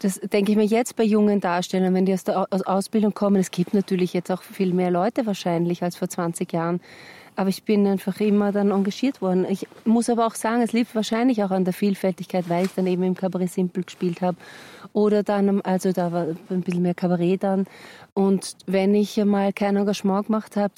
das 0.00 0.14
denke 0.20 0.52
ich 0.52 0.56
mir 0.56 0.64
jetzt 0.64 0.96
bei 0.96 1.04
jungen 1.04 1.40
Darstellern, 1.40 1.94
wenn 1.94 2.06
die 2.06 2.14
aus 2.14 2.24
der 2.24 2.40
Au- 2.40 2.46
aus 2.50 2.62
Ausbildung 2.62 3.12
kommen. 3.14 3.36
Es 3.36 3.50
gibt 3.50 3.74
natürlich 3.74 4.12
jetzt 4.14 4.30
auch 4.30 4.42
viel 4.42 4.72
mehr 4.72 4.90
Leute 4.90 5.26
wahrscheinlich 5.26 5.82
als 5.82 5.96
vor 5.96 6.08
20 6.08 6.52
Jahren. 6.52 6.80
Aber 7.40 7.48
ich 7.48 7.62
bin 7.62 7.86
einfach 7.86 8.20
immer 8.20 8.52
dann 8.52 8.70
engagiert 8.70 9.22
worden. 9.22 9.46
Ich 9.48 9.66
muss 9.86 10.10
aber 10.10 10.26
auch 10.26 10.34
sagen, 10.34 10.60
es 10.60 10.74
liegt 10.74 10.94
wahrscheinlich 10.94 11.42
auch 11.42 11.50
an 11.50 11.64
der 11.64 11.72
Vielfältigkeit, 11.72 12.50
weil 12.50 12.66
ich 12.66 12.74
dann 12.74 12.86
eben 12.86 13.02
im 13.02 13.14
Cabaret 13.14 13.48
Simple 13.50 13.82
gespielt 13.82 14.20
habe. 14.20 14.36
Oder 14.92 15.22
dann, 15.22 15.62
also 15.62 15.90
da 15.92 16.12
war 16.12 16.26
ein 16.50 16.60
bisschen 16.60 16.82
mehr 16.82 16.92
Kabarett 16.92 17.42
dann. 17.42 17.64
Und 18.12 18.56
wenn 18.66 18.94
ich 18.94 19.16
mal 19.24 19.54
kein 19.54 19.76
Engagement 19.76 20.26
gemacht 20.26 20.54
hab, 20.58 20.72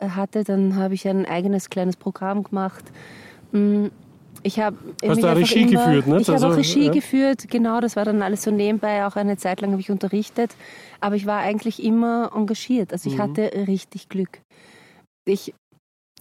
hatte, 0.00 0.44
dann 0.44 0.76
habe 0.76 0.94
ich 0.94 1.08
ein 1.08 1.26
eigenes 1.26 1.68
kleines 1.68 1.96
Programm 1.96 2.44
gemacht. 2.44 2.84
Mm, 3.50 3.86
Ich 4.44 4.60
habe 4.60 4.76
Hast 5.04 5.20
du 5.20 5.26
Regie 5.34 5.62
immer, 5.62 5.86
geführt, 5.86 6.06
ne? 6.06 6.20
Ich 6.20 6.28
habe 6.28 6.34
Also, 6.34 6.48
auch 6.52 6.56
Regie 6.56 6.86
ja. 6.86 6.92
geführt, 6.92 7.46
genau, 7.50 7.80
das 7.80 7.96
war 7.96 8.04
dann 8.04 8.22
alles 8.22 8.42
so 8.44 8.52
nebenbei. 8.52 9.04
Auch 9.04 9.16
eine 9.16 9.36
Zeit 9.36 9.60
lang 9.62 9.72
habe 9.72 9.80
ich 9.80 9.90
unterrichtet. 9.90 10.54
Aber 11.00 11.16
ich 11.16 11.26
war 11.26 11.40
eigentlich 11.40 11.82
immer 11.82 12.30
engagiert. 12.32 12.92
Also 12.92 13.08
Mhm. 13.10 13.14
ich 13.14 13.20
hatte 13.20 13.50
richtig 13.66 14.08
Glück. 14.08 14.38
Ich, 15.26 15.54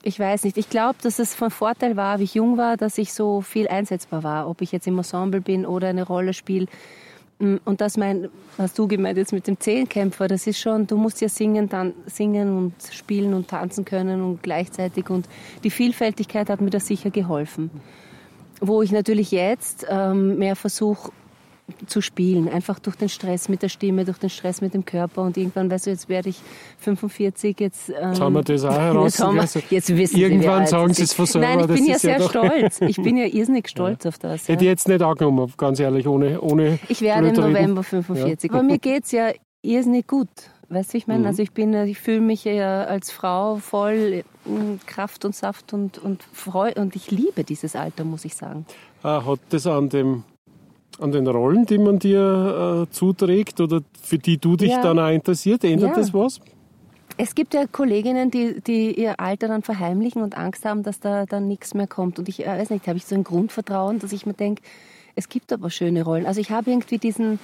ich 0.04 0.20
weiß 0.20 0.44
nicht. 0.44 0.58
Ich 0.58 0.70
glaube, 0.70 0.98
dass 1.02 1.18
es 1.18 1.34
von 1.34 1.50
Vorteil 1.50 1.96
war, 1.96 2.20
wie 2.20 2.26
ich 2.26 2.36
jung 2.36 2.58
war, 2.58 2.78
dass 2.78 2.98
ich 2.98 3.14
so 3.14 3.42
viel 3.42 3.68
einsetzbar 3.70 4.24
war. 4.24 4.50
Ob 4.50 4.62
ich 4.62 4.72
jetzt 4.72 4.86
im 4.86 4.98
Ensemble 4.98 5.42
bin 5.42 5.66
oder 5.66 5.88
eine 5.88 6.04
Rolle 6.04 6.34
spiele. 6.34 6.68
Mm, 7.40 7.56
Und 7.64 7.80
das 7.80 7.96
mein, 7.96 8.30
was 8.58 8.74
du 8.74 8.88
gemeint 8.88 9.18
jetzt 9.18 9.32
mit 9.32 9.48
dem 9.48 9.60
Zehnkämpfer, 9.60 10.28
das 10.28 10.46
ist 10.46 10.60
schon, 10.60 10.88
du 10.88 10.98
musst 10.98 11.22
ja 11.22 11.30
singen, 11.30 11.70
dann 11.70 11.94
singen 12.06 12.58
und 12.58 12.74
spielen 12.92 13.34
und 13.34 13.48
tanzen 13.48 13.86
können 13.86 14.22
und 14.22 14.44
gleichzeitig. 14.44 15.10
Und 15.10 15.28
die 15.64 15.72
Vielfältigkeit 15.72 16.50
hat 16.50 16.60
mir 16.60 16.70
da 16.70 16.82
sicher 16.82 17.10
geholfen. 17.10 17.72
Wo 18.60 18.82
ich 18.82 18.92
natürlich 18.92 19.32
jetzt 19.32 19.86
ähm, 19.90 20.38
mehr 20.38 20.56
versuche 20.56 21.12
zu 21.88 22.02
spielen, 22.02 22.50
einfach 22.50 22.80
durch 22.80 22.96
den 22.96 23.10
Stress 23.10 23.50
mit 23.50 23.62
der 23.62 23.70
Stimme, 23.70 24.06
durch 24.06 24.18
den 24.18 24.30
Stress 24.30 24.62
mit 24.62 24.74
dem 24.74 24.84
Körper 24.86 25.22
und 25.22 25.38
irgendwann, 25.38 25.72
weißt 25.72 25.86
du, 25.86 25.92
jetzt 25.92 26.10
werde 26.10 26.30
ich 26.30 26.42
45, 26.80 27.60
jetzt... 27.60 27.90
Ähm, 27.90 28.10
Jetzt 28.10 28.22
haben 28.22 28.34
wir 28.34 28.44
das 28.44 28.66
auch 28.66 28.74
heraus. 28.78 29.18
Jetzt, 29.18 29.34
wir, 29.34 29.42
Also, 29.42 29.60
jetzt 29.70 29.90
wissen 29.96 30.16
Sie, 30.16 30.22
irgendwann 30.22 30.62
alt 30.62 30.70
sagen 30.70 30.94
Sie 30.94 31.04
es 31.04 31.14
von 31.14 31.26
selber, 31.26 31.48
Nein, 31.48 31.60
ich 31.62 31.68
bin 31.68 31.86
ja 31.86 31.94
ja 31.94 32.00
sehr 32.00 32.22
stolz. 32.22 32.82
Ich 32.82 32.98
bin 32.98 33.18
ja 33.18 33.26
irrsinnig 33.32 33.70
stolz 33.70 34.06
auf 34.06 34.18
das. 34.18 34.48
Ja. 34.48 34.54
Hätte 34.54 34.66
ich 34.66 34.70
jetzt 34.70 34.88
nicht 34.88 35.02
angenommen, 35.02 35.54
ganz 35.58 35.80
ehrlich, 35.80 36.08
ohne, 36.08 36.42
ohne 36.42 36.80
Ich 36.90 37.02
werde 37.02 37.30
im. 37.30 37.36
November 37.36 37.84
45. 37.84 38.52
Aber 38.52 38.64
mir 38.64 38.78
geht 38.78 39.06
es 39.06 39.12
ja 39.12 39.32
irrsinnig 39.62 40.08
gut. 40.08 40.30
Weißt 40.70 40.94
du, 40.94 40.98
ich 40.98 41.08
meine? 41.08 41.22
Mhm. 41.22 41.26
Also 41.28 41.44
ich 41.44 41.52
bin, 41.52 41.74
ich 41.74 42.00
fühle 42.00 42.22
mich 42.22 42.46
ja 42.46 42.86
als 42.86 43.12
Frau 43.12 43.58
voll 43.58 44.24
mm, 44.46 44.86
Kraft 44.86 45.24
und 45.26 45.36
Saft 45.36 45.74
und, 45.74 46.00
und 46.00 46.24
Freude. 46.34 46.82
Und 46.82 46.96
ich 46.96 47.12
liebe 47.12 47.44
dieses 47.44 47.76
Alter, 47.76 48.04
muss 48.04 48.26
ich 48.26 48.36
sagen. 48.36 48.66
Ah, 49.04 49.24
hat 49.26 49.40
das 49.50 49.68
an, 49.68 49.90
dem, 49.90 50.24
an 51.00 51.12
den 51.12 51.28
Rollen, 51.28 51.66
die 51.66 51.78
man 51.78 52.00
dir 52.00 52.86
äh, 52.90 52.92
zuträgt 52.94 53.60
oder 53.62 53.82
für 54.02 54.18
die 54.18 54.38
du 54.38 54.56
dich 54.56 54.72
Ja. 54.72 54.82
dann 54.82 55.00
auch 55.00 55.10
interessiert, 55.10 55.64
ändert 55.64 55.92
Ja. 55.92 55.96
das 55.96 56.14
was? 56.14 56.40
Es 57.18 57.36
gibt 57.36 57.54
ja 57.54 57.66
Kolleginnen, 57.68 58.32
die, 58.32 58.60
die 58.62 59.00
ihr 59.00 59.20
Alter 59.20 59.48
dann 59.48 59.62
verheimlichen 59.62 60.24
und 60.24 60.36
Angst 60.36 60.66
haben, 60.66 60.82
dass 60.82 61.00
da 61.00 61.26
dann 61.28 61.48
nichts 61.48 61.74
mehr 61.76 61.86
kommt. 61.88 62.18
Und 62.18 62.28
ich 62.28 62.44
äh, 62.46 62.48
weiß 62.48 62.72
nicht, 62.72 62.88
habe 62.88 62.98
ich 62.98 63.06
so 63.06 63.14
ein 63.16 63.24
Grundvertrauen, 63.24 64.00
dass 64.00 64.14
ich 64.14 64.26
mir 64.26 64.34
denke, 64.34 64.64
es 65.16 65.30
gibt 65.30 65.54
aber 65.54 65.70
schöne 65.70 66.04
Rollen. 66.04 66.26
Also 66.26 66.42
ich 66.42 66.50
habe 66.50 66.72
irgendwie 66.72 66.98
diesen 66.98 67.40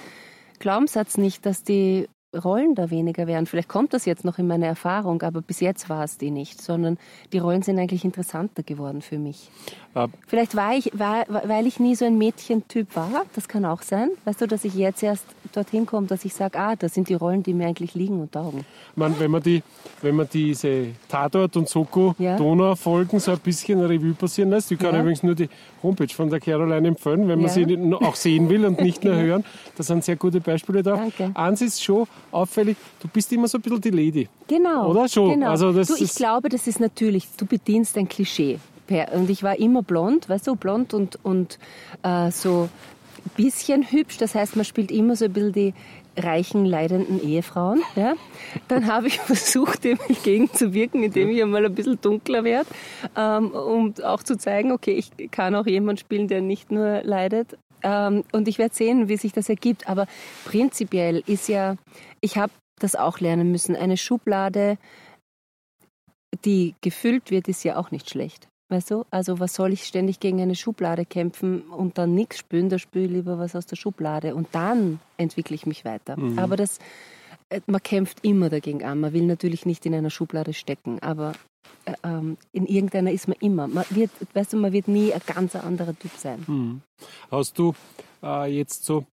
Glaubenssatz 0.58 1.18
nicht, 1.18 1.46
dass 1.46 1.62
die 1.62 2.08
Rollen 2.44 2.74
da 2.76 2.90
weniger 2.90 3.26
werden. 3.26 3.46
Vielleicht 3.46 3.68
kommt 3.68 3.92
das 3.92 4.04
jetzt 4.06 4.24
noch 4.24 4.38
in 4.38 4.46
meine 4.46 4.66
Erfahrung, 4.66 5.22
aber 5.22 5.40
bis 5.42 5.58
jetzt 5.60 5.88
war 5.88 6.04
es 6.04 6.16
die 6.18 6.30
nicht, 6.30 6.60
sondern 6.62 6.96
die 7.32 7.38
Rollen 7.38 7.62
sind 7.62 7.78
eigentlich 7.78 8.04
interessanter 8.04 8.62
geworden 8.62 9.02
für 9.02 9.18
mich. 9.18 9.50
Vielleicht 10.28 10.54
war 10.56 10.74
ich, 10.76 10.90
war, 10.94 11.24
weil 11.28 11.66
ich 11.66 11.80
nie 11.80 11.94
so 11.96 12.04
ein 12.04 12.16
Mädchentyp 12.16 12.94
war, 12.94 13.24
das 13.34 13.48
kann 13.48 13.64
auch 13.64 13.82
sein. 13.82 14.10
Weißt 14.24 14.40
du, 14.40 14.46
dass 14.46 14.64
ich 14.64 14.74
jetzt 14.74 15.02
erst 15.02 15.24
dorthin 15.52 15.84
komme, 15.84 16.06
dass 16.06 16.24
ich 16.24 16.32
sage, 16.32 16.58
ah, 16.58 16.76
das 16.76 16.94
sind 16.94 17.08
die 17.08 17.14
Rollen, 17.14 17.42
die 17.42 17.52
mir 17.54 17.66
eigentlich 17.66 17.94
liegen 17.94 18.20
und 18.20 18.30
taugen. 18.32 18.64
man, 18.94 19.18
wenn, 19.18 19.30
man 19.32 19.42
die, 19.42 19.62
wenn 20.02 20.14
man 20.14 20.28
diese 20.32 20.88
Tatort- 21.08 21.56
und 21.56 21.62
Ja. 21.64 21.68
Soko-Donau-Folgen 22.38 23.18
so 23.20 23.32
ein 23.32 23.38
bisschen 23.40 23.80
Revue 23.80 24.14
passieren 24.14 24.50
lässt, 24.50 24.70
ich 24.70 24.78
kann 24.78 24.94
Ja. 24.94 25.00
übrigens 25.00 25.22
nur 25.22 25.34
die 25.34 25.48
Homepage 25.82 26.12
von 26.14 26.30
der 26.30 26.40
Caroline 26.40 26.88
empfehlen, 26.88 27.26
wenn 27.28 27.40
man 27.40 27.48
Ja. 27.48 27.66
sie 27.66 27.94
auch 28.06 28.14
sehen 28.14 28.48
will 28.48 28.64
und 28.66 28.80
nicht 28.80 29.02
nur 29.04 29.14
hören. 29.16 29.44
Da 29.76 29.82
sind 29.82 30.04
sehr 30.04 30.16
gute 30.16 30.40
Beispiele 30.40 30.82
drauf. 30.82 30.98
Danke. 31.00 31.30
Eins 31.34 31.62
ist 31.62 31.82
schon 31.82 32.06
auffällig, 32.30 32.76
du 33.00 33.08
bist 33.08 33.32
immer 33.32 33.48
so 33.48 33.58
ein 33.58 33.62
bisschen 33.62 33.80
die 33.80 33.90
Lady. 33.90 34.28
Genau. 34.46 34.88
Oder 34.90 35.08
schon? 35.08 35.30
Genau. 35.30 35.48
Also 35.50 35.72
das 35.72 35.88
du, 35.88 35.94
ich 36.02 36.14
glaube, 36.14 36.48
das 36.48 36.66
ist 36.66 36.80
natürlich, 36.80 37.26
du 37.36 37.44
bedienst 37.46 37.96
ein 37.98 38.08
Klischee. 38.08 38.58
Per- 38.90 39.12
Und 39.14 39.30
ich 39.30 39.42
war 39.44 39.56
immer 39.58 39.82
blond, 39.84 40.28
weißt 40.28 40.48
du, 40.48 40.56
blond 40.56 40.92
und, 40.94 41.18
und 41.24 41.58
äh, 42.02 42.30
so 42.32 42.68
ein 43.24 43.30
bisschen 43.36 43.88
hübsch. 43.88 44.18
Das 44.18 44.34
heißt, 44.34 44.56
man 44.56 44.64
spielt 44.64 44.90
immer 44.90 45.14
so 45.14 45.26
ein 45.26 45.32
bisschen 45.32 45.52
die 45.52 45.74
reichen, 46.16 46.64
leidenden 46.66 47.22
Ehefrauen. 47.22 47.82
Ja? 47.94 48.14
Dann 48.66 48.88
habe 48.88 49.06
ich 49.06 49.18
versucht, 49.20 49.84
dem 49.84 49.98
entgegenzuwirken, 50.08 51.04
indem 51.04 51.30
ich 51.30 51.40
einmal 51.40 51.64
ein 51.64 51.74
bisschen 51.74 52.00
dunkler 52.00 52.42
werde, 52.42 52.68
ähm, 53.16 53.52
um 53.52 53.94
auch 54.02 54.24
zu 54.24 54.36
zeigen, 54.36 54.72
okay, 54.72 54.92
ich 54.92 55.30
kann 55.30 55.54
auch 55.54 55.66
jemand 55.66 56.00
spielen, 56.00 56.26
der 56.26 56.40
nicht 56.40 56.72
nur 56.72 57.02
leidet. 57.04 57.56
Ähm, 57.84 58.24
und 58.32 58.48
ich 58.48 58.58
werde 58.58 58.74
sehen, 58.74 59.08
wie 59.08 59.16
sich 59.16 59.32
das 59.32 59.48
ergibt. 59.48 59.88
Aber 59.88 60.06
prinzipiell 60.44 61.22
ist 61.26 61.48
ja, 61.48 61.76
ich 62.20 62.36
habe 62.38 62.52
das 62.80 62.96
auch 62.96 63.20
lernen 63.20 63.52
müssen, 63.52 63.76
eine 63.76 63.96
Schublade, 63.96 64.78
die 66.44 66.74
gefüllt 66.80 67.30
wird, 67.30 67.46
ist 67.48 67.62
ja 67.62 67.76
auch 67.76 67.90
nicht 67.92 68.10
schlecht. 68.10 68.48
Weißt 68.70 68.92
du? 68.92 69.04
Also 69.10 69.40
was 69.40 69.54
soll 69.54 69.72
ich 69.72 69.84
ständig 69.84 70.20
gegen 70.20 70.40
eine 70.40 70.54
Schublade 70.54 71.04
kämpfen 71.04 71.62
und 71.62 71.98
dann 71.98 72.14
nichts 72.14 72.38
spüren? 72.38 72.68
Da 72.68 72.78
spüre 72.78 73.04
ich 73.04 73.10
lieber 73.10 73.36
was 73.36 73.56
aus 73.56 73.66
der 73.66 73.74
Schublade 73.74 74.36
und 74.36 74.46
dann 74.52 75.00
entwickle 75.16 75.56
ich 75.56 75.66
mich 75.66 75.84
weiter. 75.84 76.16
Mhm. 76.16 76.38
Aber 76.38 76.56
das, 76.56 76.78
äh, 77.48 77.60
man 77.66 77.82
kämpft 77.82 78.18
immer 78.22 78.48
dagegen 78.48 78.84
an. 78.84 79.00
Man 79.00 79.12
will 79.12 79.26
natürlich 79.26 79.66
nicht 79.66 79.84
in 79.86 79.94
einer 79.94 80.10
Schublade 80.10 80.52
stecken, 80.52 81.00
aber 81.00 81.32
äh, 81.84 81.94
ähm, 82.04 82.36
in 82.52 82.64
irgendeiner 82.64 83.10
ist 83.10 83.26
man 83.26 83.36
immer. 83.40 83.66
Man 83.66 83.84
wird, 83.90 84.12
weißt 84.34 84.52
du, 84.52 84.56
man 84.58 84.72
wird 84.72 84.86
nie 84.86 85.12
ein 85.12 85.20
ganz 85.26 85.56
anderer 85.56 85.98
Typ 85.98 86.12
sein. 86.16 86.44
Mhm. 86.46 86.82
Hast 87.28 87.58
du 87.58 87.74
äh, 88.22 88.46
jetzt 88.56 88.84
so, 88.84 89.04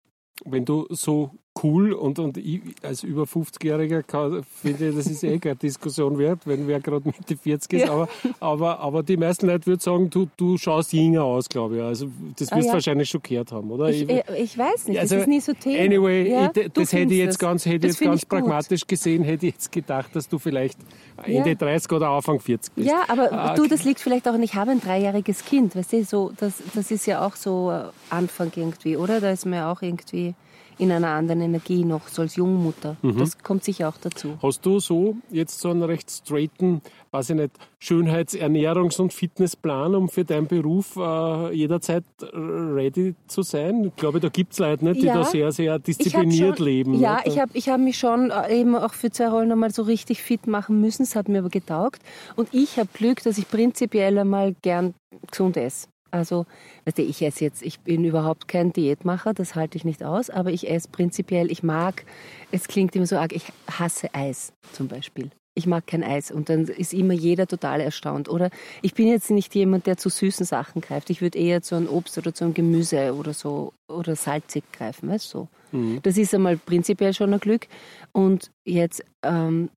wenn 0.44 0.64
du 0.64 0.86
so 0.90 1.30
cool 1.62 1.92
und, 1.92 2.18
und 2.18 2.36
ich 2.36 2.60
als 2.82 3.02
über 3.02 3.24
50-Jähriger 3.24 4.42
finde, 4.62 4.92
das 4.92 5.06
ist 5.06 5.24
eh 5.24 5.38
keine 5.38 5.56
Diskussion 5.56 6.18
wert, 6.18 6.40
wenn 6.44 6.66
wer 6.66 6.80
gerade 6.80 7.06
Mitte 7.06 7.36
40 7.36 7.72
ist. 7.72 7.86
Ja. 7.86 7.92
Aber, 7.92 8.08
aber, 8.40 8.80
aber 8.80 9.02
die 9.02 9.16
meisten 9.16 9.46
Leute 9.46 9.66
würden 9.66 9.80
sagen, 9.80 10.10
du, 10.10 10.28
du 10.36 10.56
schaust 10.56 10.92
jünger 10.92 11.24
aus, 11.24 11.48
glaube 11.48 11.76
ich. 11.76 11.82
Also 11.82 12.08
das 12.36 12.50
wirst 12.50 12.52
du 12.52 12.56
ah, 12.56 12.60
ja. 12.60 12.72
wahrscheinlich 12.72 13.08
schon 13.08 13.22
gehört 13.22 13.52
haben, 13.52 13.70
oder? 13.70 13.88
Ich, 13.90 14.08
ich, 14.08 14.22
ich 14.36 14.58
weiß 14.58 14.88
nicht, 14.88 14.98
also, 14.98 15.16
das 15.16 15.22
ist 15.22 15.28
nie 15.28 15.40
so 15.40 15.52
Thema. 15.52 15.84
Anyway, 15.84 16.30
ja, 16.30 16.50
ich, 16.54 16.72
das 16.72 16.92
hätte 16.92 17.12
ich 17.12 17.20
jetzt 17.20 17.38
ganz, 17.38 17.66
hätte 17.66 17.86
jetzt 17.86 18.00
ganz 18.00 18.24
pragmatisch 18.24 18.82
gut. 18.82 18.88
gesehen, 18.88 19.22
hätte 19.22 19.46
ich 19.46 19.54
jetzt 19.54 19.72
gedacht, 19.72 20.14
dass 20.14 20.28
du 20.28 20.38
vielleicht 20.38 20.78
Ende 21.22 21.56
30 21.56 21.92
oder 21.92 22.10
Anfang 22.10 22.40
40 22.40 22.74
bist. 22.74 22.88
Ja, 22.88 23.04
aber 23.08 23.32
ah, 23.32 23.54
du, 23.54 23.66
das 23.66 23.84
liegt 23.84 24.00
vielleicht 24.00 24.28
auch 24.28 24.34
an, 24.34 24.42
ich 24.42 24.54
habe 24.54 24.70
ein 24.70 24.80
dreijähriges 24.80 25.44
Kind, 25.44 25.74
weißt 25.76 25.92
du, 25.92 26.04
so, 26.04 26.32
das, 26.36 26.54
das 26.74 26.90
ist 26.90 27.06
ja 27.06 27.26
auch 27.26 27.36
so 27.36 27.70
äh, 27.70 27.84
Anfang 28.10 28.52
irgendwie, 28.54 28.96
oder? 28.96 29.20
Da 29.20 29.30
ist 29.30 29.46
mir 29.46 29.66
auch 29.66 29.82
irgendwie 29.82 30.34
in 30.78 30.92
einer 30.92 31.08
anderen 31.08 31.40
Energie 31.40 31.84
noch, 31.84 32.08
so 32.08 32.22
als 32.22 32.36
Jungmutter. 32.36 32.96
Mhm. 33.02 33.18
Das 33.18 33.38
kommt 33.38 33.64
sicher 33.64 33.88
auch 33.88 33.96
dazu. 34.00 34.38
Hast 34.42 34.64
du 34.64 34.78
so 34.78 35.16
jetzt 35.30 35.60
so 35.60 35.70
einen 35.70 35.82
recht 35.82 36.10
straighten, 36.10 36.80
weiß 37.10 37.30
ich 37.30 37.36
nicht, 37.36 37.50
Schönheits-, 37.78 38.34
Ernährungs- 38.34 39.00
und 39.00 39.12
Fitnessplan, 39.12 39.94
um 39.94 40.08
für 40.08 40.24
deinen 40.24 40.46
Beruf 40.46 40.96
äh, 40.96 41.54
jederzeit 41.54 42.04
ready 42.32 43.14
zu 43.26 43.42
sein? 43.42 43.84
Ich 43.84 43.96
glaube, 43.96 44.20
da 44.20 44.28
gibt 44.28 44.52
es 44.52 44.58
Leute, 44.58 44.84
nicht, 44.84 45.02
die 45.02 45.06
ja, 45.06 45.14
da 45.14 45.24
sehr, 45.24 45.52
sehr 45.52 45.78
diszipliniert 45.78 46.58
schon, 46.58 46.66
leben. 46.66 46.94
Ja, 47.00 47.16
nicht? 47.16 47.28
ich 47.28 47.38
habe 47.40 47.50
ich 47.54 47.68
hab 47.68 47.80
mich 47.80 47.98
schon 47.98 48.30
äh, 48.30 48.60
eben 48.60 48.76
auch 48.76 48.94
für 48.94 49.10
zwei 49.10 49.28
Rollen 49.28 49.50
einmal 49.52 49.70
so 49.70 49.82
richtig 49.82 50.22
fit 50.22 50.46
machen 50.46 50.80
müssen. 50.80 51.02
Es 51.02 51.16
hat 51.16 51.28
mir 51.28 51.40
aber 51.40 51.50
getaugt. 51.50 52.02
Und 52.36 52.48
ich 52.52 52.78
habe 52.78 52.88
Glück, 52.92 53.22
dass 53.22 53.38
ich 53.38 53.48
prinzipiell 53.48 54.18
einmal 54.18 54.54
gern 54.62 54.94
gesund 55.30 55.56
esse. 55.56 55.88
Also, 56.10 56.46
weißt 56.84 56.98
du, 56.98 57.02
ich 57.02 57.22
esse 57.22 57.44
jetzt, 57.44 57.62
ich 57.62 57.80
bin 57.80 58.04
überhaupt 58.04 58.48
kein 58.48 58.72
Diätmacher, 58.72 59.34
das 59.34 59.54
halte 59.54 59.76
ich 59.76 59.84
nicht 59.84 60.02
aus, 60.02 60.30
aber 60.30 60.50
ich 60.50 60.70
esse 60.70 60.88
prinzipiell, 60.88 61.50
ich 61.50 61.62
mag, 61.62 62.04
es 62.50 62.68
klingt 62.68 62.96
immer 62.96 63.06
so 63.06 63.16
arg, 63.16 63.32
ich 63.32 63.52
hasse 63.70 64.14
Eis 64.14 64.52
zum 64.72 64.88
Beispiel. 64.88 65.30
Ich 65.54 65.66
mag 65.66 65.88
kein 65.88 66.04
Eis 66.04 66.30
und 66.30 66.48
dann 66.50 66.66
ist 66.66 66.94
immer 66.94 67.14
jeder 67.14 67.48
total 67.48 67.80
erstaunt. 67.80 68.28
Oder 68.28 68.50
ich 68.80 68.94
bin 68.94 69.08
jetzt 69.08 69.28
nicht 69.32 69.52
jemand, 69.56 69.86
der 69.88 69.96
zu 69.96 70.08
süßen 70.08 70.46
Sachen 70.46 70.80
greift. 70.80 71.10
Ich 71.10 71.20
würde 71.20 71.36
eher 71.36 71.62
zu 71.62 71.74
einem 71.74 71.88
Obst 71.88 72.16
oder 72.16 72.32
zu 72.32 72.44
einem 72.44 72.54
Gemüse 72.54 73.12
oder 73.12 73.34
so 73.34 73.72
oder 73.88 74.14
salzig 74.14 74.62
greifen, 74.72 75.08
weißt 75.08 75.34
du? 75.34 75.48
So. 75.72 75.76
Mhm. 75.76 75.98
Das 76.02 76.16
ist 76.16 76.32
einmal 76.32 76.56
prinzipiell 76.56 77.12
schon 77.12 77.34
ein 77.34 77.40
Glück. 77.40 77.66
Und 78.12 78.52
jetzt, 78.64 79.04
ähm, 79.24 79.70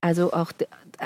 also 0.00 0.32
auch 0.32 0.52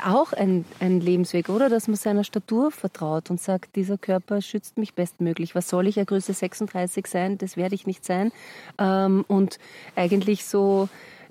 auch 0.03 0.33
ein, 0.33 0.65
ein 0.81 1.01
Lebensweg, 1.01 1.49
oder? 1.49 1.69
Dass 1.69 1.89
man 1.89 1.97
seiner 1.97 2.25
Statur 2.25 2.71
vertraut 2.71 3.31
und 3.31 3.41
sagt, 3.41 3.77
dieser 3.77 3.99
Körper 3.99 4.41
schützt 4.41 4.79
mich 4.79 4.95
bestmöglich. 4.95 5.55
Was 5.55 5.69
soll 5.69 5.87
ich, 5.87 5.97
eine 5.97 6.07
Größe 6.07 6.33
36 6.33 7.07
sein? 7.07 7.39
Das 7.39 7.57
werde 7.57 7.75
ich 7.75 7.87
nicht 7.87 8.05
sein. 8.05 8.33
Ähm, 8.79 9.25
und 9.29 9.59
eigentlich 9.95 10.45
so, 10.45 10.89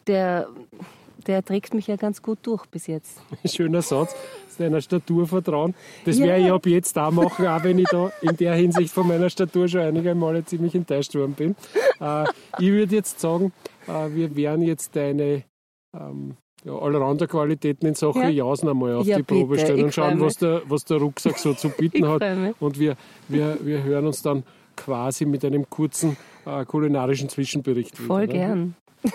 der, 0.07 0.47
der 1.27 1.43
trägt 1.43 1.73
mich 1.73 1.87
ja 1.87 1.95
ganz 1.95 2.21
gut 2.21 2.39
durch 2.43 2.65
bis 2.67 2.87
jetzt. 2.87 3.19
Schöner 3.45 3.81
Satz, 3.81 4.15
seiner 4.49 4.81
Statur 4.81 5.27
vertrauen. 5.27 5.73
Das 6.05 6.17
ja. 6.17 6.25
werde 6.25 6.45
ich 6.45 6.51
ab 6.51 6.65
jetzt 6.65 6.97
auch 6.97 7.11
machen, 7.11 7.47
auch 7.47 7.63
wenn 7.63 7.79
ich 7.79 7.87
da 7.89 8.11
in 8.21 8.37
der 8.37 8.55
Hinsicht 8.55 8.93
von 8.93 9.07
meiner 9.07 9.29
Statur 9.29 9.67
schon 9.67 9.81
einige 9.81 10.15
Male 10.15 10.45
ziemlich 10.45 10.73
enttäuscht 10.75 11.15
worden 11.15 11.33
bin. 11.33 11.55
Äh, 11.99 12.25
ich 12.59 12.71
würde 12.71 12.95
jetzt 12.95 13.19
sagen, 13.19 13.51
äh, 13.87 14.09
wir 14.13 14.35
werden 14.35 14.61
jetzt 14.61 14.95
deine 14.95 15.43
ähm, 15.93 16.37
ja, 16.65 16.73
Allrounder-Qualitäten 16.73 17.87
in 17.87 17.95
Sachen 17.95 18.21
ja. 18.23 18.29
Jausen 18.29 18.69
einmal 18.69 18.95
auf 18.95 19.05
ja, 19.05 19.17
die 19.17 19.23
Probe 19.23 19.55
bitte. 19.55 19.65
stellen 19.65 19.83
und 19.85 19.93
schauen, 19.93 20.21
was 20.21 20.37
der, 20.37 20.61
was 20.67 20.85
der 20.85 20.97
Rucksack 20.97 21.37
so 21.37 21.53
zu 21.53 21.69
bieten 21.69 22.07
hat. 22.07 22.23
Und 22.59 22.79
wir, 22.79 22.95
wir, 23.27 23.57
wir 23.61 23.83
hören 23.83 24.07
uns 24.07 24.21
dann 24.21 24.43
quasi 24.75 25.25
mit 25.25 25.43
einem 25.45 25.69
kurzen 25.69 26.17
äh, 26.45 26.65
kulinarischen 26.65 27.29
Zwischenbericht 27.29 27.97
Voll 27.97 28.23
wieder. 28.23 28.33
Voll 28.33 28.39
gern. 28.39 28.75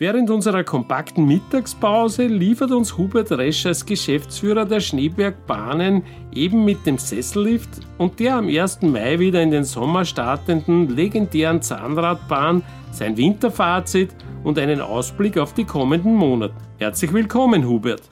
Während 0.00 0.30
unserer 0.30 0.62
kompakten 0.62 1.26
Mittagspause 1.26 2.28
liefert 2.28 2.70
uns 2.70 2.96
Hubert 2.96 3.32
Resch 3.32 3.66
als 3.66 3.84
Geschäftsführer 3.84 4.64
der 4.64 4.78
Schneebergbahnen 4.78 6.04
eben 6.32 6.64
mit 6.64 6.86
dem 6.86 6.98
Sessellift 6.98 7.80
und 7.98 8.20
der 8.20 8.36
am 8.36 8.46
1. 8.46 8.82
Mai 8.82 9.18
wieder 9.18 9.42
in 9.42 9.50
den 9.50 9.64
Sommer 9.64 10.04
startenden 10.04 10.88
legendären 10.88 11.62
Zahnradbahn 11.62 12.62
sein 12.90 13.16
Winterfazit 13.16 14.10
und 14.44 14.58
einen 14.58 14.80
Ausblick 14.80 15.38
auf 15.38 15.54
die 15.54 15.64
kommenden 15.64 16.14
Monate. 16.14 16.54
Herzlich 16.78 17.12
willkommen, 17.12 17.66
Hubert. 17.68 18.02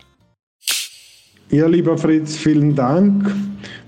Ja, 1.50 1.66
lieber 1.66 1.96
Fritz, 1.96 2.36
vielen 2.36 2.74
Dank. 2.74 3.32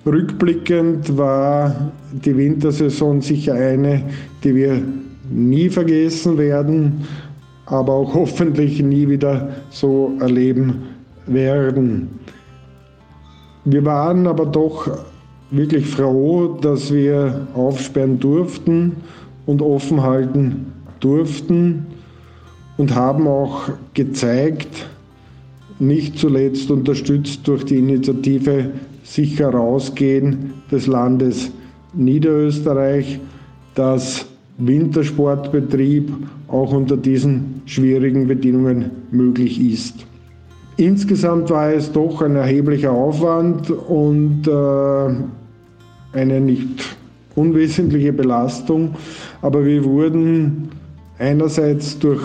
Rückblickend 0.06 1.16
war 1.16 1.92
die 2.12 2.36
Wintersaison 2.36 3.20
sicher 3.20 3.54
eine, 3.54 4.04
die 4.44 4.54
wir 4.54 4.82
nie 5.30 5.68
vergessen 5.68 6.38
werden 6.38 7.04
aber 7.70 7.92
auch 7.92 8.14
hoffentlich 8.14 8.82
nie 8.82 9.08
wieder 9.08 9.48
so 9.70 10.16
erleben 10.20 10.84
werden. 11.26 12.08
Wir 13.64 13.84
waren 13.84 14.26
aber 14.26 14.46
doch 14.46 14.90
wirklich 15.50 15.86
froh, 15.86 16.58
dass 16.60 16.92
wir 16.92 17.46
aufsperren 17.54 18.18
durften 18.18 18.96
und 19.46 19.60
offen 19.60 20.02
halten 20.02 20.72
durften 21.00 21.86
und 22.76 22.94
haben 22.94 23.26
auch 23.26 23.70
gezeigt, 23.94 24.88
nicht 25.78 26.18
zuletzt 26.18 26.70
unterstützt 26.70 27.46
durch 27.46 27.64
die 27.64 27.78
Initiative 27.78 28.70
Sicher 29.02 29.50
rausgehen 29.50 30.52
des 30.70 30.86
Landes 30.86 31.50
Niederösterreich, 31.94 33.20
dass 33.74 34.26
Wintersportbetrieb 34.58 36.12
auch 36.48 36.72
unter 36.72 36.96
diesen 36.96 37.62
schwierigen 37.64 38.26
Bedingungen 38.26 38.90
möglich 39.10 39.60
ist. 39.60 40.06
Insgesamt 40.76 41.50
war 41.50 41.72
es 41.72 41.90
doch 41.90 42.22
ein 42.22 42.36
erheblicher 42.36 42.92
Aufwand 42.92 43.70
und 43.70 44.46
äh, 44.46 46.16
eine 46.16 46.40
nicht 46.40 46.96
unwesentliche 47.34 48.12
Belastung, 48.12 48.94
aber 49.42 49.64
wir 49.64 49.84
wurden 49.84 50.68
einerseits 51.18 51.98
durch 51.98 52.22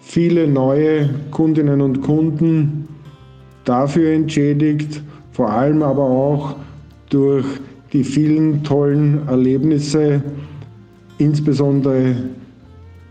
viele 0.00 0.46
neue 0.46 1.10
Kundinnen 1.30 1.80
und 1.80 2.02
Kunden 2.02 2.88
dafür 3.64 4.12
entschädigt, 4.12 5.02
vor 5.32 5.50
allem 5.50 5.82
aber 5.82 6.02
auch 6.02 6.56
durch 7.10 7.46
die 7.92 8.04
vielen 8.04 8.62
tollen 8.62 9.26
Erlebnisse, 9.28 10.22
insbesondere 11.18 12.16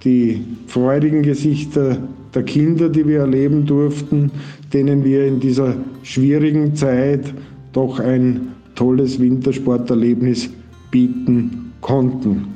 die 0.04 0.44
freudigen 0.68 1.24
Gesichter 1.24 1.98
der 2.36 2.44
Kinder, 2.44 2.90
die 2.90 3.08
wir 3.08 3.20
erleben 3.20 3.66
durften, 3.66 4.32
denen 4.74 5.04
wir 5.04 5.26
in 5.26 5.40
dieser 5.40 5.76
schwierigen 6.02 6.76
Zeit 6.76 7.34
doch 7.72 8.00
ein 8.00 8.50
tolles 8.76 9.20
Wintersporterlebnis 9.20 10.50
bieten 10.92 11.72
konnten. 11.80 12.48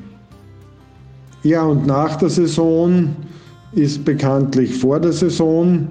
Ja, 1.48 1.64
und 1.64 1.88
nach 1.88 2.18
der 2.18 2.30
Saison 2.30 3.08
ist 3.72 4.04
bekanntlich 4.04 4.76
vor 4.76 5.00
der 5.00 5.14
Saison. 5.14 5.88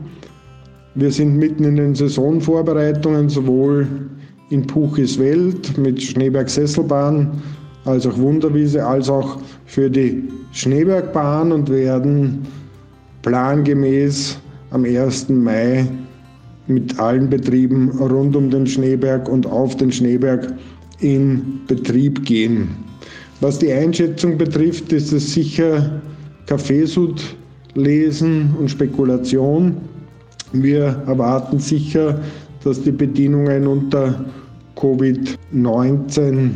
Wir 0.96 1.10
sind 1.10 1.38
mitten 1.38 1.64
in 1.64 1.76
den 1.76 1.94
Saisonvorbereitungen, 1.94 3.30
sowohl 3.30 3.88
in 4.50 4.66
Puchis 4.66 5.18
Welt 5.18 5.78
mit 5.78 6.02
Schneeberg 6.02 6.50
Sesselbahn 6.50 7.30
als 7.86 8.06
auch 8.06 8.18
Wunderwiese, 8.18 8.84
als 8.84 9.08
auch 9.08 9.38
für 9.64 9.88
die 9.88 10.24
Schneebergbahn 10.52 11.50
und 11.52 11.70
werden 11.70 12.42
plangemäß 13.22 14.36
am 14.72 14.84
1. 14.84 15.30
Mai 15.30 15.86
mit 16.66 16.98
allen 16.98 17.30
Betrieben 17.30 17.88
rund 17.98 18.36
um 18.36 18.50
den 18.50 18.66
Schneeberg 18.66 19.26
und 19.26 19.46
auf 19.46 19.74
den 19.74 19.90
Schneeberg 19.90 20.52
in 21.00 21.60
Betrieb 21.66 22.26
gehen. 22.26 22.85
Was 23.40 23.58
die 23.58 23.72
Einschätzung 23.72 24.38
betrifft, 24.38 24.92
ist 24.92 25.12
es 25.12 25.34
sicher 25.34 26.00
Kaffeesud 26.46 27.36
lesen 27.74 28.54
und 28.58 28.70
Spekulation. 28.70 29.76
Wir 30.52 31.02
erwarten 31.06 31.58
sicher, 31.58 32.18
dass 32.64 32.80
die 32.82 32.92
Bedingungen 32.92 33.66
unter 33.66 34.24
Covid-19 34.76 36.50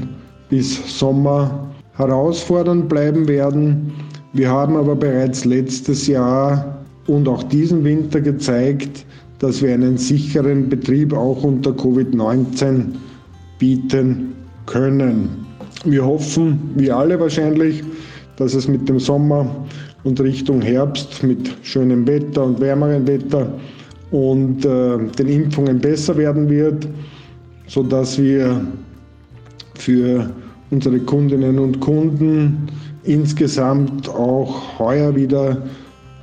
bis 0.49 0.99
Sommer 0.99 1.69
herausfordernd 1.97 2.89
bleiben 2.89 3.29
werden. 3.29 3.93
Wir 4.33 4.49
haben 4.49 4.77
aber 4.77 4.97
bereits 4.97 5.45
letztes 5.45 6.07
Jahr 6.07 6.79
und 7.07 7.29
auch 7.29 7.43
diesen 7.43 7.85
Winter 7.85 8.21
gezeigt, 8.21 9.05
dass 9.39 9.61
wir 9.61 9.75
einen 9.75 9.99
sicheren 9.99 10.69
Betrieb 10.69 11.13
auch 11.13 11.43
unter 11.43 11.73
Covid-19 11.73 12.95
bieten 13.59 14.33
können. 14.67 15.50
Wir 15.85 16.05
hoffen, 16.05 16.59
wie 16.77 16.91
alle 16.91 17.19
wahrscheinlich, 17.19 17.83
dass 18.37 18.55
es 18.55 18.69
mit 18.69 18.87
dem 18.87 18.99
Sommer 18.99 19.47
und 20.05 20.21
Richtung 20.21 20.61
Herbst 20.61 21.23
mit 21.23 21.51
schönem 21.63 22.07
Wetter 22.07 22.45
und 22.45 22.61
wärmerem 22.61 23.07
Wetter 23.07 23.51
und 24.11 24.63
äh, 24.65 24.99
den 25.19 25.29
Impfungen 25.29 25.79
besser 25.79 26.17
werden 26.19 26.51
wird, 26.51 26.87
sodass 27.67 28.21
wir 28.21 28.61
für 29.77 30.29
unsere 30.71 30.99
Kundinnen 31.01 31.59
und 31.59 31.81
Kunden 31.81 32.67
insgesamt 33.05 34.07
auch 34.11 34.79
heuer 34.79 35.17
wieder 35.17 35.63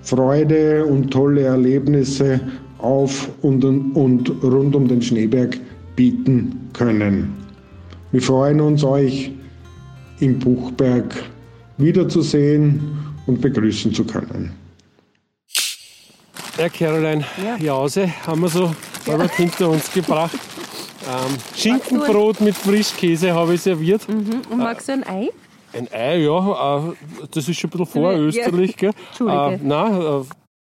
Freude 0.04 0.86
und 0.86 1.12
tolle 1.12 1.42
Erlebnisse 1.42 2.40
auf 2.78 3.28
und, 3.42 3.66
und 3.66 4.32
rund 4.44 4.76
um 4.76 4.88
den 4.88 5.02
Schneeberg 5.02 5.58
bieten 5.96 6.70
können. 6.74 7.34
Wir 8.12 8.22
freuen 8.22 8.62
uns, 8.62 8.84
euch 8.84 9.32
im 10.20 10.40
Buchberg 10.40 11.16
wiederzusehen 11.78 13.16
und 13.26 13.42
begrüßen 13.42 13.94
zu 13.94 14.06
können. 14.06 14.54
Ja, 16.58 16.70
Caroline 16.70 17.24
ja. 17.44 17.56
Jause 17.58 18.12
haben 18.26 18.42
wir 18.42 18.50
so 18.50 18.74
ja. 19.06 19.30
hinter 19.32 19.70
uns 19.70 19.92
gebracht. 19.92 20.38
Ähm, 21.08 21.38
Schinkenbrot 21.56 22.42
mit 22.42 22.56
Frischkäse 22.56 23.34
habe 23.34 23.54
ich 23.54 23.62
serviert. 23.62 24.08
Mhm. 24.10 24.42
Und 24.50 24.58
magst 24.58 24.88
du 24.88 24.94
ein 24.94 25.08
Ei? 25.08 25.30
Ein 25.74 25.88
Ei, 25.92 26.18
ja. 26.24 26.90
Äh, 26.90 26.94
das 27.32 27.48
ist 27.48 27.60
schon 27.60 27.70
ein 27.70 27.78
bisschen 27.78 27.86
vorösterlich. 27.86 28.76
Ja. 28.82 28.90
Entschuldige. 28.90 29.64
Äh, 29.64 29.68
nein, 29.68 30.02
äh, 30.02 30.24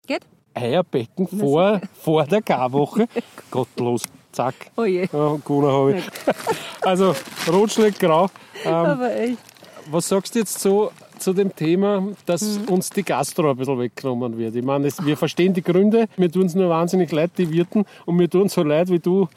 Geht? 0.06 0.22
Eierbecken 0.54 1.28
vor, 1.28 1.80
vor 1.94 2.24
der 2.24 2.42
Garwoche. 2.42 3.06
Gottlos. 3.50 4.02
Zack. 4.32 4.70
Oh 4.76 4.84
je. 4.84 5.08
Ja, 5.12 5.38
Guna 5.44 5.68
habe 5.68 5.98
ich. 5.98 6.04
also, 6.82 7.14
rot 7.50 7.72
schlägt 7.72 7.98
grau. 7.98 8.28
Ähm, 8.64 8.72
Aber 8.72 9.14
echt. 9.16 9.38
Was 9.90 10.08
sagst 10.08 10.34
du 10.34 10.40
jetzt 10.40 10.60
so 10.60 10.92
zu 11.18 11.32
dem 11.32 11.54
Thema, 11.54 12.08
dass 12.26 12.42
mhm. 12.42 12.68
uns 12.68 12.90
die 12.90 13.02
Gastro 13.02 13.50
ein 13.50 13.56
bisschen 13.56 13.78
weggenommen 13.78 14.36
wird? 14.36 14.54
Ich 14.54 14.64
meine, 14.64 14.88
wir 15.02 15.16
verstehen 15.16 15.54
die 15.54 15.62
Gründe. 15.62 16.08
Mir 16.16 16.30
tun 16.30 16.46
es 16.46 16.54
nur 16.54 16.68
wahnsinnig 16.68 17.10
leid, 17.10 17.32
die 17.38 17.50
Wirten. 17.50 17.86
Und 18.04 18.16
mir 18.16 18.28
tun 18.28 18.48
so 18.48 18.62
leid 18.62 18.90
wie 18.90 18.98
du 18.98 19.28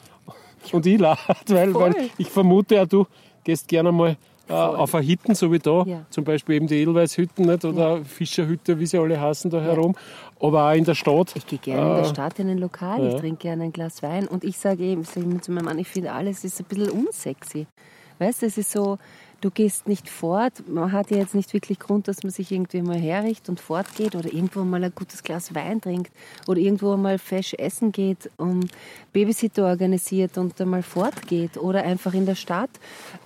und 0.72 0.86
ich 0.86 1.00
leid. 1.00 1.18
Weil, 1.48 1.74
weil 1.74 2.10
ich 2.18 2.28
vermute 2.28 2.76
ja, 2.76 2.86
du 2.86 3.06
gehst 3.44 3.66
gerne 3.66 3.90
mal 3.90 4.16
äh, 4.48 4.52
auf 4.52 4.94
eine 4.94 5.06
Hütten, 5.06 5.34
so 5.34 5.52
wie 5.52 5.58
da, 5.58 5.84
ja. 5.84 6.04
zum 6.10 6.24
Beispiel 6.24 6.56
eben 6.56 6.66
die 6.66 6.76
Edelweißhütten 6.76 7.46
nicht? 7.46 7.64
oder 7.64 7.98
ja. 7.98 8.04
Fischerhütte, 8.04 8.78
wie 8.78 8.86
sie 8.86 8.98
alle 8.98 9.20
heißen 9.20 9.50
da 9.50 9.60
herum, 9.60 9.94
aber 10.40 10.68
auch 10.70 10.74
in 10.74 10.84
der 10.84 10.94
Stadt. 10.94 11.34
Ich 11.34 11.46
gehe 11.46 11.58
gerne 11.58 11.80
in 11.80 11.96
der 11.96 12.04
äh, 12.04 12.08
Stadt 12.08 12.38
in 12.38 12.48
ein 12.48 12.58
Lokal, 12.58 13.06
ich 13.06 13.14
trinke 13.16 13.42
gerne 13.42 13.64
ein 13.64 13.72
Glas 13.72 14.02
Wein 14.02 14.26
und 14.26 14.44
ich 14.44 14.58
sage 14.58 14.82
eben, 14.84 15.04
sag 15.04 15.22
zu 15.44 15.52
meinem 15.52 15.66
Mann, 15.66 15.78
ich 15.78 15.88
finde 15.88 16.12
alles 16.12 16.44
ist 16.44 16.60
ein 16.60 16.66
bisschen 16.66 16.90
unsexy. 16.90 17.66
Weißt 18.18 18.42
du, 18.42 18.46
es 18.46 18.58
ist 18.58 18.70
so, 18.70 18.98
du 19.42 19.50
gehst 19.50 19.88
nicht 19.88 20.08
fort. 20.08 20.66
Man 20.68 20.92
hat 20.92 21.10
ja 21.10 21.18
jetzt 21.18 21.34
nicht 21.34 21.52
wirklich 21.52 21.78
Grund, 21.78 22.08
dass 22.08 22.22
man 22.22 22.30
sich 22.30 22.50
irgendwie 22.50 22.80
mal 22.80 22.98
herricht 22.98 23.48
und 23.48 23.60
fortgeht 23.60 24.14
oder 24.14 24.32
irgendwo 24.32 24.64
mal 24.64 24.82
ein 24.82 24.94
gutes 24.94 25.22
Glas 25.22 25.54
Wein 25.54 25.80
trinkt 25.80 26.12
oder 26.46 26.58
irgendwo 26.58 26.96
mal 26.96 27.18
fesch 27.18 27.54
essen 27.54 27.92
geht, 27.92 28.30
um 28.38 28.60
Babysitter 29.12 29.66
organisiert 29.66 30.38
und 30.38 30.58
dann 30.58 30.70
mal 30.70 30.82
fortgeht 30.82 31.56
oder 31.56 31.82
einfach 31.82 32.14
in 32.14 32.24
der 32.24 32.36
Stadt. 32.36 32.70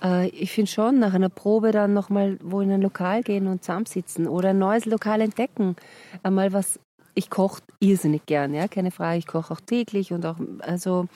Äh, 0.03 0.27
ich 0.29 0.51
finde 0.51 0.71
schon, 0.71 0.99
nach 0.99 1.13
einer 1.13 1.29
Probe 1.29 1.71
dann 1.71 1.93
nochmal 1.93 2.37
wo 2.41 2.61
in 2.61 2.71
ein 2.71 2.81
Lokal 2.81 3.21
gehen 3.21 3.47
und 3.47 3.63
zusammensitzen 3.63 4.27
oder 4.27 4.49
ein 4.49 4.59
neues 4.59 4.85
Lokal 4.85 5.21
entdecken. 5.21 5.75
Einmal 6.23 6.51
was 6.51 6.79
ich 7.13 7.29
koche 7.29 7.61
irrsinnig 7.79 8.25
gern, 8.25 8.53
ja, 8.53 8.67
keine 8.67 8.91
Frage. 8.91 9.17
Ich 9.17 9.27
koche 9.27 9.53
auch 9.53 9.61
täglich 9.61 10.13
und 10.13 10.25
auch, 10.25 10.37
also, 10.59 11.07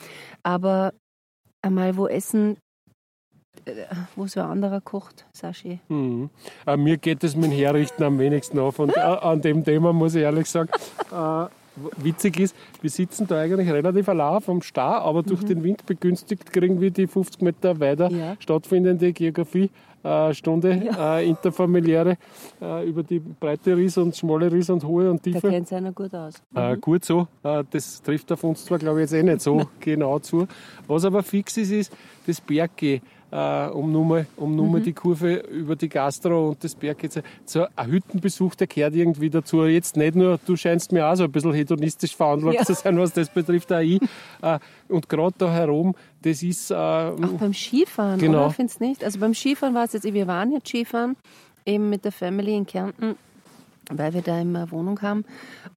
aber 0.42 0.94
einmal 1.62 1.96
wo 1.96 2.08
Essen 2.08 2.56
wo 4.16 4.26
so 4.26 4.40
ein 4.40 4.46
anderer 4.46 4.80
kocht, 4.80 5.26
Sashi. 5.32 5.80
Mhm. 5.88 6.30
Äh, 6.66 6.76
mir 6.76 6.96
geht 6.96 7.22
es 7.24 7.36
mit 7.36 7.46
dem 7.46 7.52
Herrichten 7.52 8.02
am 8.02 8.18
wenigsten 8.18 8.58
auf 8.58 8.78
und 8.78 8.96
äh, 8.96 9.00
an 9.00 9.40
dem 9.40 9.64
Thema 9.64 9.92
muss 9.92 10.14
ich 10.14 10.22
ehrlich 10.22 10.48
sagen, 10.48 10.70
äh, 11.12 11.46
witzig 11.96 12.40
ist, 12.40 12.56
wir 12.80 12.90
sitzen 12.90 13.26
da 13.26 13.40
eigentlich 13.40 13.70
relativ 13.70 14.08
allein 14.08 14.40
vom 14.40 14.62
Star, 14.62 15.02
aber 15.02 15.22
durch 15.22 15.42
mhm. 15.42 15.46
den 15.46 15.64
Wind 15.64 15.86
begünstigt 15.86 16.52
kriegen 16.52 16.80
wir 16.80 16.90
die 16.90 17.06
50 17.06 17.42
Meter 17.42 17.78
weiter 17.80 18.10
ja. 18.10 18.36
stattfindende 18.38 19.12
Geografiestunde, 19.12 20.82
ja. 20.84 21.18
äh, 21.18 21.28
interfamiliäre, 21.28 22.16
äh, 22.60 22.88
über 22.88 23.02
die 23.02 23.20
breite 23.20 23.76
Ries 23.76 23.96
und 23.96 24.16
schmale 24.16 24.52
Ries 24.52 24.70
und 24.70 24.84
hohe 24.84 25.10
und 25.10 25.22
tiefe. 25.22 25.40
Da 25.40 25.50
kennt 25.50 25.66
es 25.66 25.72
einer 25.72 25.92
gut 25.92 26.14
aus. 26.14 26.42
Äh, 26.54 26.74
mhm. 26.74 26.80
gut 26.80 27.04
so, 27.04 27.28
äh, 27.42 27.64
das 27.70 28.02
trifft 28.02 28.30
auf 28.32 28.44
uns 28.44 28.64
zwar 28.64 28.78
glaube 28.78 29.02
ich 29.02 29.10
jetzt 29.10 29.14
eh 29.14 29.22
nicht 29.22 29.40
so 29.40 29.62
genau 29.80 30.18
zu. 30.18 30.46
Was 30.86 31.04
aber 31.04 31.22
fix 31.22 31.56
ist, 31.56 31.70
ist 31.70 31.92
das 32.26 32.40
Berggehen 32.40 33.02
äh, 33.32 33.68
um 33.68 33.90
nur 33.90 34.04
mal, 34.04 34.26
um 34.36 34.54
nur 34.54 34.66
mhm. 34.66 34.82
die 34.82 34.92
Kurve 34.92 35.36
über 35.36 35.74
die 35.74 35.88
Gastro 35.88 36.50
und 36.50 36.62
das 36.62 36.74
Berg 36.74 37.02
jetzt. 37.02 37.20
So 37.46 37.66
ein 37.74 37.90
Hüttenbesuch, 37.90 38.54
der 38.54 38.66
gehört 38.66 38.94
irgendwie 38.94 39.30
dazu. 39.30 39.64
Jetzt 39.64 39.96
nicht 39.96 40.14
nur, 40.14 40.38
du 40.44 40.54
scheinst 40.54 40.92
mir 40.92 41.06
auch 41.06 41.14
so 41.16 41.24
ein 41.24 41.32
bisschen 41.32 41.54
hedonistisch 41.54 42.14
veranlagt 42.14 42.58
ja. 42.58 42.64
zu 42.64 42.74
sein, 42.74 42.98
was 42.98 43.12
das 43.12 43.30
betrifft, 43.30 43.72
auch 43.72 43.80
ich. 43.80 44.00
Äh, 44.42 44.58
und 44.88 45.08
gerade 45.08 45.34
da 45.38 45.50
herum, 45.50 45.94
das 46.20 46.42
ist... 46.42 46.70
Äh, 46.70 46.74
auch 46.74 47.16
beim 47.40 47.54
Skifahren, 47.54 48.20
genau. 48.20 48.46
oder? 48.46 48.50
Findest 48.50 48.80
nicht? 48.80 49.02
Also 49.02 49.18
beim 49.18 49.34
Skifahren 49.34 49.74
war 49.74 49.84
es 49.84 49.94
jetzt, 49.94 50.04
wir 50.04 50.26
waren 50.26 50.52
jetzt 50.52 50.68
Skifahren, 50.68 51.16
eben 51.64 51.88
mit 51.88 52.04
der 52.04 52.12
Family 52.12 52.54
in 52.54 52.66
Kärnten 52.66 53.16
weil 53.90 54.14
wir 54.14 54.22
da 54.22 54.40
immer 54.40 54.60
eine 54.60 54.70
Wohnung 54.70 55.02
haben. 55.02 55.24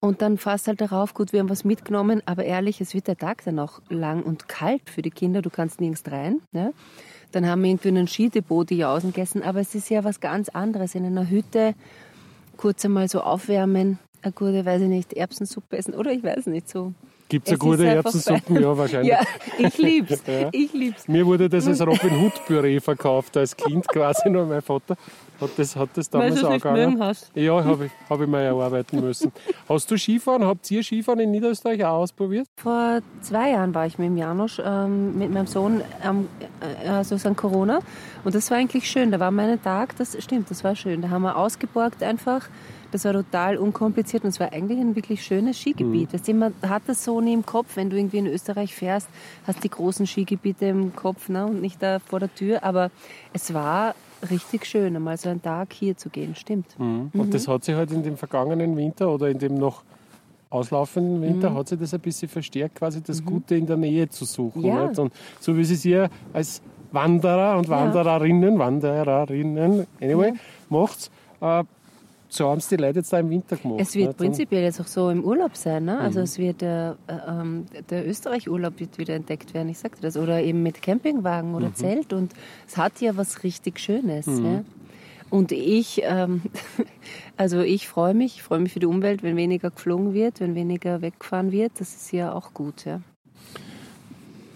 Und 0.00 0.22
dann 0.22 0.38
fast 0.38 0.68
halt 0.68 0.80
darauf, 0.80 1.12
gut, 1.12 1.32
wir 1.32 1.40
haben 1.40 1.50
was 1.50 1.64
mitgenommen, 1.64 2.22
aber 2.24 2.44
ehrlich, 2.44 2.80
es 2.80 2.94
wird 2.94 3.08
der 3.08 3.16
Tag 3.16 3.44
dann 3.44 3.58
auch 3.58 3.80
lang 3.88 4.22
und 4.22 4.48
kalt 4.48 4.88
für 4.88 5.02
die 5.02 5.10
Kinder, 5.10 5.42
du 5.42 5.50
kannst 5.50 5.80
nirgends 5.80 6.04
rein. 6.10 6.40
Ne? 6.52 6.72
Dann 7.32 7.46
haben 7.46 7.62
wir 7.62 7.70
irgendwie 7.70 7.88
einen 7.88 8.08
Skidepot 8.08 8.70
die 8.70 8.78
Jausen 8.78 9.12
gegessen. 9.12 9.42
Aber 9.42 9.60
es 9.60 9.74
ist 9.74 9.90
ja 9.90 10.04
was 10.04 10.20
ganz 10.20 10.48
anderes. 10.48 10.94
In 10.94 11.04
einer 11.04 11.28
Hütte 11.28 11.74
kurz 12.56 12.84
einmal 12.84 13.08
so 13.08 13.20
aufwärmen, 13.20 13.98
eine 14.22 14.32
gute, 14.32 14.64
weiß 14.64 14.82
ich 14.82 14.88
nicht, 14.88 15.12
Erbsensuppe 15.12 15.76
essen 15.76 15.94
oder 15.94 16.12
ich 16.12 16.22
weiß 16.22 16.46
nicht 16.46 16.68
so. 16.68 16.94
Gibt 17.28 17.46
es 17.46 17.52
eine 17.52 17.58
gute 17.58 17.86
Erbsensuppe? 17.86 18.60
Ja, 18.60 18.76
wahrscheinlich. 18.76 19.12
Ja, 19.12 19.20
ich 19.58 19.78
lieb's. 19.78 20.22
ja. 20.26 20.48
Ich 20.52 20.72
lieb's. 20.72 21.08
Mir 21.08 21.26
wurde 21.26 21.48
das 21.48 21.66
als 21.66 21.80
Robin 21.80 22.22
Hood 22.22 22.44
Püree 22.46 22.80
verkauft 22.80 23.36
als 23.36 23.56
Kind 23.56 23.86
quasi 23.88 24.30
noch 24.30 24.46
mein 24.46 24.62
Vater. 24.62 24.96
Hat 25.40 25.50
das, 25.56 25.76
hat 25.76 25.90
das 25.94 26.08
damals 26.08 26.42
Weil 26.42 26.52
angegangen? 26.52 27.02
Hast. 27.02 27.30
Ja, 27.34 27.62
habe 27.62 27.86
ich, 27.86 27.92
hab 28.08 28.20
ich 28.20 28.26
mal 28.26 28.40
erarbeiten 28.40 29.00
müssen. 29.00 29.32
Hast 29.68 29.90
du 29.90 29.98
Skifahren? 29.98 30.44
Habt 30.44 30.70
ihr 30.70 30.82
Skifahren 30.82 31.20
in 31.20 31.30
Niederösterreich 31.30 31.84
auch 31.84 31.98
ausprobiert? 31.98 32.48
Vor 32.56 33.00
zwei 33.20 33.50
Jahren 33.50 33.74
war 33.74 33.86
ich 33.86 33.98
mit 33.98 34.06
dem 34.06 34.16
Janosch, 34.16 34.60
ähm, 34.64 35.18
mit 35.18 35.30
meinem 35.30 35.46
Sohn, 35.46 35.82
ähm, 36.02 36.28
äh, 36.84 36.88
also 36.88 37.16
an 37.28 37.36
Corona. 37.36 37.80
Und 38.24 38.34
das 38.34 38.50
war 38.50 38.56
eigentlich 38.56 38.88
schön. 38.90 39.10
Da 39.10 39.20
war 39.20 39.30
mein 39.30 39.62
Tag, 39.62 39.96
das 39.96 40.16
stimmt, 40.22 40.50
das 40.50 40.64
war 40.64 40.74
schön. 40.74 41.02
Da 41.02 41.10
haben 41.10 41.22
wir 41.22 41.36
ausgeborgt 41.36 42.02
einfach. 42.02 42.48
Das 42.92 43.04
war 43.04 43.12
total 43.12 43.58
unkompliziert 43.58 44.22
und 44.22 44.30
es 44.30 44.40
war 44.40 44.52
eigentlich 44.52 44.78
ein 44.78 44.96
wirklich 44.96 45.22
schönes 45.22 45.58
Skigebiet. 45.58 46.08
Mhm. 46.08 46.14
Weißt 46.14 46.28
du, 46.28 46.34
man 46.34 46.54
hat 46.66 46.82
das 46.86 47.04
so 47.04 47.20
nie 47.20 47.34
im 47.34 47.44
Kopf, 47.44 47.76
wenn 47.76 47.90
du 47.90 47.96
irgendwie 47.96 48.18
in 48.18 48.26
Österreich 48.26 48.74
fährst, 48.74 49.08
hast 49.46 49.62
die 49.64 49.68
großen 49.68 50.06
Skigebiete 50.06 50.66
im 50.66 50.94
Kopf 50.96 51.28
ne, 51.28 51.46
und 51.46 51.60
nicht 51.60 51.82
da 51.82 51.98
vor 51.98 52.20
der 52.20 52.34
Tür. 52.34 52.64
Aber 52.64 52.90
es 53.32 53.52
war 53.52 53.94
richtig 54.30 54.66
schön, 54.66 54.96
einmal 54.96 55.16
so 55.16 55.28
einen 55.28 55.42
Tag 55.42 55.72
hier 55.72 55.96
zu 55.96 56.08
gehen, 56.08 56.34
stimmt. 56.34 56.78
Mhm. 56.78 57.10
Und 57.12 57.26
mhm. 57.26 57.30
das 57.30 57.48
hat 57.48 57.64
sich 57.64 57.74
halt 57.74 57.90
in 57.92 58.02
dem 58.02 58.16
vergangenen 58.16 58.76
Winter 58.76 59.10
oder 59.10 59.28
in 59.28 59.38
dem 59.38 59.54
noch 59.54 59.82
auslaufenden 60.50 61.22
Winter 61.22 61.50
mhm. 61.50 61.56
hat 61.56 61.68
sich 61.68 61.78
das 61.78 61.92
ein 61.94 62.00
bisschen 62.00 62.28
verstärkt, 62.28 62.76
quasi 62.76 63.02
das 63.02 63.20
mhm. 63.20 63.26
Gute 63.26 63.56
in 63.56 63.66
der 63.66 63.76
Nähe 63.76 64.08
zu 64.08 64.24
suchen. 64.24 64.64
Ja. 64.64 64.84
Und 64.84 65.12
so 65.40 65.56
wie 65.56 65.64
Sie 65.64 65.74
es 65.74 65.82
hier 65.82 66.08
als 66.32 66.62
Wanderer 66.92 67.58
und 67.58 67.68
Wandererinnen, 67.68 68.54
ja. 68.54 68.58
Wandererinnen, 68.58 69.86
anyway, 70.00 70.28
ja. 70.28 70.34
macht, 70.68 71.10
äh, 71.40 71.64
so 72.28 72.48
haben 72.48 72.58
es 72.58 72.68
die 72.68 72.76
Leute 72.76 72.98
jetzt 73.00 73.12
da 73.12 73.18
im 73.18 73.30
Winter 73.30 73.56
gemacht. 73.56 73.80
Es 73.80 73.94
wird 73.94 74.08
nicht? 74.08 74.18
prinzipiell 74.18 74.62
jetzt 74.62 74.80
auch 74.80 74.86
so 74.86 75.10
im 75.10 75.24
Urlaub 75.24 75.56
sein. 75.56 75.84
Ne? 75.84 75.98
Also 75.98 76.18
mhm. 76.18 76.24
es 76.24 76.38
wird 76.38 76.62
äh, 76.62 76.90
äh, 76.90 76.94
der 77.88 78.08
Österreich-Urlaub 78.08 78.80
wird 78.80 78.98
wieder 78.98 79.14
entdeckt 79.14 79.54
werden, 79.54 79.68
ich 79.68 79.78
sagte 79.78 80.02
das. 80.02 80.16
Oder 80.16 80.42
eben 80.42 80.62
mit 80.62 80.82
Campingwagen 80.82 81.54
oder 81.54 81.68
mhm. 81.68 81.74
Zelt. 81.74 82.12
Und 82.12 82.32
es 82.66 82.76
hat 82.76 83.00
ja 83.00 83.16
was 83.16 83.42
richtig 83.42 83.78
Schönes. 83.78 84.26
Mhm. 84.26 84.44
Ja? 84.44 84.64
Und 85.30 85.52
ich, 85.52 86.02
ähm, 86.04 86.42
also 87.36 87.60
ich 87.60 87.88
freue 87.88 88.14
mich, 88.14 88.36
ich 88.36 88.42
freue 88.42 88.60
mich 88.60 88.72
für 88.72 88.80
die 88.80 88.86
Umwelt, 88.86 89.22
wenn 89.22 89.36
weniger 89.36 89.70
geflogen 89.70 90.12
wird, 90.14 90.40
wenn 90.40 90.54
weniger 90.54 91.02
weggefahren 91.02 91.52
wird. 91.52 91.72
Das 91.78 91.94
ist 91.94 92.12
ja 92.12 92.32
auch 92.32 92.54
gut. 92.54 92.84
Ja. 92.84 93.00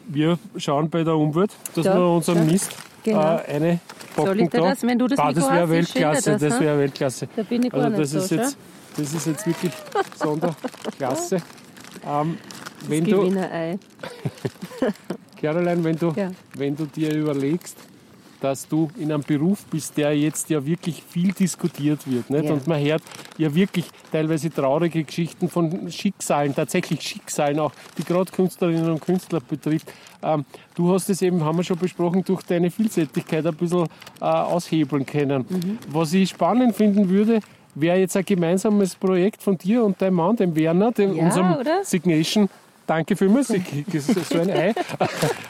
Wir 0.08 0.38
schauen 0.56 0.90
bei 0.90 1.04
der 1.04 1.16
Umwelt, 1.16 1.52
dass 1.74 1.84
da, 1.84 1.94
wir 1.96 2.08
unseren 2.08 2.46
da. 2.46 2.52
Mist 2.52 2.74
genau. 3.02 3.36
äh, 3.36 3.54
eine 3.54 3.80
Soll 4.16 4.40
ich 4.40 4.50
dir 4.50 4.60
das, 4.60 4.82
wenn 4.82 4.98
du 4.98 5.06
das 5.06 5.18
ah, 5.18 5.32
Das 5.32 5.50
wäre 5.50 5.68
Weltklasse, 5.70 6.32
das, 6.32 6.40
das 6.40 6.60
wäre 6.60 6.78
Weltklasse. 6.78 7.28
Da 7.34 7.42
bin 7.42 7.64
ich 7.64 7.70
gar 7.70 7.84
also 7.84 7.96
das 7.96 8.12
nicht 8.12 8.22
ist 8.22 8.28
so, 8.28 8.34
jetzt, 8.34 8.56
Das 8.96 9.14
ist 9.14 9.26
jetzt 9.26 9.46
wirklich 9.46 9.72
Sonderklasse. 10.16 11.38
Ähm, 12.06 12.38
wenn 12.88 13.04
du, 13.04 13.20
Gewinnerei. 13.20 13.78
Caroline, 15.40 15.84
wenn 15.84 15.96
du, 15.96 16.12
ja. 16.16 16.30
wenn 16.54 16.76
du 16.76 16.86
dir 16.86 17.14
überlegst, 17.14 17.76
dass 18.40 18.66
du 18.66 18.90
in 18.96 19.12
einem 19.12 19.22
Beruf 19.22 19.64
bist, 19.66 19.96
der 19.96 20.16
jetzt 20.16 20.50
ja 20.50 20.64
wirklich 20.64 21.02
viel 21.02 21.32
diskutiert 21.32 22.10
wird. 22.10 22.30
Nicht? 22.30 22.44
Ja. 22.44 22.52
Und 22.52 22.66
man 22.66 22.82
hört 22.82 23.02
ja 23.36 23.54
wirklich 23.54 23.86
teilweise 24.10 24.50
traurige 24.50 25.04
Geschichten 25.04 25.48
von 25.48 25.90
Schicksalen, 25.90 26.54
tatsächlich 26.54 27.02
Schicksalen 27.02 27.58
auch, 27.58 27.72
die 27.98 28.04
gerade 28.04 28.30
Künstlerinnen 28.32 28.90
und 28.90 29.00
Künstler 29.00 29.40
betrifft. 29.40 29.92
Ähm, 30.22 30.44
du 30.74 30.92
hast 30.92 31.08
es 31.10 31.22
eben, 31.22 31.44
haben 31.44 31.58
wir 31.58 31.64
schon 31.64 31.78
besprochen, 31.78 32.22
durch 32.24 32.42
deine 32.42 32.70
Vielseitigkeit 32.70 33.46
ein 33.46 33.54
bisschen 33.54 33.86
äh, 34.20 34.24
aushebeln 34.24 35.06
können. 35.06 35.46
Mhm. 35.48 35.78
Was 35.88 36.12
ich 36.12 36.30
spannend 36.30 36.76
finden 36.76 37.08
würde, 37.08 37.40
wäre 37.74 37.98
jetzt 37.98 38.16
ein 38.16 38.24
gemeinsames 38.24 38.94
Projekt 38.94 39.42
von 39.42 39.56
dir 39.56 39.84
und 39.84 40.00
deinem 40.00 40.14
Mann, 40.14 40.36
dem 40.36 40.54
Werner, 40.56 40.92
dem, 40.92 41.14
ja, 41.14 41.24
unserem 41.24 41.56
oder? 41.56 41.84
Signation 41.84 42.48
Danke 42.90 43.14
für 43.14 43.28
Musik. 43.28 43.62
So 44.00 44.40
ein 44.40 44.50
Ei. 44.50 44.74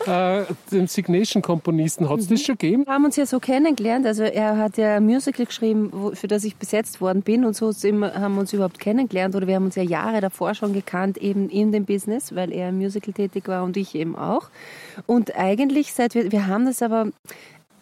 äh, 0.07 0.45
den 0.71 0.87
Signation-Komponisten 0.87 2.07
hat 2.07 2.19
es 2.19 2.29
mhm. 2.29 2.35
das 2.35 2.43
schon 2.43 2.59
gegeben? 2.59 2.85
Wir 2.85 2.93
haben 2.93 3.07
uns 3.07 3.17
ja 3.17 3.25
so 3.25 3.41
kennengelernt. 3.41 4.05
Also 4.05 4.25
er 4.25 4.59
hat 4.59 4.77
ja 4.77 4.97
ein 4.97 5.07
Musical 5.07 5.47
geschrieben, 5.47 5.91
für 6.13 6.29
das 6.29 6.45
ich 6.45 6.57
besetzt 6.57 7.01
worden 7.01 7.23
bin 7.23 7.47
und 7.47 7.57
so 7.57 7.73
haben 7.73 8.35
wir 8.35 8.41
uns 8.41 8.53
überhaupt 8.53 8.79
kennengelernt. 8.79 9.35
Oder 9.35 9.47
wir 9.47 9.55
haben 9.55 9.65
uns 9.65 9.75
ja 9.75 9.83
Jahre 9.83 10.21
davor 10.21 10.53
schon 10.53 10.75
gekannt, 10.75 11.17
eben 11.17 11.49
in 11.49 11.73
dem 11.73 11.87
Business, 11.87 12.35
weil 12.35 12.53
er 12.53 12.69
im 12.69 12.77
Musical 12.77 13.15
tätig 13.15 13.49
war 13.49 13.65
und 13.65 13.79
ich 13.79 13.95
eben 13.95 14.17
auch. 14.17 14.51
Und 15.07 15.35
eigentlich 15.35 15.95
seit 15.95 16.15
wir, 16.15 16.31
wir 16.33 16.47
haben 16.47 16.67
das 16.67 16.83
aber 16.83 17.07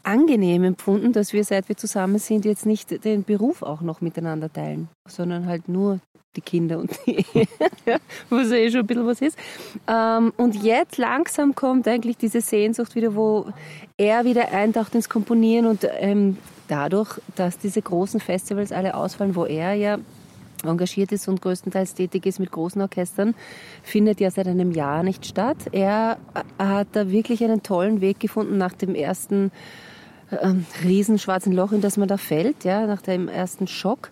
angenehm 0.09 0.65
empfunden, 0.65 1.13
dass 1.13 1.33
wir, 1.33 1.45
seit 1.45 1.69
wir 1.69 1.77
zusammen 1.77 2.19
sind, 2.19 2.45
jetzt 2.47 2.65
nicht 2.65 3.05
den 3.05 3.25
Beruf 3.25 3.63
auch 3.63 3.83
noch 3.83 4.01
miteinander 4.01 4.51
teilen, 4.51 4.89
sondern 5.07 5.47
halt 5.47 5.69
nur 5.69 6.01
die 6.35 6.41
Kinder 6.41 6.79
und 6.79 6.91
die 7.07 7.17
Ehe, 7.35 7.47
was 8.31 8.51
ja 8.51 8.57
eh 8.57 8.71
schon 8.71 8.81
ein 8.81 8.87
bisschen 8.87 9.07
was 9.07 9.21
ist. 9.21 9.39
Ähm, 9.87 10.33
und 10.37 10.63
jetzt 10.63 10.97
langsam 10.97 11.55
kommt 11.55 11.87
eigentlich 11.87 12.17
diese 12.17 12.41
Sehnsucht 12.41 12.95
wieder, 12.95 13.15
wo 13.15 13.47
er 13.99 14.25
wieder 14.25 14.51
eintaucht 14.51 14.95
ins 14.95 15.11
Komponieren 15.11 15.67
und 15.67 15.87
ähm, 15.99 16.39
dadurch, 16.69 17.21
dass 17.35 17.59
diese 17.59 17.83
großen 17.83 18.21
Festivals 18.21 18.73
alle 18.73 18.95
ausfallen, 18.95 19.37
wo 19.37 19.45
er 19.45 19.75
ja 19.75 19.99
engagiert 20.65 21.13
ist 21.13 21.29
und 21.29 21.43
größtenteils 21.43 21.95
tätig 21.95 22.27
ist 22.27 22.41
mit 22.41 22.51
großen 22.51 22.81
Orchestern, 22.81 23.35
findet 23.83 24.21
ja 24.21 24.31
seit 24.31 24.49
einem 24.49 24.73
Jahr 24.73 25.03
nicht 25.03 25.27
statt. 25.27 25.59
Er 25.73 26.19
hat 26.59 26.89
da 26.93 27.11
wirklich 27.11 27.45
einen 27.45 27.63
tollen 27.63 28.01
Weg 28.01 28.21
gefunden 28.21 28.59
nach 28.59 28.73
dem 28.73 28.95
ersten 28.95 29.53
ähm, 30.31 30.67
riesenschwarzen 30.85 31.53
Loch, 31.53 31.73
in 31.73 31.81
das 31.81 31.97
man 31.97 32.09
da 32.09 32.17
fällt, 32.17 32.65
ja, 32.65 32.87
nach 32.87 33.03
dem 33.03 33.29
ersten 33.29 33.67
Schock, 33.67 34.11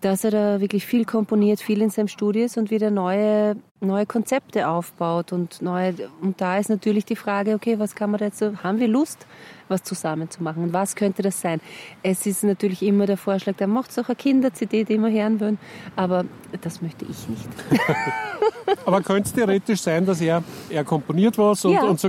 dass 0.00 0.24
er 0.24 0.30
da 0.30 0.60
wirklich 0.60 0.86
viel 0.86 1.04
komponiert, 1.04 1.60
viel 1.60 1.82
in 1.82 1.90
seinem 1.90 2.08
Studio 2.08 2.44
ist 2.44 2.56
und 2.56 2.70
wieder 2.70 2.90
neue, 2.90 3.56
neue 3.80 4.06
Konzepte 4.06 4.68
aufbaut 4.68 5.32
und 5.32 5.62
neue, 5.62 5.94
und 6.20 6.40
da 6.40 6.58
ist 6.58 6.68
natürlich 6.68 7.04
die 7.04 7.16
Frage, 7.16 7.54
okay, 7.54 7.78
was 7.78 7.94
kann 7.94 8.10
man 8.10 8.18
da 8.18 8.26
jetzt 8.26 8.42
haben 8.62 8.80
wir 8.80 8.88
Lust, 8.88 9.26
was 9.68 9.82
zusammen 9.82 10.30
zu 10.30 10.42
machen. 10.42 10.62
Und 10.64 10.72
was 10.72 10.96
könnte 10.96 11.22
das 11.22 11.40
sein? 11.40 11.60
Es 12.02 12.26
ist 12.26 12.42
natürlich 12.42 12.82
immer 12.82 13.06
der 13.06 13.16
Vorschlag, 13.16 13.54
da 13.56 13.66
macht 13.66 13.90
es 13.90 13.98
auch 13.98 14.08
eine 14.08 14.16
Kinder-CD, 14.16 14.84
die 14.84 14.98
wir 14.98 15.10
hören 15.10 15.40
wollen. 15.40 15.58
Aber 15.94 16.24
das 16.60 16.82
möchte 16.82 17.04
ich 17.04 17.28
nicht. 17.28 17.48
Aber 18.84 19.00
könnte 19.00 19.28
es 19.28 19.32
theoretisch 19.32 19.80
sein, 19.80 20.04
dass 20.04 20.20
er, 20.20 20.42
er 20.68 20.84
komponiert 20.84 21.38
was 21.38 21.64
und, 21.64 21.72
ja. 21.72 21.82
und 21.84 22.00
so, 22.00 22.08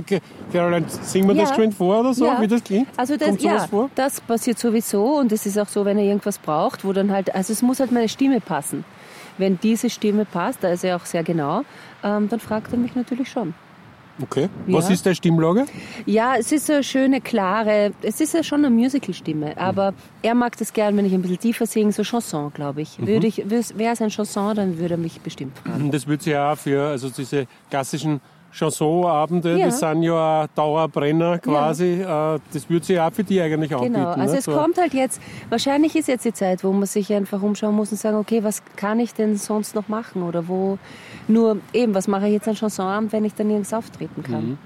Caroline, 0.52 0.86
singen 0.88 1.28
wir 1.28 1.34
ja. 1.34 1.42
das 1.42 1.50
geschwind 1.50 1.74
vor 1.74 2.00
oder 2.00 2.12
so, 2.12 2.26
ja. 2.26 2.40
wie 2.40 2.48
das 2.48 2.62
klingt? 2.62 2.88
Also 2.96 3.16
das, 3.16 3.40
ja, 3.42 3.66
vor? 3.66 3.90
das 3.94 4.20
passiert 4.20 4.58
sowieso 4.58 5.18
und 5.18 5.32
es 5.32 5.46
ist 5.46 5.58
auch 5.58 5.68
so, 5.68 5.84
wenn 5.84 5.98
er 5.98 6.04
irgendwas 6.04 6.38
braucht, 6.38 6.84
wo 6.84 6.92
dann 6.92 7.10
halt, 7.10 7.34
also 7.34 7.52
es 7.52 7.62
muss 7.62 7.80
halt 7.80 7.92
meine 7.92 8.08
Stimme 8.08 8.40
passen. 8.40 8.84
Wenn 9.40 9.58
diese 9.58 9.90
Stimme 9.90 10.24
passt, 10.24 10.62
da 10.62 10.68
ist 10.68 10.84
er 10.84 10.96
auch 10.96 11.06
sehr 11.06 11.24
genau, 11.24 11.62
ähm, 12.04 12.28
dann 12.28 12.40
fragt 12.40 12.72
er 12.72 12.78
mich 12.78 12.94
natürlich 12.94 13.28
schon. 13.28 13.54
Okay. 14.22 14.48
Ja. 14.66 14.74
Was 14.74 14.90
ist 14.90 15.06
der 15.06 15.14
Stimmlage? 15.14 15.64
Ja, 16.04 16.34
es 16.38 16.52
ist 16.52 16.70
eine 16.70 16.82
schöne, 16.82 17.20
klare, 17.20 17.92
es 18.02 18.20
ist 18.20 18.34
ja 18.34 18.42
schon 18.42 18.64
eine 18.64 18.74
Musical-Stimme, 18.74 19.56
aber 19.56 19.92
mhm. 19.92 19.96
er 20.22 20.34
mag 20.34 20.56
das 20.58 20.72
gern, 20.72 20.96
wenn 20.96 21.06
ich 21.06 21.14
ein 21.14 21.22
bisschen 21.22 21.38
tiefer 21.38 21.66
singe, 21.66 21.92
so 21.92 22.02
Chanson, 22.02 22.52
glaube 22.52 22.82
ich. 22.82 22.98
Mhm. 22.98 23.06
Würde 23.06 23.26
ich, 23.26 23.48
wäre 23.48 23.92
es 23.92 24.02
ein 24.02 24.10
Chanson, 24.10 24.56
dann 24.56 24.78
würde 24.78 24.94
er 24.94 24.98
mich 24.98 25.20
bestimmt 25.20 25.56
fragen. 25.58 25.90
Das 25.90 26.06
würde 26.06 26.22
sie 26.22 26.30
ja 26.30 26.52
auch 26.52 26.58
für, 26.58 26.82
also 26.82 27.08
diese 27.08 27.46
klassischen 27.70 28.20
Chansonabende, 28.52 29.58
ja. 29.58 29.66
das 29.66 29.80
sind 29.80 30.02
ja 30.02 30.46
Dauerbrenner 30.54 31.38
quasi. 31.38 32.00
Ja. 32.00 32.36
Äh, 32.36 32.40
das 32.52 32.68
würde 32.68 32.84
sich 32.84 32.98
auch 32.98 33.12
für 33.12 33.24
die 33.24 33.40
eigentlich 33.40 33.74
anbieten. 33.74 33.94
Genau, 33.94 34.10
also 34.10 34.32
ne? 34.32 34.38
es 34.38 34.44
so. 34.44 34.52
kommt 34.52 34.78
halt 34.78 34.94
jetzt, 34.94 35.20
wahrscheinlich 35.48 35.94
ist 35.96 36.08
jetzt 36.08 36.24
die 36.24 36.32
Zeit, 36.32 36.64
wo 36.64 36.72
man 36.72 36.86
sich 36.86 37.12
einfach 37.12 37.42
umschauen 37.42 37.74
muss 37.74 37.92
und 37.92 37.98
sagen, 37.98 38.16
okay, 38.16 38.42
was 38.42 38.62
kann 38.76 39.00
ich 39.00 39.14
denn 39.14 39.36
sonst 39.36 39.74
noch 39.74 39.88
machen? 39.88 40.22
Oder 40.22 40.48
wo, 40.48 40.78
nur 41.28 41.58
eben, 41.72 41.94
was 41.94 42.08
mache 42.08 42.26
ich 42.26 42.32
jetzt 42.32 42.48
an 42.48 42.54
Chansonabend, 42.54 43.12
wenn 43.12 43.24
ich 43.24 43.34
dann 43.34 43.48
nirgends 43.48 43.72
auftreten 43.72 44.22
kann? 44.22 44.50
Mhm. 44.50 44.58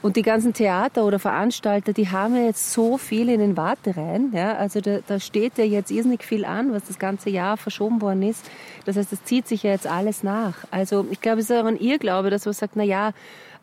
Und 0.00 0.16
die 0.16 0.22
ganzen 0.22 0.52
Theater 0.52 1.04
oder 1.04 1.18
Veranstalter, 1.18 1.92
die 1.92 2.08
haben 2.08 2.36
ja 2.36 2.42
jetzt 2.42 2.72
so 2.72 2.98
viel 2.98 3.28
in 3.28 3.40
den 3.40 3.56
Wartereihen. 3.56 4.32
Ja? 4.32 4.56
Also 4.56 4.80
da, 4.80 4.98
da 5.06 5.18
steht 5.18 5.58
ja 5.58 5.64
jetzt 5.64 5.90
irrsinnig 5.90 6.22
viel 6.22 6.44
an, 6.44 6.72
was 6.72 6.84
das 6.84 6.98
ganze 6.98 7.30
Jahr 7.30 7.56
verschoben 7.56 8.00
worden 8.00 8.22
ist. 8.22 8.48
Das 8.84 8.96
heißt, 8.96 9.12
das 9.12 9.24
zieht 9.24 9.48
sich 9.48 9.64
ja 9.64 9.70
jetzt 9.70 9.86
alles 9.86 10.22
nach. 10.22 10.54
Also 10.70 11.06
ich 11.10 11.20
glaube, 11.20 11.40
es 11.40 11.50
ist 11.50 11.56
auch 11.56 11.64
ein 11.64 11.78
Irrglaube, 11.78 12.30
dass 12.30 12.44
man 12.44 12.54
sagt, 12.54 12.76
na 12.76 12.84
ja, 12.84 13.12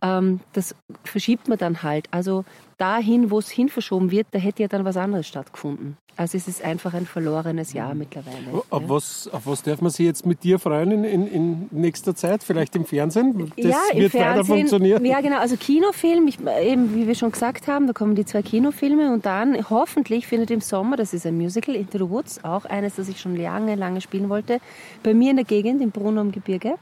ähm, 0.01 0.41
das 0.53 0.75
verschiebt 1.03 1.47
man 1.47 1.57
dann 1.57 1.83
halt. 1.83 2.07
Also 2.11 2.43
dahin, 2.77 3.31
wo 3.31 3.39
es 3.39 3.49
hin 3.49 3.69
verschoben 3.69 4.11
wird, 4.11 4.27
da 4.31 4.39
hätte 4.39 4.61
ja 4.63 4.67
dann 4.67 4.85
was 4.85 4.97
anderes 4.97 5.27
stattgefunden. 5.27 5.97
Also 6.17 6.37
es 6.37 6.47
ist 6.47 6.63
einfach 6.63 6.93
ein 6.93 7.05
verlorenes 7.05 7.73
Jahr 7.73 7.93
mhm. 7.93 7.99
mittlerweile. 7.99 8.63
Auf, 8.69 8.81
ja. 8.81 8.89
was, 8.89 9.29
auf 9.31 9.45
was 9.45 9.63
darf 9.63 9.81
man 9.81 9.91
sich 9.91 10.05
jetzt 10.05 10.25
mit 10.25 10.43
dir 10.43 10.59
freuen 10.59 10.91
in, 10.91 11.03
in, 11.03 11.27
in 11.27 11.69
nächster 11.71 12.15
Zeit? 12.15 12.43
Vielleicht 12.43 12.75
im 12.75 12.85
Fernsehen? 12.85 13.51
Das 13.57 13.65
ja, 13.65 13.77
im 13.91 13.99
wird 13.99 14.11
Fernsehen, 14.11 14.33
weiter 14.33 14.45
funktionieren? 14.45 15.05
Ja, 15.05 15.19
genau. 15.19 15.39
Also 15.39 15.57
Kinofilm, 15.57 16.27
ich, 16.27 16.37
eben 16.39 16.95
wie 16.95 17.07
wir 17.07 17.15
schon 17.15 17.31
gesagt 17.31 17.67
haben, 17.67 17.87
da 17.87 17.93
kommen 17.93 18.15
die 18.15 18.25
zwei 18.25 18.41
Kinofilme 18.41 19.11
und 19.11 19.25
dann 19.25 19.69
hoffentlich 19.69 20.25
findet 20.25 20.51
im 20.51 20.61
Sommer, 20.61 20.95
das 20.95 21.13
ist 21.13 21.25
ein 21.25 21.35
Musical, 21.35 21.75
Into 21.75 21.97
the 21.97 22.09
Woods, 22.09 22.43
auch 22.45 22.63
eines, 22.63 22.95
das 22.95 23.09
ich 23.09 23.19
schon 23.19 23.35
lange, 23.35 23.75
lange 23.75 23.99
spielen 23.99 24.29
wollte, 24.29 24.59
bei 25.03 25.13
mir 25.13 25.31
in 25.31 25.35
der 25.35 25.45
Gegend, 25.45 25.81
im 25.81 25.91
Brunner 25.91 26.21
am 26.21 26.31
Gebirge. 26.31 26.75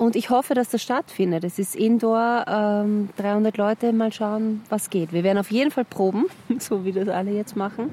Und 0.00 0.16
ich 0.16 0.30
hoffe, 0.30 0.54
dass 0.54 0.70
das 0.70 0.82
stattfindet. 0.82 1.44
Es 1.44 1.58
ist 1.58 1.76
Indoor, 1.76 2.46
ähm, 2.48 3.10
300 3.18 3.58
Leute, 3.58 3.92
mal 3.92 4.10
schauen, 4.10 4.62
was 4.70 4.88
geht. 4.88 5.12
Wir 5.12 5.24
werden 5.24 5.36
auf 5.36 5.50
jeden 5.50 5.70
Fall 5.70 5.84
proben, 5.84 6.24
so 6.58 6.86
wie 6.86 6.92
das 6.92 7.06
alle 7.08 7.32
jetzt 7.32 7.54
machen. 7.54 7.90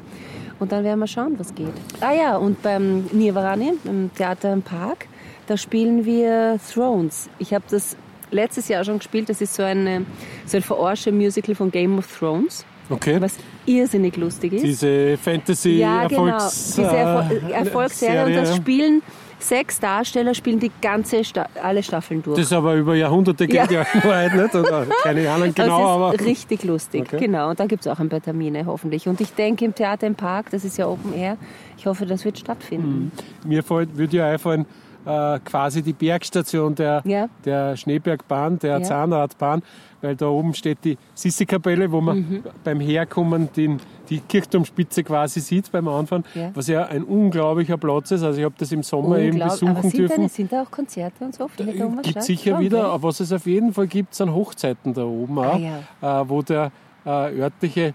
Und 0.57 0.71
dann 0.71 0.85
werden 0.85 0.99
wir 0.99 1.07
schauen, 1.07 1.37
was 1.37 1.53
geht. 1.53 1.73
Ah 1.99 2.13
ja, 2.13 2.37
und 2.37 2.61
beim 2.61 3.07
Nirvarani, 3.11 3.73
im 3.83 4.09
Theater 4.15 4.53
im 4.53 4.61
Park, 4.61 5.05
da 5.47 5.57
spielen 5.57 6.05
wir 6.05 6.57
Thrones. 6.73 7.29
Ich 7.39 7.53
habe 7.53 7.65
das 7.69 7.97
letztes 8.31 8.69
Jahr 8.69 8.85
schon 8.85 8.99
gespielt. 8.99 9.27
Das 9.27 9.41
ist 9.41 9.55
so, 9.55 9.63
eine, 9.63 10.05
so 10.45 10.55
ein 10.55 10.63
verarsche 10.63 11.11
Musical 11.11 11.55
von 11.55 11.69
Game 11.71 11.97
of 11.97 12.07
Thrones. 12.17 12.63
Okay. 12.89 13.19
Was 13.19 13.35
irrsinnig 13.65 14.15
lustig 14.15 14.53
ist. 14.53 14.63
Diese 14.63 15.17
Fantasy-Erfolgsserie. 15.17 15.79
Ja, 15.81 16.07
genau. 16.07 17.29
Diese 17.29 17.53
Erfolgsserie. 17.53 18.25
Und 18.27 18.33
das 18.33 18.55
Spielen 18.55 19.01
Sechs 19.39 19.79
Darsteller 19.79 20.33
spielen 20.33 20.59
die 20.59 20.71
ganze 20.81 21.23
Sta 21.23 21.47
alle 21.61 21.83
Staffeln 21.83 22.23
durch. 22.23 22.37
Das 22.37 22.47
ist 22.47 22.53
aber 22.53 22.75
über 22.75 22.95
Jahrhunderte 22.95 23.47
geht 23.47 23.69
ja, 23.69 23.85
in 23.93 24.03
Wahrheit 24.03 24.33
nicht. 24.33 24.55
Oder 24.55 24.87
keine 25.03 25.29
Ahnung 25.29 25.53
genau. 25.53 25.67
Das 25.67 26.15
ist 26.15 26.21
aber 26.21 26.25
richtig 26.25 26.63
lustig, 26.63 27.01
okay. 27.01 27.17
genau. 27.17 27.51
Und 27.51 27.59
da 27.59 27.65
gibt 27.65 27.85
es 27.85 27.91
auch 27.91 27.99
ein 27.99 28.09
paar 28.09 28.21
Termine 28.21 28.65
hoffentlich. 28.65 29.07
Und 29.07 29.21
ich 29.21 29.33
denke 29.33 29.65
im 29.65 29.75
Theater 29.75 30.07
im 30.07 30.15
Park, 30.15 30.49
das 30.49 30.65
ist 30.65 30.77
ja 30.77 30.87
Open 30.87 31.13
Air, 31.13 31.37
ich 31.77 31.85
hoffe, 31.85 32.05
das 32.05 32.25
wird 32.25 32.39
stattfinden. 32.39 33.11
Mhm. 33.43 33.49
Mir 33.49 33.63
fällt, 33.63 33.95
würde 33.95 34.17
ja 34.17 34.27
einfallen, 34.27 34.65
äh, 35.07 35.39
quasi 35.45 35.81
die 35.81 35.93
Bergstation 35.93 36.75
der, 36.75 37.01
ja. 37.05 37.29
der 37.45 37.77
Schneebergbahn, 37.77 38.59
der 38.59 38.79
ja. 38.79 38.83
Zahnradbahn, 38.83 39.63
weil 40.01 40.15
da 40.15 40.27
oben 40.27 40.53
steht 40.53 40.79
die 40.83 40.97
Sissi-Kapelle, 41.15 41.91
wo 41.91 42.01
man 42.01 42.17
mhm. 42.17 42.43
beim 42.63 42.79
Herkommen 42.79 43.49
den, 43.55 43.79
die 44.09 44.19
Kirchturmspitze 44.19 45.03
quasi 45.03 45.39
sieht 45.39 45.71
beim 45.71 45.87
Anfang, 45.87 46.23
ja. 46.35 46.51
was 46.53 46.67
ja 46.67 46.85
ein 46.85 47.03
unglaublicher 47.03 47.77
Platz 47.77 48.11
ist. 48.11 48.23
Also 48.23 48.39
ich 48.39 48.45
habe 48.45 48.55
das 48.57 48.71
im 48.71 48.83
Sommer 48.83 49.19
eben 49.19 49.39
besuchen 49.39 49.69
aber 49.69 49.81
sind 49.81 49.97
dürfen. 49.97 50.23
Da, 50.23 50.29
sind 50.29 50.51
da 50.51 50.63
auch 50.63 50.71
Konzerte 50.71 51.23
und 51.23 51.35
so? 51.35 51.49
Es 51.57 52.03
gibt 52.03 52.23
sicher 52.23 52.55
okay. 52.55 52.65
wieder, 52.65 52.85
aber 52.85 53.07
was 53.07 53.19
es 53.19 53.31
auf 53.31 53.45
jeden 53.45 53.73
Fall 53.73 53.87
gibt, 53.87 54.13
sind 54.13 54.33
Hochzeiten 54.33 54.93
da 54.93 55.03
oben 55.03 55.39
auch, 55.39 55.59
ah, 56.01 56.21
äh, 56.21 56.29
wo 56.29 56.41
der 56.41 56.71
äh, 57.05 57.39
örtliche 57.39 57.93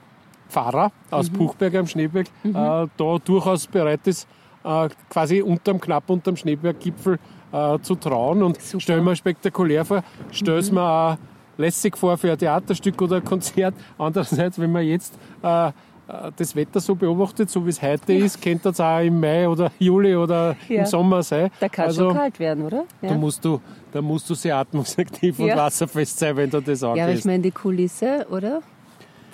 Pfarrer 0.49 0.93
aus 1.11 1.31
mhm. 1.31 1.37
Buchberg 1.39 1.75
am 1.75 1.87
Schneeberg 1.87 2.27
mhm. 2.43 2.51
äh, 2.51 2.55
da 2.97 3.19
durchaus 3.25 3.67
bereit 3.67 4.07
ist, 4.07 4.27
äh, 4.65 4.89
quasi 5.09 5.43
unterm, 5.43 5.81
knapp 5.81 6.09
unterm 6.11 6.37
Schneeberggipfel 6.37 7.19
äh, 7.53 7.79
zu 7.81 7.95
trauen. 7.95 8.43
Und 8.43 8.61
Super. 8.61 8.81
stell 8.81 9.01
mir 9.01 9.17
spektakulär 9.17 9.85
vor, 9.85 10.03
stell 10.31 10.63
mhm. 10.63 10.75
mir 10.75 10.83
auch 10.83 11.17
lässig 11.59 11.97
vor 11.97 12.17
für 12.17 12.33
ein 12.33 12.39
Theaterstück 12.39 13.01
oder 13.03 13.17
ein 13.17 13.25
Konzert. 13.25 13.75
Andererseits, 13.99 14.59
wenn 14.59 14.73
man 14.73 14.85
jetzt 14.85 15.15
äh, 15.43 15.71
äh, 16.13 16.33
das 16.37 16.57
Wetter 16.57 16.81
so 16.81 16.95
beobachtet, 16.95 17.51
so 17.51 17.65
wie 17.65 17.71
es 17.71 17.81
heute 17.81 18.13
ja. 18.13 18.25
ist, 18.25 18.41
könnte 18.41 18.71
es 18.71 18.81
auch 18.81 19.01
im 19.01 19.21
Mai 19.21 19.49
oder 19.49 19.71
Juli 19.79 20.15
oder 20.17 20.57
ja. 20.69 20.81
im 20.81 20.87
Sommer 20.87 21.23
sein. 21.23 21.51
Da 21.61 21.69
kann 21.69 21.87
es 21.87 21.99
also, 21.99 22.11
schon 22.11 22.17
kalt 22.19 22.39
werden, 22.39 22.65
oder? 22.65 22.85
Ja. 23.01 23.11
Da, 23.11 23.15
musst 23.15 23.45
du, 23.45 23.61
da 23.93 24.03
musst 24.03 24.29
du 24.29 24.35
sehr 24.35 24.57
atmungsaktiv 24.57 25.39
und 25.39 25.51
wasserfest 25.57 26.19
sein, 26.19 26.37
wenn 26.37 26.51
du 26.51 26.61
das 26.61 26.83
angehst. 26.83 26.99
Ja, 26.99 27.05
aber 27.05 27.13
ich 27.13 27.25
meine, 27.25 27.43
die 27.43 27.51
Kulisse, 27.51 28.27
oder? 28.31 28.61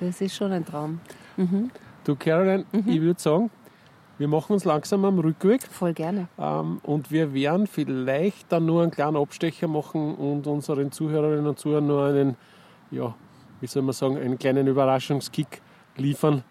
Das 0.01 0.20
ist 0.20 0.37
schon 0.37 0.53
ein 0.53 0.64
Traum. 0.64 1.01
Mhm. 1.37 1.70
Du, 2.05 2.14
Caroline, 2.16 2.64
mhm. 2.72 2.85
ich 2.87 3.01
würde 3.01 3.20
sagen, 3.20 3.51
wir 4.19 4.29
machen 4.29 4.53
uns 4.53 4.64
langsam 4.64 5.05
am 5.05 5.19
Rückweg. 5.19 5.62
Voll 5.62 5.95
gerne. 5.95 6.29
Ähm, 6.39 6.81
und 6.83 7.11
wir 7.11 7.33
werden 7.33 7.66
vielleicht 7.66 8.53
dann 8.53 8.66
nur 8.66 8.83
einen 8.83 8.91
kleinen 8.91 9.16
Abstecher 9.16 9.69
machen 9.69 10.14
und 10.16 10.47
unseren 10.47 10.91
Zuhörerinnen 10.91 11.47
und 11.47 11.59
Zuhörern 11.59 11.87
nur 11.87 12.05
einen, 12.05 12.37
ja, 12.91 13.14
wie 13.61 13.66
soll 13.66 13.83
man 13.83 13.93
sagen, 13.93 14.16
einen 14.16 14.39
kleinen 14.39 14.66
Überraschungskick 14.66 15.62
liefern 15.97 16.43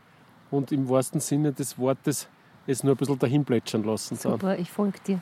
und 0.49 0.71
im 0.71 0.89
wahrsten 0.89 1.19
Sinne 1.19 1.51
des 1.51 1.77
Wortes 1.77 2.29
es 2.67 2.83
nur 2.83 2.95
ein 2.95 2.97
bisschen 2.97 3.19
dahin 3.19 3.45
plätschern 3.45 3.83
lassen. 3.83 4.17
Super, 4.17 4.57
ich 4.57 4.71
folge 4.71 4.99
dir. 5.05 5.21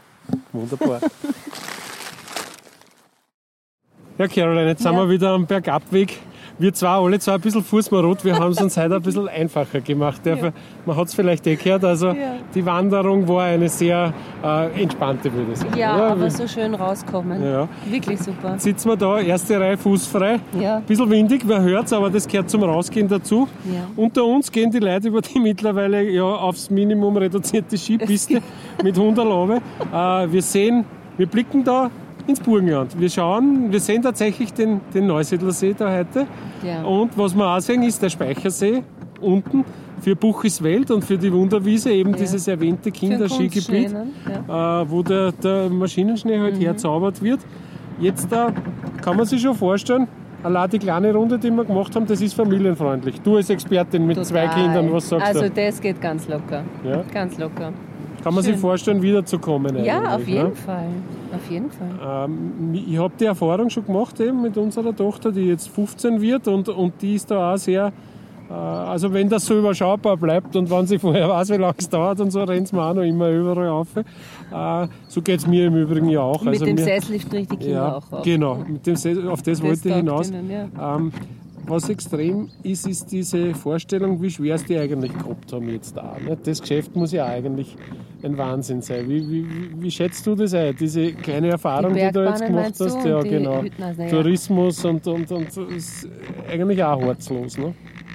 Wunderbar. 0.51 1.01
ja, 4.17 4.27
Caroline, 4.27 4.67
jetzt 4.67 4.83
ja. 4.83 4.91
sind 4.91 4.99
wir 4.99 5.09
wieder 5.09 5.31
am 5.31 5.45
Bergabweg 5.45 6.19
wir 6.57 6.73
zwar 6.73 7.01
alle 7.01 7.19
zwar 7.19 7.35
ein 7.35 7.41
bisschen 7.41 7.63
fußmarot, 7.63 8.23
wir 8.23 8.37
haben 8.37 8.51
es 8.51 8.61
uns 8.61 8.77
heute 8.77 8.95
ein 8.95 9.01
bisschen 9.01 9.27
einfacher 9.27 9.81
gemacht. 9.81 10.25
Ja. 10.25 10.51
Man 10.85 10.95
hat 10.95 11.07
es 11.07 11.13
vielleicht 11.13 11.45
eh 11.47 11.55
gehört, 11.55 11.83
also 11.83 12.07
ja. 12.07 12.35
die 12.53 12.65
Wanderung 12.65 13.27
war 13.27 13.43
eine 13.43 13.69
sehr 13.69 14.13
äh, 14.43 14.81
entspannte, 14.81 15.31
würde 15.33 15.51
ich 15.53 15.59
sagen. 15.59 15.77
Ja, 15.77 15.95
oder? 15.95 16.11
aber 16.11 16.31
so 16.31 16.47
schön 16.47 16.73
rauskommen. 16.73 17.43
Ja. 17.43 17.67
Wirklich 17.89 18.19
super. 18.19 18.53
Jetzt 18.53 18.63
sitzen 18.63 18.89
wir 18.89 18.97
da, 18.97 19.19
erste 19.19 19.59
Reihe 19.59 19.77
fußfrei. 19.77 20.39
Ja. 20.59 20.77
Ein 20.77 20.83
bisschen 20.83 21.09
windig, 21.09 21.45
man 21.45 21.63
hört 21.63 21.85
es, 21.85 21.93
aber 21.93 22.09
das 22.09 22.27
gehört 22.27 22.49
zum 22.49 22.63
Rausgehen 22.63 23.07
dazu. 23.07 23.47
Ja. 23.65 23.87
Unter 23.95 24.25
uns 24.25 24.51
gehen 24.51 24.71
die 24.71 24.79
Leute 24.79 25.09
über 25.09 25.21
die 25.21 25.39
mittlerweile 25.39 26.03
ja, 26.09 26.23
aufs 26.23 26.69
Minimum 26.69 27.17
reduzierte 27.17 27.77
Skipiste 27.77 28.41
mit 28.83 28.97
100 28.97 29.25
Laube. 29.25 29.61
Äh, 29.93 30.31
wir 30.31 30.41
sehen, 30.41 30.85
wir 31.17 31.27
blicken 31.27 31.63
da 31.63 31.89
ins 32.27 32.39
Burgenland. 32.39 32.99
Wir 32.99 33.09
schauen, 33.09 33.71
wir 33.71 33.79
sehen 33.79 34.01
tatsächlich 34.01 34.53
den, 34.53 34.81
den 34.93 35.07
Neusiedlersee 35.07 35.75
da 35.77 35.91
heute. 35.91 36.27
Ja. 36.63 36.83
Und 36.83 37.17
was 37.17 37.35
wir 37.35 37.45
auch 37.45 37.59
sehen, 37.59 37.83
ist 37.83 38.01
der 38.01 38.09
Speichersee 38.09 38.83
unten 39.21 39.63
für 40.01 40.15
Buchiswelt 40.15 40.91
und 40.91 41.03
für 41.03 41.17
die 41.17 41.31
Wunderwiese 41.31 41.91
eben 41.91 42.11
ja. 42.11 42.17
dieses 42.17 42.47
erwähnte 42.47 42.91
Kinderskigebiet, 42.91 43.93
ja. 44.47 44.81
äh, 44.81 44.89
wo 44.89 45.01
der, 45.01 45.31
der 45.31 45.69
Maschinenschnee 45.69 46.39
halt 46.39 46.57
mhm. 46.57 46.61
herzaubert 46.61 47.21
wird. 47.21 47.39
Jetzt 47.99 48.31
da 48.31 48.51
kann 49.01 49.15
man 49.15 49.25
sich 49.25 49.41
schon 49.41 49.55
vorstellen, 49.55 50.07
allein 50.43 50.69
die 50.69 50.79
kleine 50.79 51.13
Runde, 51.13 51.39
die 51.39 51.49
wir 51.49 51.63
gemacht 51.63 51.95
haben, 51.95 52.05
das 52.05 52.21
ist 52.21 52.33
familienfreundlich. 52.33 53.21
Du 53.21 53.37
als 53.37 53.49
Expertin 53.49 54.05
mit 54.05 54.17
Total. 54.17 54.47
zwei 54.47 54.47
Kindern, 54.47 54.91
was 54.91 55.09
sagst 55.09 55.27
also 55.27 55.39
du? 55.39 55.45
Also 55.45 55.55
das 55.55 55.81
geht 55.81 56.01
ganz 56.01 56.27
locker. 56.27 56.63
Ja? 56.83 57.03
Ganz 57.13 57.37
locker. 57.37 57.73
Kann 58.25 58.33
man 58.33 58.43
Schön. 58.43 58.53
sich 58.53 58.59
vorstellen, 58.59 59.03
wiederzukommen? 59.03 59.85
Ja, 59.85 60.15
auf 60.15 60.27
jeden 60.27 60.45
ne? 60.45 60.55
Fall. 60.55 60.87
Auf 61.31 61.51
jeden 61.51 61.69
Fall. 61.69 62.25
Ähm, 62.25 62.73
ich 62.73 62.97
habe 62.97 63.13
die 63.19 63.25
Erfahrung 63.25 63.69
schon 63.69 63.85
gemacht 63.85 64.19
eben 64.19 64.41
mit 64.41 64.57
unserer 64.57 64.95
Tochter, 64.95 65.31
die 65.31 65.41
jetzt 65.41 65.69
15 65.69 66.19
wird 66.19 66.47
und, 66.47 66.67
und 66.69 66.99
die 67.03 67.13
ist 67.13 67.29
da 67.29 67.53
auch 67.53 67.57
sehr, 67.57 67.93
äh, 68.49 68.51
also 68.51 69.13
wenn 69.13 69.29
das 69.29 69.45
so 69.45 69.59
überschaubar 69.59 70.17
bleibt 70.17 70.55
und 70.55 70.71
wenn 70.71 70.87
sie 70.87 70.97
vorher 71.05 71.29
weiß, 71.29 71.51
wie 71.51 71.57
lange 71.57 71.75
es 71.77 71.87
dauert 71.87 72.19
und 72.19 72.31
so, 72.31 72.43
rennt 72.43 72.73
man 72.73 72.89
auch 72.89 72.93
noch 72.95 73.03
immer 73.03 73.29
überall 73.29 73.67
auf. 73.67 73.95
Äh, 73.95 74.87
so 75.07 75.21
geht 75.21 75.41
es 75.41 75.45
mir 75.45 75.67
im 75.67 75.75
Übrigen 75.75 76.09
ja 76.09 76.21
auch. 76.21 76.41
Mit 76.41 76.55
also 76.55 76.65
dem 76.65 76.79
Sesslift 76.79 77.31
richtig 77.31 77.61
ja, 77.61 77.97
auch 77.97 78.11
auf. 78.11 78.23
Genau, 78.23 78.55
mit 78.55 78.87
dem 78.87 78.95
auf 79.29 79.43
das, 79.43 79.59
das 79.59 79.61
wollte 79.61 79.89
ich 79.89 79.95
hinaus. 79.97 80.31
Ihnen, 80.31 80.49
ja. 80.49 80.95
ähm, 80.95 81.11
was 81.67 81.89
extrem 81.89 82.49
ist, 82.63 82.87
ist 82.87 83.11
diese 83.11 83.53
Vorstellung, 83.53 84.21
wie 84.21 84.29
schwer 84.29 84.55
es 84.55 84.65
die 84.65 84.77
eigentlich 84.77 85.13
gehabt 85.13 85.51
haben 85.51 85.69
jetzt 85.69 85.95
da. 85.95 86.17
Das 86.43 86.61
Geschäft 86.61 86.95
muss 86.95 87.11
ja 87.11 87.25
eigentlich 87.25 87.75
ein 88.23 88.37
Wahnsinn 88.37 88.81
sein. 88.81 89.07
Wie, 89.07 89.29
wie, 89.29 89.45
wie 89.77 89.91
schätzt 89.91 90.25
du 90.25 90.35
das 90.35 90.53
ein? 90.53 90.75
Diese 90.75 91.13
kleine 91.13 91.49
Erfahrung, 91.49 91.93
die, 91.93 92.01
die 92.01 92.11
du 92.11 92.25
jetzt 92.25 92.45
gemacht 92.45 92.73
hast, 92.79 93.05
ja 93.05 93.21
genau. 93.21 93.61
Hütner, 93.61 93.93
ja. 93.97 94.09
Tourismus 94.09 94.83
und, 94.85 95.05
und, 95.07 95.31
und 95.31 95.57
ist 95.75 96.07
eigentlich 96.49 96.83
auch 96.83 97.01
herzlos. 97.01 97.57
Ne? 97.57 97.73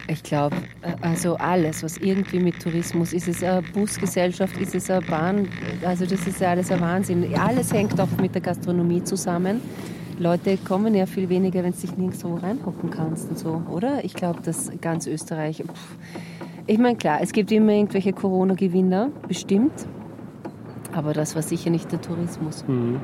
Ich 0.09 0.23
glaube, 0.23 0.57
also 1.03 1.37
alles, 1.37 1.83
was 1.85 1.97
irgendwie 1.99 2.41
mit 2.41 2.61
Tourismus, 2.61 3.13
ist 3.13 3.29
es 3.29 3.45
eine 3.45 3.63
Busgesellschaft, 3.63 4.59
ist 4.61 4.75
es 4.75 4.91
eine 4.91 5.05
Bahn, 5.07 5.49
also 5.85 6.05
das 6.05 6.27
ist 6.27 6.41
ja 6.41 6.51
alles 6.51 6.71
ein 6.73 6.81
Wahnsinn. 6.81 7.33
Alles 7.37 7.73
hängt 7.73 7.99
auch 8.01 8.09
mit 8.21 8.35
der 8.35 8.43
Gastronomie 8.43 9.05
zusammen. 9.05 9.61
Leute 10.21 10.59
kommen 10.59 10.95
ja 10.95 11.07
viel 11.07 11.31
weniger, 11.31 11.65
wenn 11.65 11.73
du 11.73 11.79
dich 11.79 11.97
nirgendwo 11.97 12.35
reinhocken 12.35 12.91
kannst 12.91 13.31
und 13.31 13.39
so, 13.39 13.63
oder? 13.71 14.05
Ich 14.05 14.13
glaube, 14.13 14.43
dass 14.43 14.71
ganz 14.83 15.07
Österreich. 15.07 15.65
Pff. 15.67 15.97
Ich 16.67 16.79
meine, 16.79 16.97
klar, 16.97 17.21
es 17.23 17.33
gibt 17.33 17.51
immer 17.51 17.73
irgendwelche 17.73 18.13
Corona-Gewinner, 18.13 19.09
bestimmt. 19.27 19.73
Aber 20.93 21.15
das 21.15 21.35
war 21.37 21.43
sicher 21.43 21.71
nicht 21.71 21.91
der 21.91 22.03
Tourismus. 22.03 22.67
Mhm. 22.69 23.01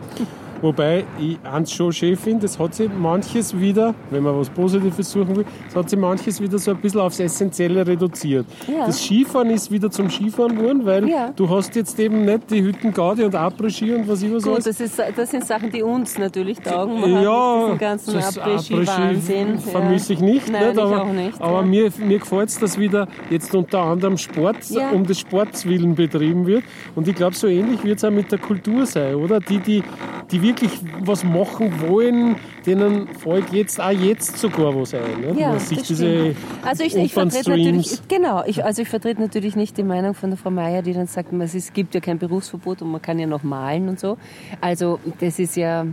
Wobei 0.62 1.04
ich 1.20 1.38
eins 1.44 1.72
schon 1.72 1.92
schön 1.92 2.16
finde, 2.16 2.42
das 2.42 2.58
hat 2.58 2.74
sich 2.74 2.90
manches 2.98 3.58
wieder, 3.58 3.94
wenn 4.10 4.22
man 4.22 4.38
was 4.38 4.48
Positives 4.50 5.10
suchen 5.10 5.36
will, 5.36 5.44
das 5.66 5.76
hat 5.76 5.90
sich 5.90 5.98
manches 5.98 6.40
wieder 6.40 6.58
so 6.58 6.70
ein 6.70 6.78
bisschen 6.78 7.00
aufs 7.00 7.20
Essentielle 7.20 7.86
reduziert. 7.86 8.46
Ja. 8.66 8.86
Das 8.86 9.02
Skifahren 9.02 9.50
ist 9.50 9.70
wieder 9.70 9.90
zum 9.90 10.10
Skifahren 10.10 10.56
geworden, 10.56 10.84
weil 10.84 11.08
ja. 11.08 11.32
du 11.34 11.48
hast 11.48 11.76
jetzt 11.76 11.98
eben 11.98 12.24
nicht 12.24 12.50
die 12.50 12.62
Hüttengarde 12.62 13.26
und 13.26 13.34
Après-Ski 13.34 13.94
und 13.94 14.08
was 14.08 14.22
ich 14.22 14.32
was 14.32 14.44
Gut, 14.44 14.66
das, 14.66 14.80
ist, 14.80 14.98
das 14.98 15.30
sind 15.30 15.44
Sachen, 15.44 15.70
die 15.70 15.82
uns 15.82 16.18
natürlich 16.18 16.58
taugen. 16.60 17.00
Man 17.00 17.22
ja, 17.22 17.64
diesen 17.64 17.78
ganzen 17.78 18.18
Après-Ski-Wahnsinn. 18.18 19.58
vermisse 19.58 20.12
ich 20.14 20.20
nicht, 20.20 20.50
Nein, 20.50 20.68
nicht 20.68 20.78
aber, 20.78 21.02
auch 21.02 21.12
nicht, 21.12 21.40
aber 21.40 21.62
mir, 21.62 21.90
mir 21.98 22.18
gefällt 22.18 22.48
es, 22.48 22.58
dass 22.58 22.78
wieder 22.78 23.08
jetzt 23.30 23.54
unter 23.54 23.80
anderem 23.80 24.16
Sport 24.16 24.56
um 24.92 25.06
des 25.06 25.20
Sports 25.20 25.66
willen 25.66 25.94
betrieben 25.94 26.46
wird. 26.46 26.64
Und 26.94 27.08
ich 27.08 27.14
glaube, 27.14 27.34
so 27.34 27.46
ähnlich 27.46 27.82
wird 27.84 27.98
es 27.98 28.04
auch 28.04 28.10
mit 28.10 28.30
der 28.30 28.38
Kultur 28.38 28.86
sein, 28.86 29.14
oder? 29.14 29.40
Die, 29.40 29.58
die, 29.58 29.82
die 30.30 30.42
wirklich 30.46 30.70
was 31.00 31.24
machen 31.24 31.80
wollen, 31.80 32.36
denen 32.64 33.08
folgt 33.08 33.52
jetzt 33.52 33.80
auch 33.80 33.90
jetzt 33.90 34.38
sogar 34.38 34.74
was 34.78 34.94
ein. 34.94 35.20
Ne? 35.20 35.34
Ja, 35.38 35.54
das 35.54 35.68
diese 35.68 36.34
also 36.64 36.84
ich, 36.84 36.96
ich 36.96 37.12
vertrete 37.12 37.50
natürlich, 37.50 38.00
genau, 38.08 38.44
ich, 38.46 38.64
also 38.64 38.82
ich 38.82 38.88
vertrete 38.88 39.20
natürlich 39.20 39.56
nicht 39.56 39.76
die 39.76 39.82
Meinung 39.82 40.14
von 40.14 40.30
der 40.30 40.38
Frau 40.38 40.50
Meier, 40.50 40.82
die 40.82 40.92
dann 40.92 41.06
sagt, 41.06 41.32
es 41.32 41.72
gibt 41.72 41.94
ja 41.94 42.00
kein 42.00 42.18
Berufsverbot 42.18 42.82
und 42.82 42.92
man 42.92 43.02
kann 43.02 43.18
ja 43.18 43.26
noch 43.26 43.42
malen 43.42 43.88
und 43.88 43.98
so. 43.98 44.18
Also 44.60 45.00
das 45.20 45.38
ist 45.38 45.56
ja 45.56 45.84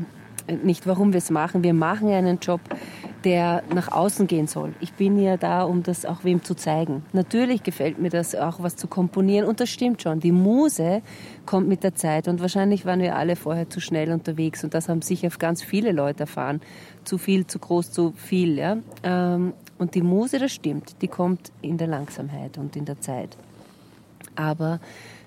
nicht, 0.64 0.88
warum 0.88 1.14
wir 1.14 1.20
es 1.20 1.30
machen. 1.30 1.64
Wir 1.64 1.74
machen 1.74 2.10
einen 2.10 2.40
Job, 2.40 2.62
der 3.24 3.64
nach 3.74 3.92
außen 3.92 4.28
gehen 4.28 4.48
soll. 4.48 4.74
Ich 4.80 4.94
bin 4.94 5.18
ja 5.18 5.38
da, 5.38 5.64
um 5.64 5.84
das 5.84 6.06
auch 6.06 6.24
wem 6.24 6.44
zu 6.44 6.56
zeigen. 6.56 7.06
Natürlich 7.14 7.64
gefällt 7.64 8.00
mir 8.00 8.10
das 8.10 8.36
auch, 8.36 8.62
was 8.62 8.76
zu 8.76 8.88
komponieren. 8.88 9.48
Und 9.48 9.60
das 9.60 9.70
stimmt 9.70 10.02
schon. 10.02 10.20
Die 10.20 10.32
Muse 10.32 11.02
kommt 11.46 11.68
mit 11.68 11.84
der 11.84 11.96
Zeit. 11.96 12.28
Und 12.28 12.42
wahrscheinlich 12.42 12.86
waren 12.86 13.00
wir 13.00 13.16
alle 13.16 13.36
vorher 13.36 13.70
zu 13.70 13.80
schnell 13.80 14.12
unterwegs. 14.12 14.64
Und 14.64 14.74
das 14.74 14.90
haben 14.90 15.02
sicher 15.02 15.30
ganz 15.30 15.64
viele 15.64 15.92
Leute 15.92 16.22
erfahren. 16.22 16.62
Zu 17.04 17.18
viel, 17.18 17.48
zu 17.48 17.60
groß, 17.60 17.92
zu 17.92 18.14
viel. 18.16 18.58
Ja? 18.58 18.78
Ähm, 19.04 19.54
und 19.78 19.96
die 19.96 20.02
Muse, 20.02 20.40
das 20.40 20.52
stimmt. 20.52 21.02
Die 21.02 21.08
kommt 21.08 21.52
in 21.62 21.78
der 21.78 21.88
Langsamkeit 21.88 22.58
und 22.58 22.76
in 22.76 22.86
der 22.86 23.00
Zeit. 23.00 23.38
Aber 24.36 24.80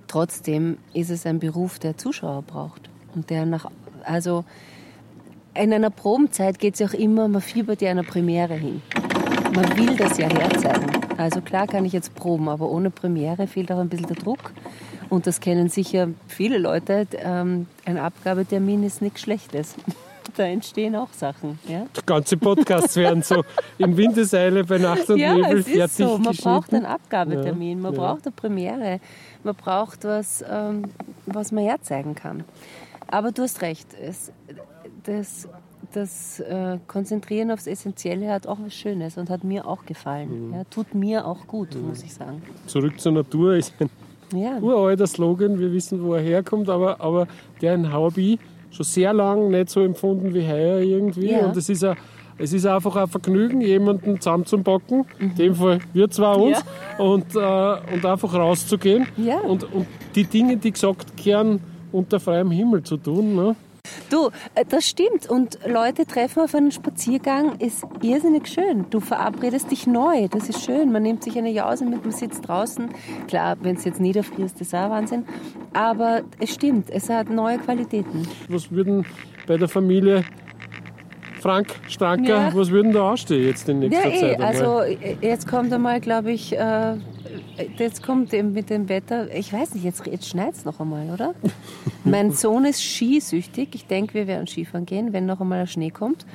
trotzdem 0.06 0.78
ist 0.92 1.10
es 1.10 1.26
ein 1.26 1.38
Beruf, 1.38 1.78
der 1.78 1.96
Zuschauer 1.96 2.42
braucht. 2.42 2.90
Und 3.14 3.30
der 3.30 3.46
nach, 3.46 3.70
also, 4.04 4.44
in 5.58 5.72
einer 5.72 5.90
Probenzeit 5.90 6.58
geht 6.58 6.74
es 6.74 6.80
ja 6.80 6.86
auch 6.86 6.94
immer, 6.94 7.28
man 7.28 7.42
fiebert 7.42 7.82
ja 7.82 7.90
einer 7.90 8.02
Premiere 8.02 8.54
hin. 8.54 8.82
Man 9.54 9.76
will 9.76 9.96
das 9.96 10.18
ja 10.18 10.28
herzeigen. 10.28 10.90
Also 11.16 11.40
klar 11.40 11.66
kann 11.66 11.84
ich 11.84 11.92
jetzt 11.92 12.14
proben, 12.14 12.48
aber 12.48 12.70
ohne 12.70 12.90
Premiere 12.90 13.46
fehlt 13.46 13.72
auch 13.72 13.78
ein 13.78 13.88
bisschen 13.88 14.06
der 14.06 14.16
Druck. 14.16 14.52
Und 15.08 15.26
das 15.26 15.40
kennen 15.40 15.68
sicher 15.68 16.08
viele 16.26 16.58
Leute. 16.58 17.06
Ähm, 17.18 17.66
ein 17.84 17.96
Abgabetermin 17.96 18.82
ist 18.82 19.02
nichts 19.02 19.20
Schlechtes. 19.20 19.74
Da 20.34 20.42
entstehen 20.42 20.94
auch 20.96 21.08
Sachen. 21.14 21.58
Ja? 21.66 21.86
Ganze 22.04 22.36
Podcasts 22.36 22.94
werden 22.96 23.22
so 23.22 23.42
in 23.78 23.96
Windeseile 23.96 24.64
bei 24.64 24.76
Nacht 24.76 25.08
und 25.08 25.18
ja, 25.18 25.32
Nebel 25.32 25.60
es 25.60 25.68
ist 25.68 25.96
so. 25.96 26.18
Man 26.18 26.36
braucht 26.36 26.74
einen 26.74 26.84
Abgabetermin, 26.84 27.80
man 27.80 27.94
ja, 27.94 27.98
braucht 27.98 28.26
eine 28.26 28.32
Premiere, 28.32 29.00
man 29.44 29.54
braucht 29.54 30.04
was, 30.04 30.44
ähm, 30.46 30.90
was 31.24 31.52
man 31.52 31.64
herzeigen 31.64 32.14
kann. 32.14 32.44
Aber 33.06 33.32
du 33.32 33.44
hast 33.44 33.62
recht. 33.62 33.86
Es, 33.98 34.30
das, 35.06 35.48
das 35.92 36.40
äh, 36.40 36.78
Konzentrieren 36.86 37.50
aufs 37.50 37.66
Essentielle 37.66 38.30
hat 38.30 38.46
auch 38.46 38.58
was 38.64 38.74
Schönes 38.74 39.16
und 39.16 39.30
hat 39.30 39.44
mir 39.44 39.66
auch 39.66 39.84
gefallen. 39.86 40.48
Mhm. 40.48 40.54
Ja, 40.54 40.64
tut 40.64 40.94
mir 40.94 41.26
auch 41.26 41.46
gut, 41.46 41.74
mhm. 41.74 41.88
muss 41.88 42.02
ich 42.02 42.12
sagen. 42.12 42.42
Zurück 42.66 43.00
zur 43.00 43.12
Natur 43.12 43.54
ist 43.54 43.74
ein 43.80 43.90
ja. 44.38 44.58
uralter 44.58 45.06
Slogan. 45.06 45.58
Wir 45.58 45.72
wissen, 45.72 46.02
wo 46.02 46.14
er 46.14 46.22
herkommt, 46.22 46.68
aber, 46.68 47.00
aber 47.00 47.28
der 47.60 47.74
in 47.74 47.92
Hobby 47.92 48.38
schon 48.70 48.84
sehr 48.84 49.12
lang 49.12 49.50
nicht 49.50 49.70
so 49.70 49.82
empfunden 49.82 50.34
wie 50.34 50.46
heuer 50.46 50.78
irgendwie. 50.80 51.30
Ja. 51.30 51.46
Und 51.46 51.56
es 51.56 51.68
ist, 51.68 51.84
a, 51.84 51.96
es 52.36 52.52
ist 52.52 52.66
einfach 52.66 52.96
ein 52.96 53.08
Vergnügen, 53.08 53.60
jemanden 53.60 54.20
zusammenzupacken. 54.20 55.06
Mhm. 55.18 55.30
In 55.30 55.34
dem 55.36 55.54
Fall 55.54 55.78
wir 55.92 56.10
zwar 56.10 56.38
uns. 56.38 56.58
Ja. 56.98 57.04
Und, 57.04 57.34
äh, 57.34 57.94
und 57.94 58.04
einfach 58.04 58.34
rauszugehen. 58.34 59.06
Ja. 59.16 59.38
Und, 59.40 59.64
und 59.72 59.86
die 60.14 60.24
Dinge, 60.24 60.56
die 60.56 60.72
gesagt 60.72 61.24
werden, 61.24 61.60
unter 61.92 62.20
freiem 62.20 62.50
Himmel 62.50 62.82
zu 62.82 62.96
tun. 62.96 63.34
Ne? 63.34 63.56
Du, 64.10 64.30
äh, 64.54 64.64
das 64.68 64.88
stimmt. 64.88 65.28
Und 65.28 65.58
Leute 65.66 66.06
treffen 66.06 66.42
auf 66.42 66.54
einen 66.54 66.70
Spaziergang 66.70 67.58
ist 67.58 67.84
irrsinnig 68.02 68.46
schön. 68.48 68.86
Du 68.90 69.00
verabredest 69.00 69.70
dich 69.70 69.86
neu. 69.86 70.28
Das 70.28 70.48
ist 70.48 70.64
schön. 70.64 70.92
Man 70.92 71.02
nimmt 71.02 71.24
sich 71.24 71.36
eine 71.38 71.50
Jause 71.50 71.84
mit, 71.84 72.02
man 72.02 72.12
sitzt 72.12 72.46
draußen. 72.48 72.88
Klar, 73.28 73.56
wenn 73.60 73.76
es 73.76 73.84
jetzt 73.84 74.00
niederfriert, 74.00 74.46
ist 74.46 74.60
das 74.60 74.74
auch 74.74 74.90
Wahnsinn. 74.90 75.24
Aber 75.72 76.22
es 76.38 76.54
stimmt, 76.54 76.90
es 76.90 77.08
hat 77.08 77.30
neue 77.30 77.58
Qualitäten. 77.58 78.26
Was 78.48 78.70
würden 78.70 79.04
bei 79.46 79.56
der 79.56 79.68
Familie 79.68 80.24
Frank 81.40 81.68
Stranker, 81.88 82.48
ja. 82.48 82.54
was 82.54 82.70
würden 82.70 82.92
da 82.92 83.10
anstehen 83.10 83.46
jetzt 83.46 83.68
in 83.68 83.80
nächster 83.80 84.08
ja, 84.08 84.14
eh, 84.14 84.20
Zeit? 84.20 84.40
Also 84.40 84.80
äh, 84.80 85.16
jetzt 85.20 85.46
kommt 85.46 85.72
einmal, 85.72 86.00
glaube 86.00 86.32
ich, 86.32 86.52
äh, 86.52 86.96
Jetzt 87.78 88.02
kommt 88.02 88.32
eben 88.34 88.52
mit 88.52 88.70
dem 88.70 88.88
Wetter, 88.88 89.32
ich 89.34 89.52
weiß 89.52 89.74
nicht, 89.74 89.84
jetzt, 89.84 90.06
jetzt 90.06 90.28
schneit 90.28 90.54
es 90.54 90.64
noch 90.64 90.80
einmal, 90.80 91.10
oder? 91.10 91.34
mein 92.04 92.32
Sohn 92.32 92.64
ist 92.64 92.82
skisüchtig. 92.82 93.70
Ich 93.74 93.86
denke, 93.86 94.14
wir 94.14 94.26
werden 94.26 94.46
Skifahren 94.46 94.86
gehen, 94.86 95.12
wenn 95.12 95.26
noch 95.26 95.40
einmal 95.40 95.60
der 95.60 95.66
Schnee 95.66 95.90
kommt. 95.90 96.26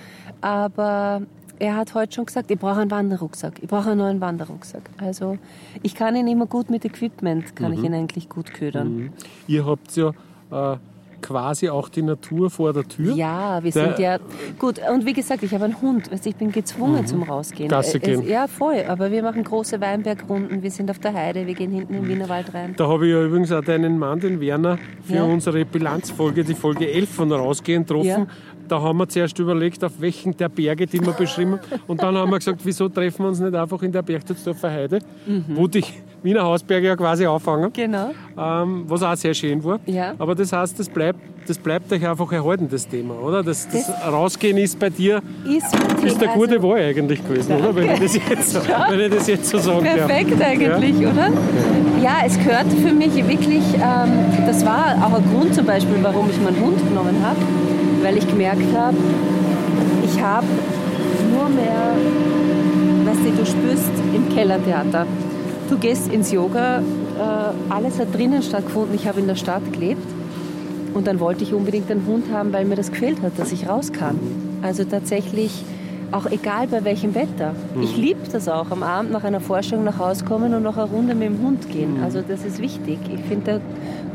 Aber 0.42 1.22
er 1.60 1.76
hat 1.76 1.94
heute 1.94 2.16
schon 2.16 2.26
gesagt, 2.26 2.50
ich 2.50 2.58
brauche 2.58 2.80
einen 2.80 2.90
Wanderrucksack, 2.90 3.62
ich 3.62 3.70
brauche 3.70 3.92
einen 3.92 4.00
neuen 4.00 4.22
Wanderrucksack. 4.22 4.90
Also 4.98 5.38
ich 5.84 5.94
kann 5.94 6.16
ihn 6.16 6.28
immer 6.28 6.48
gut 6.48 6.72
mit 6.72 6.84
Equipment, 6.86 7.56
kann 7.56 7.72
mhm. 7.72 7.78
ich 7.78 7.84
ihn 7.84 7.94
eigentlich 7.94 8.30
gut 8.30 8.52
ködern. 8.54 8.96
Mhm. 8.96 9.14
Ihr 9.48 9.66
habt 9.66 9.96
ja 9.96 10.10
äh, 10.52 10.78
quasi 11.22 11.70
auch 11.70 11.90
die 11.90 12.02
Natur 12.02 12.50
vor 12.50 12.74
der 12.74 12.88
Tür. 12.88 13.14
Ja, 13.14 13.64
wir 13.64 13.72
der, 13.72 13.86
sind 13.86 14.00
ja 14.00 14.18
gut. 14.60 14.80
Und 14.92 15.06
wie 15.06 15.14
gesagt, 15.14 15.44
ich 15.44 15.54
habe 15.54 15.66
einen 15.66 15.82
Hund. 15.82 16.12
Weißt, 16.12 16.26
ich 16.26 16.36
bin 16.36 16.52
gezwungen 16.52 17.02
mhm. 17.02 17.08
zum 17.08 17.24
Rausgehen. 17.24 17.70
Gasse 17.70 18.00
gehen. 18.00 18.22
Es, 18.22 18.28
ja, 18.28 18.48
voll. 18.48 18.84
Aber 18.88 19.12
wir 19.12 19.24
machen 19.24 19.44
große 19.44 19.80
Weinbergrunden. 19.80 20.64
Wir 20.64 20.72
sind 20.72 20.90
auf 20.90 21.00
der 21.00 21.14
Heide. 21.14 21.48
Wir 21.48 21.54
gehen 21.54 21.72
hinten 21.72 21.94
im 21.94 22.08
Wienerwald 22.08 22.54
rein. 22.54 22.74
Da 22.78 22.88
habe 22.88 23.08
ich 23.08 23.14
ja 23.14 23.24
übrigens 23.24 23.52
auch 23.52 23.64
deinen 23.64 23.98
Mann, 23.98 24.20
den 24.20 24.42
Werner, 24.42 24.78
für 25.04 25.16
ja. 25.16 25.24
unsere 25.24 25.66
Bilanzfolge, 25.66 26.44
die 26.44 26.56
Folge 26.56 26.92
11 26.92 27.10
von 27.10 27.32
Rausgehen, 27.32 27.86
getroffen. 27.86 28.08
Ja. 28.08 28.28
Da 28.72 28.82
haben 28.82 29.00
wir 29.00 29.10
zuerst 29.10 29.38
überlegt, 29.38 29.84
auf 29.84 29.92
welchen 30.00 30.38
der 30.38 30.48
Berge, 30.48 30.88
die 30.88 31.06
wir 31.06 31.12
beschrieben 31.12 31.60
haben. 31.60 31.82
Und 31.88 32.02
dann 32.02 32.16
haben 32.16 32.32
wir 32.32 32.38
gesagt, 32.38 32.62
wieso 32.64 32.88
treffen 32.88 33.24
wir 33.24 33.28
uns 33.28 33.42
nicht 33.42 33.54
einfach 33.54 33.84
in 33.84 33.92
der 33.92 34.02
Berchtesdorfer 34.02 34.72
Heide, 34.72 35.00
mhm. 35.26 35.44
wo 35.50 35.68
die 35.68 35.84
Wiener 36.24 36.44
Hausberge 36.44 36.88
ja 36.88 36.96
quasi 36.96 37.26
auffangen. 37.26 37.74
Genau. 37.74 38.12
Ähm, 38.38 38.86
was 38.88 39.04
auch 39.04 39.14
sehr 39.18 39.34
schön 39.34 39.62
war. 39.62 39.82
Ja. 39.88 40.14
Aber 40.18 40.36
das 40.36 40.54
heißt, 40.54 40.80
das 40.80 40.88
bleibt, 40.88 41.20
das 41.46 41.58
bleibt 41.58 41.92
euch 41.92 42.08
einfach 42.08 42.32
erhalten, 42.32 42.70
das 42.72 42.88
Thema, 42.88 43.16
oder? 43.16 43.44
Das, 43.44 43.68
das, 43.68 43.88
das 43.88 44.08
Rausgehen 44.08 44.58
ist 44.58 44.80
bei 44.80 44.90
dir 44.90 45.22
ist, 45.46 45.76
ist 46.06 46.20
gute 46.34 46.56
also, 46.56 46.70
Wahl 46.70 46.80
eigentlich 46.80 47.22
gewesen, 47.28 47.50
danke. 47.50 47.68
oder? 47.68 47.76
Wenn 47.76 47.92
ich, 47.92 48.00
das 48.00 48.30
jetzt, 48.30 48.68
ja. 48.70 48.86
wenn 48.90 49.00
ich 49.02 49.10
das 49.10 49.28
jetzt 49.28 49.50
so 49.50 49.58
sagen 49.58 49.84
Perfekt 49.84 50.32
darf. 50.40 50.48
eigentlich, 50.48 50.98
ja. 50.98 51.12
oder? 51.12 51.30
Ja, 52.02 52.20
es 52.26 52.38
gehört 52.38 52.72
für 52.72 52.94
mich 52.94 53.16
wirklich, 53.28 53.64
ähm, 53.74 54.46
das 54.46 54.66
war 54.66 54.96
auch 55.06 55.14
ein 55.14 55.24
Grund 55.30 55.54
zum 55.54 55.66
Beispiel, 55.66 55.98
warum 56.02 56.30
ich 56.30 56.40
meinen 56.40 56.62
Hund 56.62 56.78
genommen 56.88 57.18
habe, 57.22 57.36
weil 58.02 58.18
ich 58.18 58.28
gemerkt 58.28 58.76
habe, 58.76 58.98
ich 60.04 60.22
habe 60.22 60.48
nur 61.34 61.50
mehr, 61.50 61.96
weißt 63.06 63.20
du, 63.26 63.32
du 63.32 63.46
spürst 63.46 63.92
im 64.14 64.30
Kellertheater 64.36 65.06
Du 65.72 65.78
gehst 65.78 66.12
ins 66.12 66.34
Yoga, 66.34 66.80
äh, 66.80 67.72
alles 67.74 67.98
hat 67.98 68.14
drinnen 68.14 68.44
stattgefunden. 68.44 68.94
Ich 68.94 69.08
habe 69.08 69.22
in 69.22 69.28
der 69.28 69.38
Stadt 69.38 69.72
gelebt 69.72 70.06
und 70.94 71.08
dann 71.08 71.22
wollte 71.22 71.46
ich 71.46 71.54
unbedingt 71.54 71.90
einen 71.90 72.06
Hund 72.06 72.26
haben, 72.30 72.52
weil 72.52 72.66
mir 72.66 72.76
das 72.76 72.92
gefehlt 72.92 73.22
hat, 73.22 73.40
dass 73.40 73.54
ich 73.54 73.70
raus 73.70 73.94
kann. 73.94 74.20
Also 74.62 74.84
tatsächlich 74.84 75.64
auch 76.12 76.26
egal 76.30 76.68
bei 76.68 76.84
welchem 76.84 77.16
Wetter. 77.16 77.54
Mhm. 77.76 77.84
Ich 77.84 77.98
liebe 77.98 78.20
das 78.32 78.48
auch, 78.48 78.72
am 78.72 78.84
Abend 78.84 79.12
nach 79.12 79.24
einer 79.24 79.40
Forschung 79.40 79.84
nach 79.84 79.98
Hause 80.00 80.26
kommen 80.26 80.54
und 80.54 80.64
noch 80.64 80.78
eine 80.78 80.90
Runde 80.90 81.16
mit 81.16 81.28
dem 81.28 81.42
Hund 81.42 81.70
gehen. 81.70 81.98
Mhm. 81.98 82.04
Also 82.04 82.22
das 82.22 82.44
ist 82.44 82.62
wichtig. 82.62 83.00
Ich 83.14 83.22
finde, 83.22 83.46
der 83.46 83.62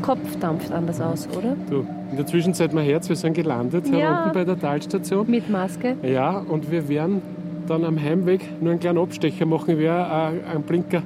Kopf 0.01 0.35
dampft 0.39 0.71
anders 0.71 1.01
aus, 1.01 1.27
oder? 1.37 1.55
Du, 1.69 1.85
in 2.11 2.17
der 2.17 2.25
Zwischenzeit 2.25 2.73
mein 2.73 2.85
Herz, 2.85 3.09
wir 3.09 3.15
sind 3.15 3.33
gelandet 3.33 3.87
hier 3.87 4.09
unten 4.09 4.33
bei 4.33 4.43
der 4.43 4.59
Talstation. 4.59 5.29
Mit 5.29 5.49
Maske? 5.49 5.95
Ja, 6.03 6.37
und 6.37 6.71
wir 6.71 6.87
werden 6.87 7.21
dann 7.67 7.83
am 7.83 8.01
Heimweg 8.01 8.41
nur 8.61 8.71
einen 8.71 8.79
kleinen 8.79 8.99
Abstecher 8.99 9.45
machen. 9.45 9.71
Ich 9.71 9.77
werde 9.77 10.05
einen 10.45 10.63
Blinker 10.63 11.03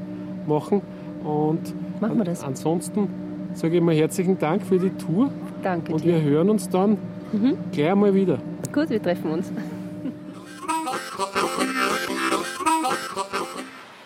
machen. 0.48 0.82
Und 1.24 1.60
machen 2.00 2.18
wir 2.18 2.26
das. 2.26 2.44
ansonsten 2.44 3.08
sage 3.54 3.78
ich 3.78 3.82
mal 3.82 3.96
herzlichen 3.96 4.38
Dank 4.40 4.64
für 4.64 4.80
die 4.80 4.90
Tour. 4.92 5.30
Danke. 5.64 5.94
Und 5.94 6.04
dir. 6.04 6.16
wir 6.16 6.22
hören 6.22 6.50
uns 6.50 6.70
dann 6.70 6.98
mhm. 7.32 7.58
gleich 7.72 7.92
einmal 7.92 8.14
wieder. 8.14 8.38
Gut, 8.74 8.90
wir 8.90 9.02
treffen 9.02 9.32
uns. 9.32 9.52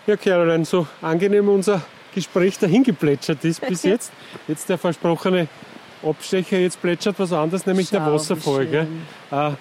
Ja, 0.08 0.16
Caroline, 0.16 0.66
so 0.66 0.86
angenehm 1.02 1.50
unser 1.50 1.82
Gespräch 2.14 2.60
dahin 2.60 2.84
geplätschert 2.84 3.44
ist 3.44 3.66
bis 3.68 3.84
jetzt. 3.84 4.12
Jetzt 4.48 4.70
der 4.70 4.78
versprochene 4.78 5.48
Abstecher, 6.04 6.60
jetzt 6.60 6.80
plätschert 6.80 7.16
was 7.18 7.34
anderes, 7.34 7.66
nämlich 7.66 7.90
Schau, 7.90 7.98
der 7.98 8.14
Wasserfall. 8.14 8.88
Äh, 9.32 9.52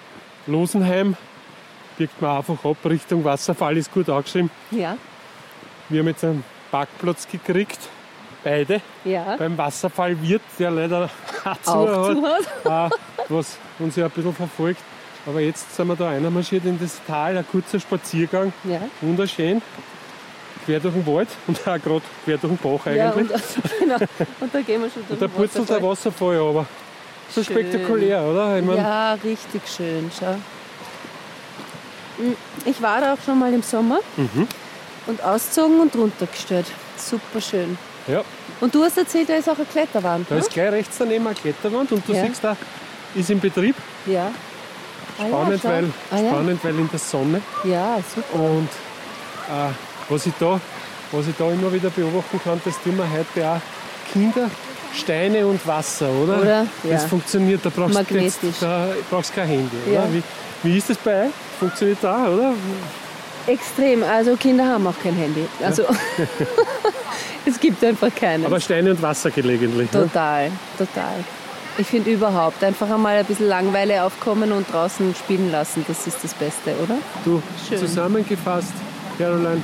Losenheim 0.45 1.17
biegt 1.97 2.21
man 2.21 2.37
einfach 2.37 2.63
ab 2.63 2.77
Richtung 2.85 3.23
Wasserfall, 3.23 3.77
ist 3.77 3.91
gut 3.91 4.07
angeschrieben. 4.07 4.51
Ja. 4.69 4.97
Wir 5.89 6.01
haben 6.01 6.07
jetzt 6.07 6.23
einen 6.23 6.43
Parkplatz 6.69 7.27
gekriegt. 7.27 7.79
Beide. 8.43 8.81
Ja. 9.03 9.37
Beim 9.37 9.57
Wasserfall 9.57 10.21
wird, 10.21 10.43
der 10.59 10.69
leider 10.69 11.09
auch 11.45 11.57
zu 11.63 12.23
hat, 12.23 12.91
äh, 12.91 12.95
was 13.29 13.57
uns 13.79 13.95
ja 13.95 14.05
ein 14.05 14.11
bisschen 14.11 14.35
verfolgt. 14.35 14.81
Aber 15.25 15.41
jetzt 15.41 15.75
sind 15.75 15.87
wir 15.87 15.95
da 15.95 16.09
einmarschiert 16.09 16.65
in 16.65 16.79
das 16.79 17.01
Tal, 17.07 17.35
ein 17.35 17.47
kurzer 17.51 17.79
Spaziergang. 17.79 18.53
Ja. 18.63 18.81
Wunderschön. 19.01 19.63
Quer 20.65 20.79
durch 20.79 20.93
den 20.93 21.05
Wald 21.07 21.29
und 21.47 21.59
auch 21.59 21.63
gerade 21.63 22.01
quer 22.23 22.37
durch 22.37 22.53
den 22.53 22.57
Bach 22.57 22.85
eigentlich. 22.85 22.97
Ja, 22.97 23.11
und, 23.11 23.29
genau. 23.79 23.95
und 24.39 24.53
da 24.53 24.61
gehen 24.61 24.81
wir 24.81 24.89
schon 24.89 25.03
durch 25.07 25.11
Und 25.11 25.21
da 25.21 25.27
purzelt 25.27 25.69
der 25.69 25.83
Wasserfall 25.83 26.37
aber. 26.37 26.65
So 27.29 27.43
schön. 27.43 27.55
spektakulär, 27.55 28.21
oder? 28.21 28.59
Ich 28.59 28.65
mein, 28.65 28.77
ja, 28.77 29.13
richtig 29.15 29.61
schön. 29.67 30.11
Schau. 30.17 30.35
Hm, 32.17 32.35
ich 32.65 32.81
war 32.81 33.01
da 33.01 33.13
auch 33.13 33.21
schon 33.25 33.39
mal 33.39 33.51
im 33.53 33.63
Sommer. 33.63 33.99
Mhm 34.15 34.47
und 35.07 35.23
ausgezogen 35.23 35.79
und 35.79 35.95
runtergestellt. 35.95 36.65
Super 36.97 37.41
schön. 37.41 37.77
Ja. 38.07 38.23
Und 38.61 38.73
du 38.73 38.83
hast 38.83 38.97
erzählt, 38.97 39.29
da 39.29 39.35
ist 39.35 39.49
auch 39.49 39.57
eine 39.57 39.65
Kletterwand. 39.65 40.29
Da 40.29 40.35
ne? 40.35 40.41
ist 40.41 40.51
gleich 40.51 40.71
rechts 40.71 40.97
daneben 40.97 41.25
eine 41.27 41.35
Kletterwand 41.35 41.91
und 41.91 42.07
du 42.07 42.13
ja. 42.13 42.25
siehst, 42.25 42.43
da 42.43 42.55
ist 43.13 43.29
in 43.29 43.39
Betrieb. 43.39 43.75
Ja. 44.05 44.31
Spannend, 45.15 45.65
ah, 45.65 45.67
ja, 45.67 45.73
weil, 45.75 45.91
ah, 46.11 46.17
spannend 46.17 46.63
weil 46.63 46.79
in 46.79 46.89
der 46.89 46.99
Sonne. 46.99 47.41
Ja, 47.63 47.97
super. 48.13 48.43
Und 48.43 48.69
äh, 49.49 49.71
was, 50.09 50.25
ich 50.25 50.33
da, 50.39 50.59
was 51.11 51.27
ich 51.27 51.35
da 51.37 51.51
immer 51.51 51.71
wieder 51.71 51.89
beobachten 51.89 52.39
kann, 52.43 52.61
das 52.63 52.81
tun 52.81 52.97
wir 52.97 53.09
heute 53.09 53.49
auch 53.49 53.61
Kinder, 54.11 54.49
Steine 54.93 55.45
und 55.45 55.65
Wasser, 55.67 56.09
oder? 56.09 56.41
Oder? 56.41 56.67
Das 56.83 57.03
ja. 57.03 57.07
funktioniert, 57.07 57.65
da 57.65 57.69
brauchst 57.69 58.11
du 58.11 58.17
jetzt, 58.17 58.39
da 58.61 58.89
brauchst 59.09 59.35
kein 59.35 59.47
Handy. 59.47 59.77
Oder? 59.89 60.07
Wie, 60.11 60.23
wie 60.63 60.77
ist 60.77 60.89
das 60.89 60.97
bei 60.97 61.25
euch? 61.25 61.31
Funktioniert 61.59 61.99
da, 62.01 62.27
oder? 62.27 62.53
Extrem. 63.47 64.03
Also 64.03 64.35
Kinder 64.35 64.65
haben 64.65 64.87
auch 64.87 64.99
kein 65.03 65.15
Handy. 65.15 65.45
Also 65.63 65.83
ja. 65.83 65.89
es 67.45 67.59
gibt 67.59 67.83
einfach 67.83 68.09
keine. 68.15 68.45
Aber 68.45 68.59
Steine 68.59 68.91
und 68.91 69.01
Wasser 69.01 69.29
gelegentlich. 69.29 69.91
Ne? 69.91 70.01
Total, 70.01 70.49
ne? 70.49 70.55
total. 70.77 71.13
Ich 71.77 71.87
finde 71.87 72.11
überhaupt 72.11 72.63
einfach 72.63 72.89
einmal 72.89 73.17
ein 73.17 73.25
bisschen 73.25 73.49
Langeweile 73.49 74.03
aufkommen 74.03 74.51
und 74.51 74.71
draußen 74.71 75.13
spielen 75.13 75.51
lassen. 75.51 75.83
Das 75.87 76.07
ist 76.07 76.23
das 76.23 76.33
Beste, 76.33 76.71
oder? 76.81 76.95
Du, 77.25 77.41
Schön. 77.67 77.77
zusammengefasst, 77.77 78.71
Caroline, 79.17 79.61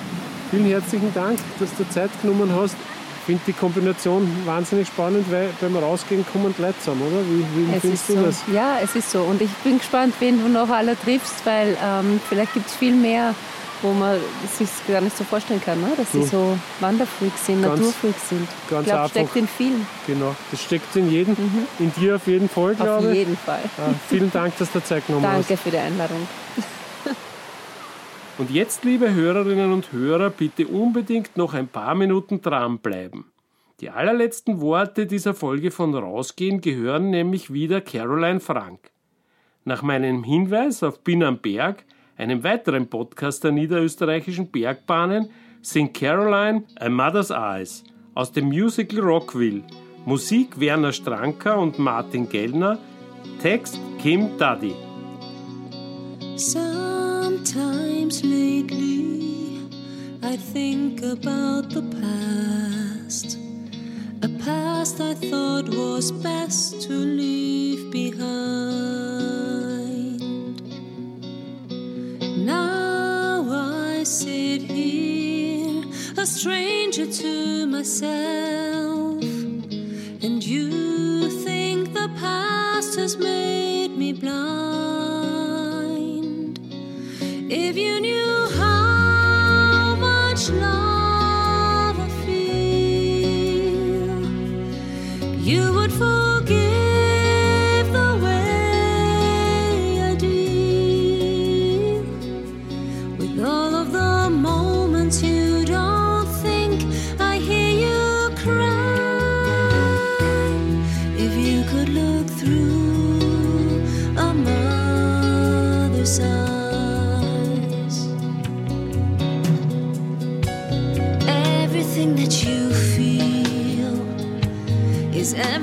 vielen 0.51 0.65
herzlichen 0.65 1.13
Dank, 1.13 1.39
dass 1.59 1.73
du 1.75 1.87
Zeit 1.89 2.11
genommen 2.21 2.51
hast. 2.55 2.75
Ich 3.19 3.25
finde 3.25 3.41
die 3.47 3.53
Kombination 3.53 4.29
wahnsinnig 4.45 4.87
spannend, 4.87 5.31
weil 5.31 5.49
beim 5.61 5.75
Rausgehen 5.77 6.25
kommen 6.31 6.53
Leute 6.57 6.77
zusammen, 6.79 7.01
oder? 7.01 7.21
Wie, 7.25 7.73
wie 7.73 7.79
findest 7.79 8.09
du 8.09 8.13
so. 8.13 8.21
das? 8.23 8.41
Ja, 8.51 8.79
es 8.83 8.95
ist 8.95 9.11
so. 9.11 9.21
Und 9.21 9.41
ich 9.41 9.51
bin 9.63 9.77
gespannt, 9.77 10.13
wen 10.19 10.41
du 10.41 10.49
noch 10.49 10.69
alle 10.69 10.99
triffst, 10.99 11.45
weil 11.45 11.77
ähm, 11.83 12.19
vielleicht 12.27 12.53
gibt 12.53 12.67
es 12.67 12.75
viel 12.75 12.95
mehr 12.95 13.33
wo 13.81 13.93
man 13.93 14.19
sich 14.57 14.69
gar 14.87 15.01
nicht 15.01 15.17
so 15.17 15.23
vorstellen 15.23 15.61
kann, 15.61 15.81
ne? 15.81 15.91
dass 15.97 16.11
sie 16.11 16.23
so 16.23 16.57
Wanderfreaks 16.79 17.47
sind, 17.47 17.63
ganz, 17.63 17.79
Naturfreaks 17.79 18.29
sind. 18.29 18.47
Ganz 18.69 18.87
ich 18.87 18.93
glaube, 18.93 19.09
steckt 19.09 19.35
in 19.35 19.47
vielen. 19.47 19.87
Genau, 20.07 20.35
das 20.51 20.61
steckt 20.61 20.95
in 20.95 21.09
jedem, 21.09 21.33
mhm. 21.33 21.67
in 21.79 21.91
dir 21.93 22.15
auf 22.15 22.27
jeden 22.27 22.49
Fall, 22.49 22.75
glaube 22.75 23.05
ich. 23.05 23.09
Auf 23.09 23.15
jeden 23.15 23.37
Fall. 23.37 23.61
Ja, 23.77 23.93
vielen 24.07 24.31
Dank, 24.31 24.57
dass 24.57 24.71
du 24.71 24.83
Zeit 24.83 25.05
genommen 25.07 25.23
Danke 25.23 25.39
hast. 25.39 25.49
Danke 25.49 25.63
für 25.63 25.71
die 25.71 25.77
Einladung. 25.77 26.27
Und 28.41 28.49
jetzt, 28.49 28.83
liebe 28.83 29.13
Hörerinnen 29.13 29.71
und 29.71 29.91
Hörer, 29.91 30.31
bitte 30.31 30.65
unbedingt 30.65 31.37
noch 31.37 31.53
ein 31.53 31.67
paar 31.67 31.93
Minuten 31.93 32.41
dranbleiben. 32.41 33.25
Die 33.81 33.91
allerletzten 33.91 34.61
Worte 34.61 35.05
dieser 35.05 35.35
Folge 35.35 35.69
von 35.69 35.93
Rausgehen 35.93 36.59
gehören 36.59 37.11
nämlich 37.11 37.53
wieder 37.53 37.81
Caroline 37.81 38.39
Frank. 38.39 38.89
Nach 39.63 39.83
meinem 39.83 40.23
Hinweis 40.23 40.81
auf 40.81 41.03
Bin 41.03 41.21
am 41.21 41.37
Berg 41.37 41.85
einem 42.17 42.43
weiteren 42.43 42.87
Podcast 42.87 43.43
der 43.43 43.51
niederösterreichischen 43.51 44.49
Bergbahnen, 44.49 45.29
singt 45.61 45.93
Caroline 45.93 46.63
A 46.79 46.89
Mother's 46.89 47.29
Eyes 47.29 47.83
aus 48.15 48.31
dem 48.31 48.45
Musical 48.45 49.01
Rockville. 49.01 49.61
Musik 50.05 50.59
Werner 50.59 50.93
Stranker 50.93 51.59
und 51.59 51.77
Martin 51.77 52.27
Gellner, 52.27 52.79
Text 53.39 53.77
Kim 53.99 54.35
Daddy. 54.39 54.73
Sometimes 58.11 58.33
lately 58.33 59.69
I 60.21 60.35
think 60.35 61.01
about 61.01 61.69
the 61.69 61.81
past. 62.01 63.37
A 64.21 64.27
past 64.43 64.99
I 64.99 65.13
thought 65.13 65.69
was 65.69 66.11
best 66.11 66.81
to 66.81 66.93
leave 66.93 67.89
behind. 67.89 68.21
Now 72.45 73.47
I 73.49 74.03
sit 74.03 74.63
here, 74.63 75.85
a 76.17 76.25
stranger 76.25 77.05
to 77.05 77.65
myself, 77.67 79.23
and 80.21 80.43
you 80.45 81.29
think 81.45 81.93
the 81.93 82.09
past 82.19 82.97
has 82.97 83.15
made 83.15 83.95
me 83.97 84.11
blind. 84.11 85.20
If 87.53 87.75
you 87.77 87.99
knew 87.99 88.49
how 88.55 89.95
much 89.97 90.49
love 90.51 90.90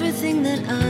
everything 0.08 0.42
that 0.42 0.66
I 0.70 0.87